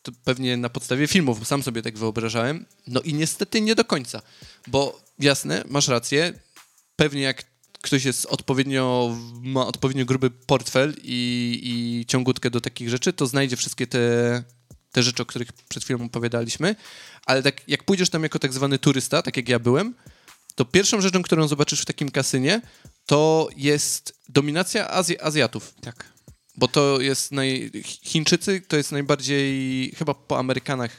to 0.03 0.11
pewnie 0.23 0.57
na 0.57 0.69
podstawie 0.69 1.07
filmów, 1.07 1.39
bo 1.39 1.45
sam 1.45 1.63
sobie 1.63 1.81
tak 1.81 1.97
wyobrażałem, 1.97 2.65
no 2.87 3.01
i 3.01 3.13
niestety 3.13 3.61
nie 3.61 3.75
do 3.75 3.85
końca, 3.85 4.21
bo 4.67 5.01
jasne, 5.19 5.63
masz 5.67 5.87
rację, 5.87 6.33
pewnie 6.95 7.21
jak 7.21 7.43
ktoś 7.81 8.05
jest 8.05 8.25
odpowiednio, 8.25 9.15
ma 9.41 9.67
odpowiednio 9.67 10.05
gruby 10.05 10.31
portfel 10.31 10.93
i, 11.03 11.59
i 11.63 12.05
ciągutkę 12.05 12.49
do 12.49 12.61
takich 12.61 12.89
rzeczy, 12.89 13.13
to 13.13 13.27
znajdzie 13.27 13.55
wszystkie 13.55 13.87
te, 13.87 14.43
te 14.97 15.03
rzeczy, 15.03 15.23
o 15.23 15.25
których 15.25 15.51
przed 15.53 15.83
chwilą 15.83 16.05
opowiadaliśmy, 16.05 16.75
ale 17.25 17.43
tak 17.43 17.67
jak 17.67 17.83
pójdziesz 17.83 18.09
tam 18.09 18.23
jako 18.23 18.39
tak 18.39 18.53
zwany 18.53 18.79
turysta, 18.79 19.21
tak 19.21 19.37
jak 19.37 19.49
ja 19.49 19.59
byłem, 19.59 19.95
to 20.55 20.65
pierwszą 20.65 21.01
rzeczą, 21.01 21.21
którą 21.21 21.47
zobaczysz 21.47 21.81
w 21.81 21.85
takim 21.85 22.11
kasynie, 22.11 22.61
to 23.05 23.49
jest 23.57 24.13
dominacja 24.29 24.89
Azji, 24.89 25.21
Azjatów. 25.21 25.73
Tak. 25.81 26.05
Bo 26.55 26.67
to 26.67 27.01
jest 27.01 27.31
naj... 27.31 27.71
Chińczycy 27.83 28.61
to 28.61 28.77
jest 28.77 28.91
najbardziej 28.91 29.91
chyba 29.97 30.13
po 30.13 30.39
Amerykanach 30.39 30.91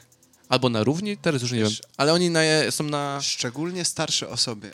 albo 0.49 0.69
na 0.69 0.83
równi, 0.83 1.17
teraz 1.17 1.41
już 1.41 1.51
nie 1.51 1.63
wiem. 1.63 1.71
Ale 1.97 2.13
oni 2.13 2.29
na, 2.29 2.41
są 2.69 2.83
na... 2.83 3.21
Szczególnie 3.21 3.85
starsze 3.85 4.29
osoby 4.29 4.71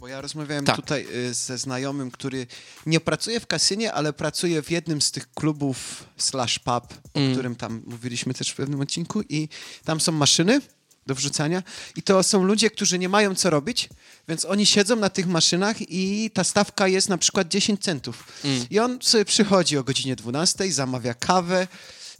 bo 0.00 0.08
ja 0.08 0.20
rozmawiałem 0.20 0.64
Tak. 0.64 0.76
tutaj 0.76 1.06
y, 1.14 1.34
ze 1.34 1.58
znajomym, 1.58 2.10
który 2.10 2.46
nie 2.86 3.00
pracuje 3.00 3.40
w 3.40 3.46
kasynie, 3.46 3.92
ale 3.92 4.12
pracuje 4.12 4.62
w 4.62 4.70
jednym 4.70 5.02
z 5.02 5.10
tych 5.10 5.32
klubów 5.34 6.04
slash 6.16 6.58
pub, 6.58 6.84
Mm. 7.14 7.28
o 7.28 7.32
którym 7.34 7.56
tam 7.56 7.82
mówiliśmy 7.86 8.34
też 8.34 8.50
w 8.50 8.54
pewnym 8.56 8.80
odcinku 8.80 9.22
i 9.28 9.48
tam 9.84 10.00
są 10.00 10.12
maszyny 10.12 10.60
do 11.06 11.14
wrzucania 11.14 11.62
i 11.96 12.02
to 12.02 12.22
są 12.22 12.44
ludzie, 12.44 12.70
którzy 12.70 12.98
nie 12.98 13.08
mają 13.08 13.34
co 13.34 13.50
robić, 13.50 13.88
więc 14.28 14.44
oni 14.44 14.66
siedzą 14.66 14.96
na 14.96 15.10
tych 15.10 15.26
maszynach 15.26 15.76
i 15.80 16.30
ta 16.34 16.44
stawka 16.44 16.88
jest 16.88 17.08
na 17.08 17.18
przykład 17.18 17.48
10 17.48 17.82
centów. 17.82 18.24
Mm. 18.44 18.66
I 18.70 18.78
on 18.78 18.98
sobie 19.02 19.24
przychodzi 19.24 19.78
o 19.78 19.84
godzinie 19.84 20.16
12, 20.16 20.72
zamawia 20.72 21.14
kawę, 21.14 21.68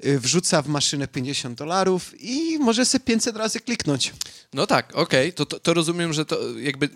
y, 0.04 0.20
wrzuca 0.20 0.62
w 0.62 0.68
maszynę 0.68 1.08
50 1.08 1.58
dolarów 1.58 2.20
i 2.20 2.58
może 2.58 2.84
sobie 2.84 3.04
500 3.04 3.36
razy 3.36 3.60
kliknąć. 3.60 4.12
No 4.54 4.66
tak, 4.66 4.96
okej, 4.96 5.32
to, 5.32 5.46
to, 5.46 5.60
to 5.60 5.74
rozumiem, 5.74 6.12
że 6.12 6.24
to 6.24 6.58
jakby... 6.58 6.88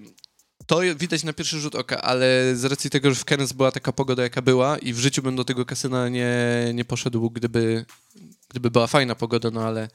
To 0.67 0.81
widać 0.97 1.23
na 1.25 1.33
pierwszy 1.33 1.61
rzut 1.61 1.75
oka, 1.75 2.03
ale 2.03 2.57
z 2.57 2.65
racji 2.65 2.91
tego, 2.91 3.11
że 3.11 3.17
w 3.17 3.25
Cairns 3.25 3.53
była 3.53 3.73
taka 3.73 3.93
pogoda, 3.93 4.23
jaka 4.23 4.43
była 4.43 4.79
i 4.79 4.93
w 4.93 4.99
życiu 4.99 5.23
bym 5.23 5.37
do 5.37 5.45
tego 5.45 5.67
kasyna 5.67 6.09
nie, 6.09 6.35
nie 6.75 6.85
poszedł, 6.85 7.31
gdyby, 7.31 7.85
gdyby 8.49 8.71
była 8.71 8.87
fajna 8.87 9.15
pogoda, 9.15 9.51
no 9.51 9.63
ale 9.65 9.89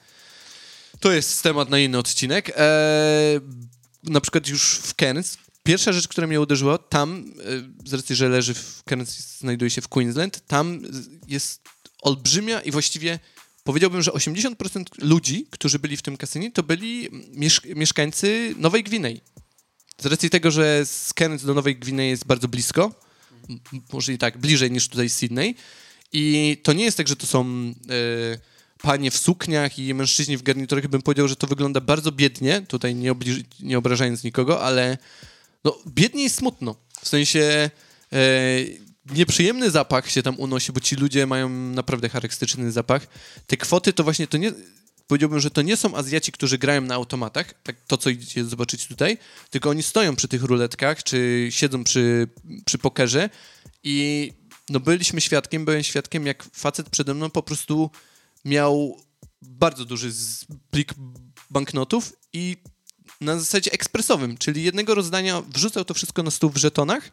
to 0.99 1.11
jest 1.11 1.43
temat 1.43 1.69
na 1.69 1.79
inny 1.79 1.97
odcinek. 1.97 2.49
Eee, 2.57 3.39
na 4.03 4.21
przykład 4.21 4.47
już 4.47 4.77
w 4.77 4.93
Cairns, 4.95 5.37
pierwsza 5.63 5.93
rzecz, 5.93 6.07
która 6.07 6.27
mnie 6.27 6.41
uderzyła, 6.41 6.77
tam, 6.77 7.25
e, 7.85 7.89
z 7.89 7.93
racji, 7.93 8.15
że 8.15 8.29
leży 8.29 8.53
w 8.53 8.83
Cairns, 8.89 9.37
znajduje 9.39 9.69
się 9.71 9.81
w 9.81 9.87
Queensland, 9.87 10.47
tam 10.47 10.81
jest 11.27 11.61
olbrzymia 12.01 12.61
i 12.61 12.71
właściwie 12.71 13.19
powiedziałbym, 13.63 14.01
że 14.01 14.11
80% 14.11 14.83
ludzi, 14.97 15.47
którzy 15.49 15.79
byli 15.79 15.97
w 15.97 16.01
tym 16.01 16.17
kasynie, 16.17 16.51
to 16.51 16.63
byli 16.63 17.09
miesz- 17.33 17.75
mieszkańcy 17.75 18.55
Nowej 18.57 18.83
Gwinei. 18.83 19.21
Z 19.99 20.05
racji 20.05 20.29
tego, 20.29 20.51
że 20.51 20.85
z 20.85 21.13
Cairns 21.13 21.43
do 21.43 21.53
Nowej 21.53 21.75
Gwinei 21.75 22.09
jest 22.09 22.25
bardzo 22.25 22.47
blisko, 22.47 22.91
może 23.93 24.13
i 24.13 24.17
tak, 24.17 24.37
bliżej 24.37 24.71
niż 24.71 24.87
tutaj 24.87 25.09
Sydney. 25.09 25.55
I 26.13 26.57
to 26.63 26.73
nie 26.73 26.83
jest 26.83 26.97
tak, 26.97 27.07
że 27.07 27.15
to 27.15 27.27
są 27.27 27.45
e, 27.45 27.73
panie 28.81 29.11
w 29.11 29.17
sukniach 29.17 29.79
i 29.79 29.93
mężczyźni 29.93 30.37
w 30.37 30.43
garniturach. 30.43 30.87
Bym 30.87 31.01
powiedział, 31.01 31.27
że 31.27 31.35
to 31.35 31.47
wygląda 31.47 31.81
bardzo 31.81 32.11
biednie, 32.11 32.61
tutaj 32.61 32.95
nie, 32.95 33.15
nie 33.59 33.77
obrażając 33.77 34.23
nikogo, 34.23 34.61
ale 34.61 34.97
no, 35.63 35.77
biednie 35.87 36.23
i 36.23 36.29
smutno. 36.29 36.75
W 37.01 37.07
sensie 37.07 37.69
e, 38.13 38.19
nieprzyjemny 39.15 39.71
zapach 39.71 40.09
się 40.09 40.23
tam 40.23 40.39
unosi, 40.39 40.71
bo 40.71 40.79
ci 40.79 40.95
ludzie 40.95 41.25
mają 41.25 41.49
naprawdę 41.49 42.09
charakterystyczny 42.09 42.71
zapach. 42.71 43.07
Te 43.47 43.57
kwoty 43.57 43.93
to 43.93 44.03
właśnie 44.03 44.27
to 44.27 44.37
nie... 44.37 44.51
Powiedziałbym, 45.09 45.39
że 45.39 45.51
to 45.51 45.61
nie 45.61 45.77
są 45.77 45.95
Azjaci, 45.95 46.31
którzy 46.31 46.57
grają 46.57 46.81
na 46.81 46.95
automatach, 46.95 47.53
tak 47.63 47.75
to, 47.87 47.97
co 47.97 48.09
idziecie 48.09 48.45
zobaczyć 48.45 48.87
tutaj, 48.87 49.17
tylko 49.49 49.69
oni 49.69 49.83
stoją 49.83 50.15
przy 50.15 50.27
tych 50.27 50.43
ruletkach, 50.43 51.03
czy 51.03 51.47
siedzą 51.49 51.83
przy, 51.83 52.27
przy 52.65 52.77
pokerze 52.77 53.29
i 53.83 54.31
no 54.69 54.79
byliśmy 54.79 55.21
świadkiem, 55.21 55.65
byłem 55.65 55.83
świadkiem, 55.83 56.25
jak 56.25 56.43
facet 56.43 56.89
przede 56.89 57.13
mną 57.13 57.29
po 57.29 57.43
prostu 57.43 57.89
miał 58.45 59.01
bardzo 59.41 59.85
duży 59.85 60.11
plik 60.71 60.93
banknotów 61.49 62.13
i 62.33 62.57
na 63.21 63.39
zasadzie 63.39 63.71
ekspresowym, 63.71 64.37
czyli 64.37 64.63
jednego 64.63 64.95
rozdania 64.95 65.41
wrzucał 65.41 65.85
to 65.85 65.93
wszystko 65.93 66.23
na 66.23 66.31
stół 66.31 66.49
w 66.49 66.57
żetonach. 66.57 67.11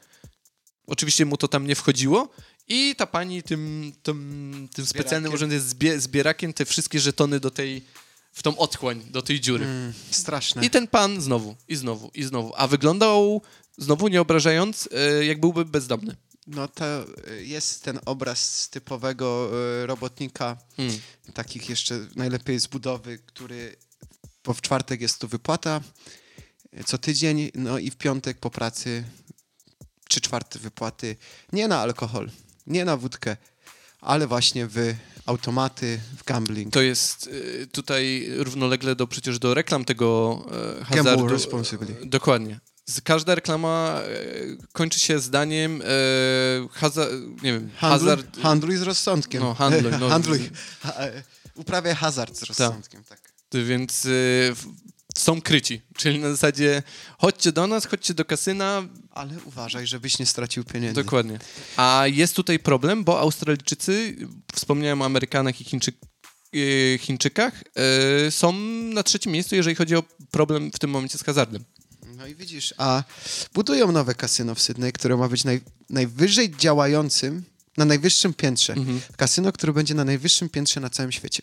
Oczywiście 0.86 1.26
mu 1.26 1.36
to 1.36 1.48
tam 1.48 1.66
nie 1.66 1.74
wchodziło. 1.74 2.28
I 2.68 2.96
ta 2.96 3.06
pani 3.06 3.42
tym, 3.42 3.92
tym, 4.02 4.68
tym 4.74 4.86
specjalnym 4.86 5.34
urządzeniem, 5.34 5.64
zbie, 5.64 6.00
zbierakiem, 6.00 6.52
te 6.52 6.64
wszystkie 6.64 7.00
żetony 7.00 7.40
do 7.40 7.50
tej, 7.50 7.84
w 8.32 8.42
tą 8.42 8.58
otchłań, 8.58 9.04
do 9.10 9.22
tej 9.22 9.40
dziury. 9.40 9.64
Mm, 9.64 9.92
straszne. 10.10 10.66
I 10.66 10.70
ten 10.70 10.86
pan 10.86 11.20
znowu, 11.20 11.56
i 11.68 11.76
znowu, 11.76 12.10
i 12.14 12.22
znowu. 12.22 12.52
A 12.56 12.66
wyglądał, 12.66 13.42
znowu 13.78 14.08
nie 14.08 14.20
obrażając, 14.20 14.88
e, 14.92 15.24
jak 15.24 15.40
byłby 15.40 15.64
bezdomny. 15.64 16.16
No 16.46 16.68
to 16.68 16.84
y, 17.02 17.44
jest 17.44 17.82
ten 17.82 18.00
obraz 18.04 18.68
typowego 18.70 19.50
y, 19.82 19.86
robotnika, 19.86 20.58
Mm. 20.78 20.98
takich 21.34 21.68
jeszcze 21.68 22.06
najlepiej 22.16 22.60
z 22.60 22.66
budowy, 22.66 23.18
który, 23.26 23.76
bo 24.44 24.54
w 24.54 24.60
czwartek 24.60 25.00
jest 25.00 25.18
tu 25.18 25.28
wypłata 25.28 25.80
co 26.86 26.98
tydzień, 26.98 27.50
no 27.54 27.78
i 27.78 27.90
w 27.90 27.96
piątek 27.96 28.38
po 28.38 28.50
pracy 28.50 29.04
trzy 30.08 30.20
czwarte 30.20 30.58
wypłaty 30.58 31.16
nie 31.52 31.68
na 31.68 31.80
alkohol, 31.80 32.30
nie 32.66 32.84
na 32.84 32.96
wódkę, 32.96 33.36
ale 34.00 34.26
właśnie 34.26 34.66
w 34.66 34.94
automaty, 35.26 36.00
w 36.18 36.24
gambling. 36.24 36.72
To 36.72 36.82
jest 36.82 37.30
e, 37.62 37.66
tutaj 37.66 38.28
równolegle 38.36 38.96
do 38.96 39.06
przecież 39.06 39.38
do 39.38 39.54
reklam 39.54 39.84
tego 39.84 40.38
e, 40.80 40.84
hazardu. 40.84 41.10
Gamble 41.10 41.32
responsibly. 41.32 41.96
E, 42.02 42.06
Dokładnie. 42.06 42.60
Każda 43.04 43.34
reklama 43.34 44.00
e, 44.02 44.66
kończy 44.72 45.00
się 45.00 45.18
zdaniem 45.20 45.82
e, 45.82 45.86
haza, 46.72 47.06
nie 47.42 47.52
wiem, 47.52 47.70
Handluj, 47.76 48.08
hazard... 48.08 48.40
handluj 48.40 48.76
z 48.76 48.82
rozsądkiem. 48.82 49.42
No, 49.42 49.54
handluj, 49.54 49.92
no. 50.00 50.08
handluj. 50.14 50.50
Ha, 50.80 50.94
uprawiaj 51.54 51.94
hazard 51.94 52.36
z 52.36 52.42
rozsądkiem, 52.42 53.04
tak. 53.04 53.20
Więc 53.52 54.04
y, 54.04 54.54
są 55.16 55.40
kryci, 55.42 55.80
czyli 55.96 56.18
na 56.18 56.30
zasadzie 56.30 56.82
chodźcie 57.18 57.52
do 57.52 57.66
nas, 57.66 57.86
chodźcie 57.86 58.14
do 58.14 58.24
kasyna, 58.24 58.88
Ale 59.10 59.34
uważaj, 59.44 59.86
żebyś 59.86 60.18
nie 60.18 60.26
stracił 60.26 60.64
pieniędzy. 60.64 61.02
dokładnie. 61.02 61.38
A 61.76 62.04
jest 62.06 62.36
tutaj 62.36 62.58
problem, 62.58 63.04
bo 63.04 63.20
Australijczycy, 63.20 64.16
wspomniałem 64.54 65.02
o 65.02 65.04
Amerykanach 65.04 65.60
i 65.60 65.64
Chińczyk, 65.64 65.94
y, 66.54 66.98
Chińczykach, 67.02 67.64
y, 68.26 68.30
są 68.30 68.52
na 68.92 69.02
trzecim 69.02 69.32
miejscu, 69.32 69.54
jeżeli 69.54 69.76
chodzi 69.76 69.96
o 69.96 70.02
problem 70.30 70.70
w 70.72 70.78
tym 70.78 70.90
momencie 70.90 71.18
z 71.18 71.22
hazardem. 71.24 71.64
No 72.16 72.26
i 72.26 72.34
widzisz, 72.34 72.74
a 72.78 73.04
budują 73.54 73.92
nowe 73.92 74.14
kasyno 74.14 74.54
w 74.54 74.60
Sydney, 74.62 74.92
które 74.92 75.16
ma 75.16 75.28
być 75.28 75.44
naj, 75.44 75.60
najwyżej 75.90 76.50
działającym, 76.50 77.44
na 77.76 77.84
najwyższym 77.84 78.34
piętrze. 78.34 78.72
Mhm. 78.72 79.00
Kasyno, 79.16 79.52
które 79.52 79.72
będzie 79.72 79.94
na 79.94 80.04
najwyższym 80.04 80.48
piętrze 80.48 80.80
na 80.80 80.90
całym 80.90 81.12
świecie. 81.12 81.42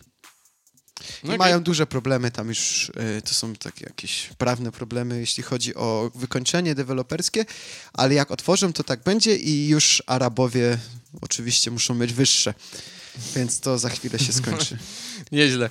I 1.23 1.27
No 1.27 1.37
mają 1.37 1.63
duże 1.63 1.87
problemy, 1.87 2.31
tam 2.31 2.47
już 2.49 2.89
y, 3.17 3.21
to 3.21 3.33
są 3.33 3.55
takie 3.55 3.85
jakieś 3.85 4.29
prawne 4.37 4.71
problemy, 4.71 5.19
jeśli 5.19 5.43
chodzi 5.43 5.75
o 5.75 6.11
wykończenie 6.15 6.75
deweloperskie, 6.75 7.45
ale 7.93 8.13
jak 8.13 8.31
otworzą, 8.31 8.73
to 8.73 8.83
tak 8.83 9.03
będzie 9.03 9.35
i 9.35 9.67
już 9.67 10.03
Arabowie 10.07 10.77
oczywiście 11.21 11.71
muszą 11.71 11.95
mieć 11.95 12.13
wyższe, 12.13 12.53
więc 13.35 13.59
to 13.59 13.79
za 13.79 13.89
chwilę 13.89 14.19
się 14.19 14.33
skończy. 14.33 14.77
Nieźle. 15.31 15.69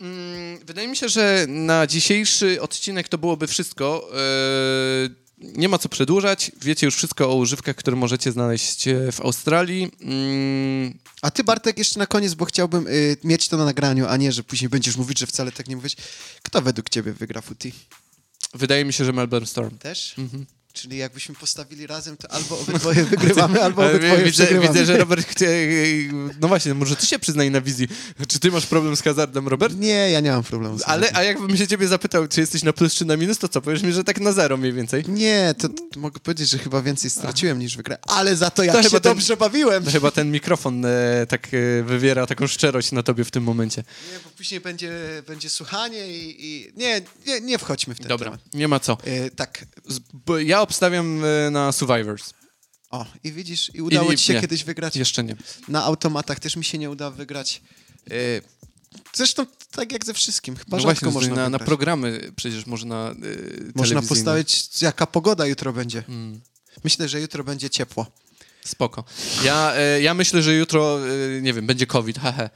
Mm, 0.00 0.58
Wydaje 0.66 0.88
mi 0.88 0.96
się, 0.96 1.08
że 1.08 1.46
na 1.48 1.86
dzisiejszy 1.86 2.62
odcinek 2.62 3.08
to 3.08 3.18
byłoby 3.18 3.46
wszystko. 3.46 4.08
Eee, 4.12 5.21
Nie 5.42 5.68
ma 5.68 5.78
co 5.78 5.88
przedłużać. 5.88 6.52
Wiecie 6.62 6.86
już 6.86 6.96
wszystko 6.96 7.30
o 7.30 7.34
używkach, 7.34 7.76
które 7.76 7.96
możecie 7.96 8.32
znaleźć 8.32 8.88
e, 8.88 9.12
w 9.12 9.20
Australii. 9.20 9.90
Mm, 10.00 10.98
A 11.22 11.30
ty, 11.30 11.44
Bartek, 11.44 11.78
jeszcze 11.78 11.98
na 11.98 12.06
koniec, 12.06 12.34
bo 12.34 12.44
chciałbym 12.44 12.86
y, 12.86 13.16
mieć 13.24 13.48
to 13.48 13.56
na 13.56 13.64
nagraniu, 13.64 14.06
a 14.08 14.16
nie, 14.16 14.32
że 14.32 14.42
później 14.44 14.68
będziesz 14.68 14.96
mówić, 14.96 15.18
że 15.18 15.26
wcale 15.26 15.52
tak 15.52 15.68
nie 15.68 15.76
mówić. 15.76 15.96
Kto 16.42 16.62
według 16.62 16.90
ciebie 16.90 17.12
wygra 17.12 17.40
Footy? 17.40 17.72
Wydaje 18.54 18.84
mi 18.84 18.92
się, 18.92 19.04
że 19.04 19.12
Melbourne 19.12 19.46
Storm. 19.46 19.78
Też? 19.78 20.14
Mhm. 20.18 20.46
Czyli 20.72 20.96
jakbyśmy 20.96 21.34
postawili 21.34 21.86
razem, 21.86 22.16
to 22.16 22.30
albo 22.30 22.58
obydwoje 22.60 23.04
wygrywamy, 23.14 23.62
albo 23.62 23.86
obydwoje 23.86 24.16
widzę, 24.24 24.30
przegrywamy. 24.44 24.68
widzę, 24.68 24.86
że 24.86 24.96
Robert 24.98 25.26
chce... 25.28 25.46
No 26.40 26.48
właśnie, 26.48 26.74
może 26.74 26.96
ty 26.96 27.06
się 27.06 27.18
przyznaj 27.18 27.50
na 27.50 27.60
wizji. 27.60 27.88
Czy 28.28 28.38
ty 28.40 28.50
masz 28.50 28.66
problem 28.66 28.96
z 28.96 29.02
hazardem, 29.02 29.48
Robert? 29.48 29.76
Nie, 29.78 30.10
ja 30.10 30.20
nie 30.20 30.30
mam 30.30 30.42
problemu 30.42 30.78
z 30.78 30.82
Ale, 30.86 31.10
a 31.16 31.22
jakbym 31.22 31.56
się 31.56 31.66
ciebie 31.68 31.88
zapytał, 31.88 32.28
czy 32.28 32.40
jesteś 32.40 32.62
na 32.62 32.72
plus 32.72 32.94
czy 32.94 33.04
na 33.04 33.16
minus, 33.16 33.38
to 33.38 33.48
co? 33.48 33.60
Powiesz 33.62 33.82
mi, 33.82 33.92
że 33.92 34.04
tak 34.04 34.20
na 34.20 34.32
zero 34.32 34.56
mniej 34.56 34.72
więcej. 34.72 35.04
Nie, 35.08 35.54
to, 35.58 35.68
to 35.68 36.00
mogę 36.00 36.20
powiedzieć, 36.20 36.50
że 36.50 36.58
chyba 36.58 36.82
więcej 36.82 37.10
straciłem 37.10 37.58
niż 37.58 37.76
wygrałem. 37.76 38.02
Ale 38.08 38.36
za 38.36 38.50
to 38.50 38.62
ja 38.64 38.72
To 38.72 38.82
się 38.82 38.90
ten- 38.90 39.00
dobrze 39.00 39.36
bawiłem. 39.36 39.84
No 39.84 39.90
chyba 39.90 40.10
ten 40.10 40.30
mikrofon 40.30 40.84
e, 40.84 41.26
tak 41.28 41.48
e, 41.54 41.82
wywiera 41.82 42.26
taką 42.26 42.46
szczerość 42.46 42.92
na 42.92 43.02
tobie 43.02 43.24
w 43.24 43.30
tym 43.30 43.42
momencie. 43.44 43.84
Nie, 44.12 44.18
bo 44.24 44.30
później 44.30 44.60
będzie, 44.60 44.92
będzie 45.26 45.50
słuchanie 45.50 46.08
i, 46.08 46.46
i... 46.46 46.72
Nie, 46.76 47.00
nie, 47.26 47.40
nie 47.40 47.58
wchodźmy 47.58 47.94
w 47.94 47.98
ten 47.98 48.08
Dobra, 48.08 48.24
temat. 48.30 48.54
nie 48.54 48.68
ma 48.68 48.80
co. 48.80 48.98
E, 49.04 49.30
tak, 49.30 49.64
Z, 49.88 49.98
bo 50.26 50.38
ja 50.62 50.64
obstawiam 50.64 51.24
e, 51.24 51.50
na 51.50 51.72
Survivors. 51.72 52.34
o, 52.90 53.06
i 53.24 53.32
widzisz, 53.32 53.70
i 53.74 53.82
udało 53.82 54.12
I- 54.12 54.16
ci 54.16 54.24
się 54.24 54.34
nie. 54.34 54.40
kiedyś 54.40 54.64
wygrać. 54.64 54.96
Jeszcze 54.96 55.24
nie. 55.24 55.36
Na 55.68 55.84
automatach 55.84 56.40
też 56.40 56.56
mi 56.56 56.64
się 56.64 56.78
nie 56.78 56.90
uda 56.90 57.10
wygrać. 57.10 57.62
E, 58.10 58.14
zresztą 59.14 59.46
tak 59.70 59.92
jak 59.92 60.04
ze 60.04 60.14
wszystkim, 60.14 60.56
chyba 60.56 60.76
No 60.76 60.82
właśnie, 60.82 61.10
można 61.10 61.36
na, 61.36 61.48
na 61.48 61.58
programy 61.58 62.32
przecież 62.36 62.66
można 62.66 63.10
e, 63.10 63.14
Można 63.74 64.02
postawić, 64.02 64.82
jaka 64.82 65.06
pogoda 65.06 65.46
jutro 65.46 65.72
będzie. 65.72 66.04
Mm, 66.08 66.40
Myślę, 66.84 67.08
że 67.08 67.20
jutro 67.20 67.44
będzie 67.44 67.70
ciepło. 67.70 68.06
Spoko. 68.64 69.04
Ja, 69.44 69.72
e, 69.76 70.02
ja 70.02 70.14
myślę, 70.14 70.42
że 70.42 70.54
jutro, 70.54 70.98
e, 70.98 71.40
nie 71.40 71.52
wiem, 71.52 71.66
będzie 71.66 71.86
COVID, 71.86 72.18
hehe. 72.22 72.50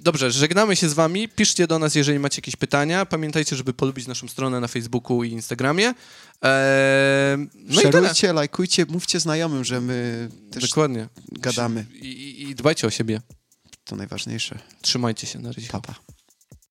Dobrze, 0.00 0.30
żegnamy 0.30 0.76
się 0.76 0.88
z 0.88 0.92
wami. 0.92 1.28
Piszcie 1.28 1.66
do 1.66 1.78
nas, 1.78 1.94
jeżeli 1.94 2.18
macie 2.18 2.38
jakieś 2.38 2.56
pytania. 2.56 3.06
Pamiętajcie, 3.06 3.56
żeby 3.56 3.74
polubić 3.74 4.06
naszą 4.06 4.28
stronę 4.28 4.60
na 4.60 4.68
Facebooku 4.68 5.24
i 5.24 5.30
Instagramie. 5.30 5.94
E, 6.44 7.36
no. 7.54 7.80
Szerujcie, 7.80 8.32
lajkujcie, 8.32 8.86
mówcie 8.88 9.20
znajomym, 9.20 9.64
że 9.64 9.80
my 9.80 10.28
też 10.50 10.68
Dokładnie. 10.68 11.08
gadamy. 11.32 11.86
I, 11.92 12.42
i, 12.42 12.54
dbajcie 12.54 12.86
o 12.86 12.90
siebie. 12.90 13.20
To 13.84 13.96
najważniejsze. 13.96 14.58
Trzymajcie 14.82 15.26
się 15.26 15.38
na 15.38 15.52
razie. 15.52 15.68
Papa. 15.68 15.94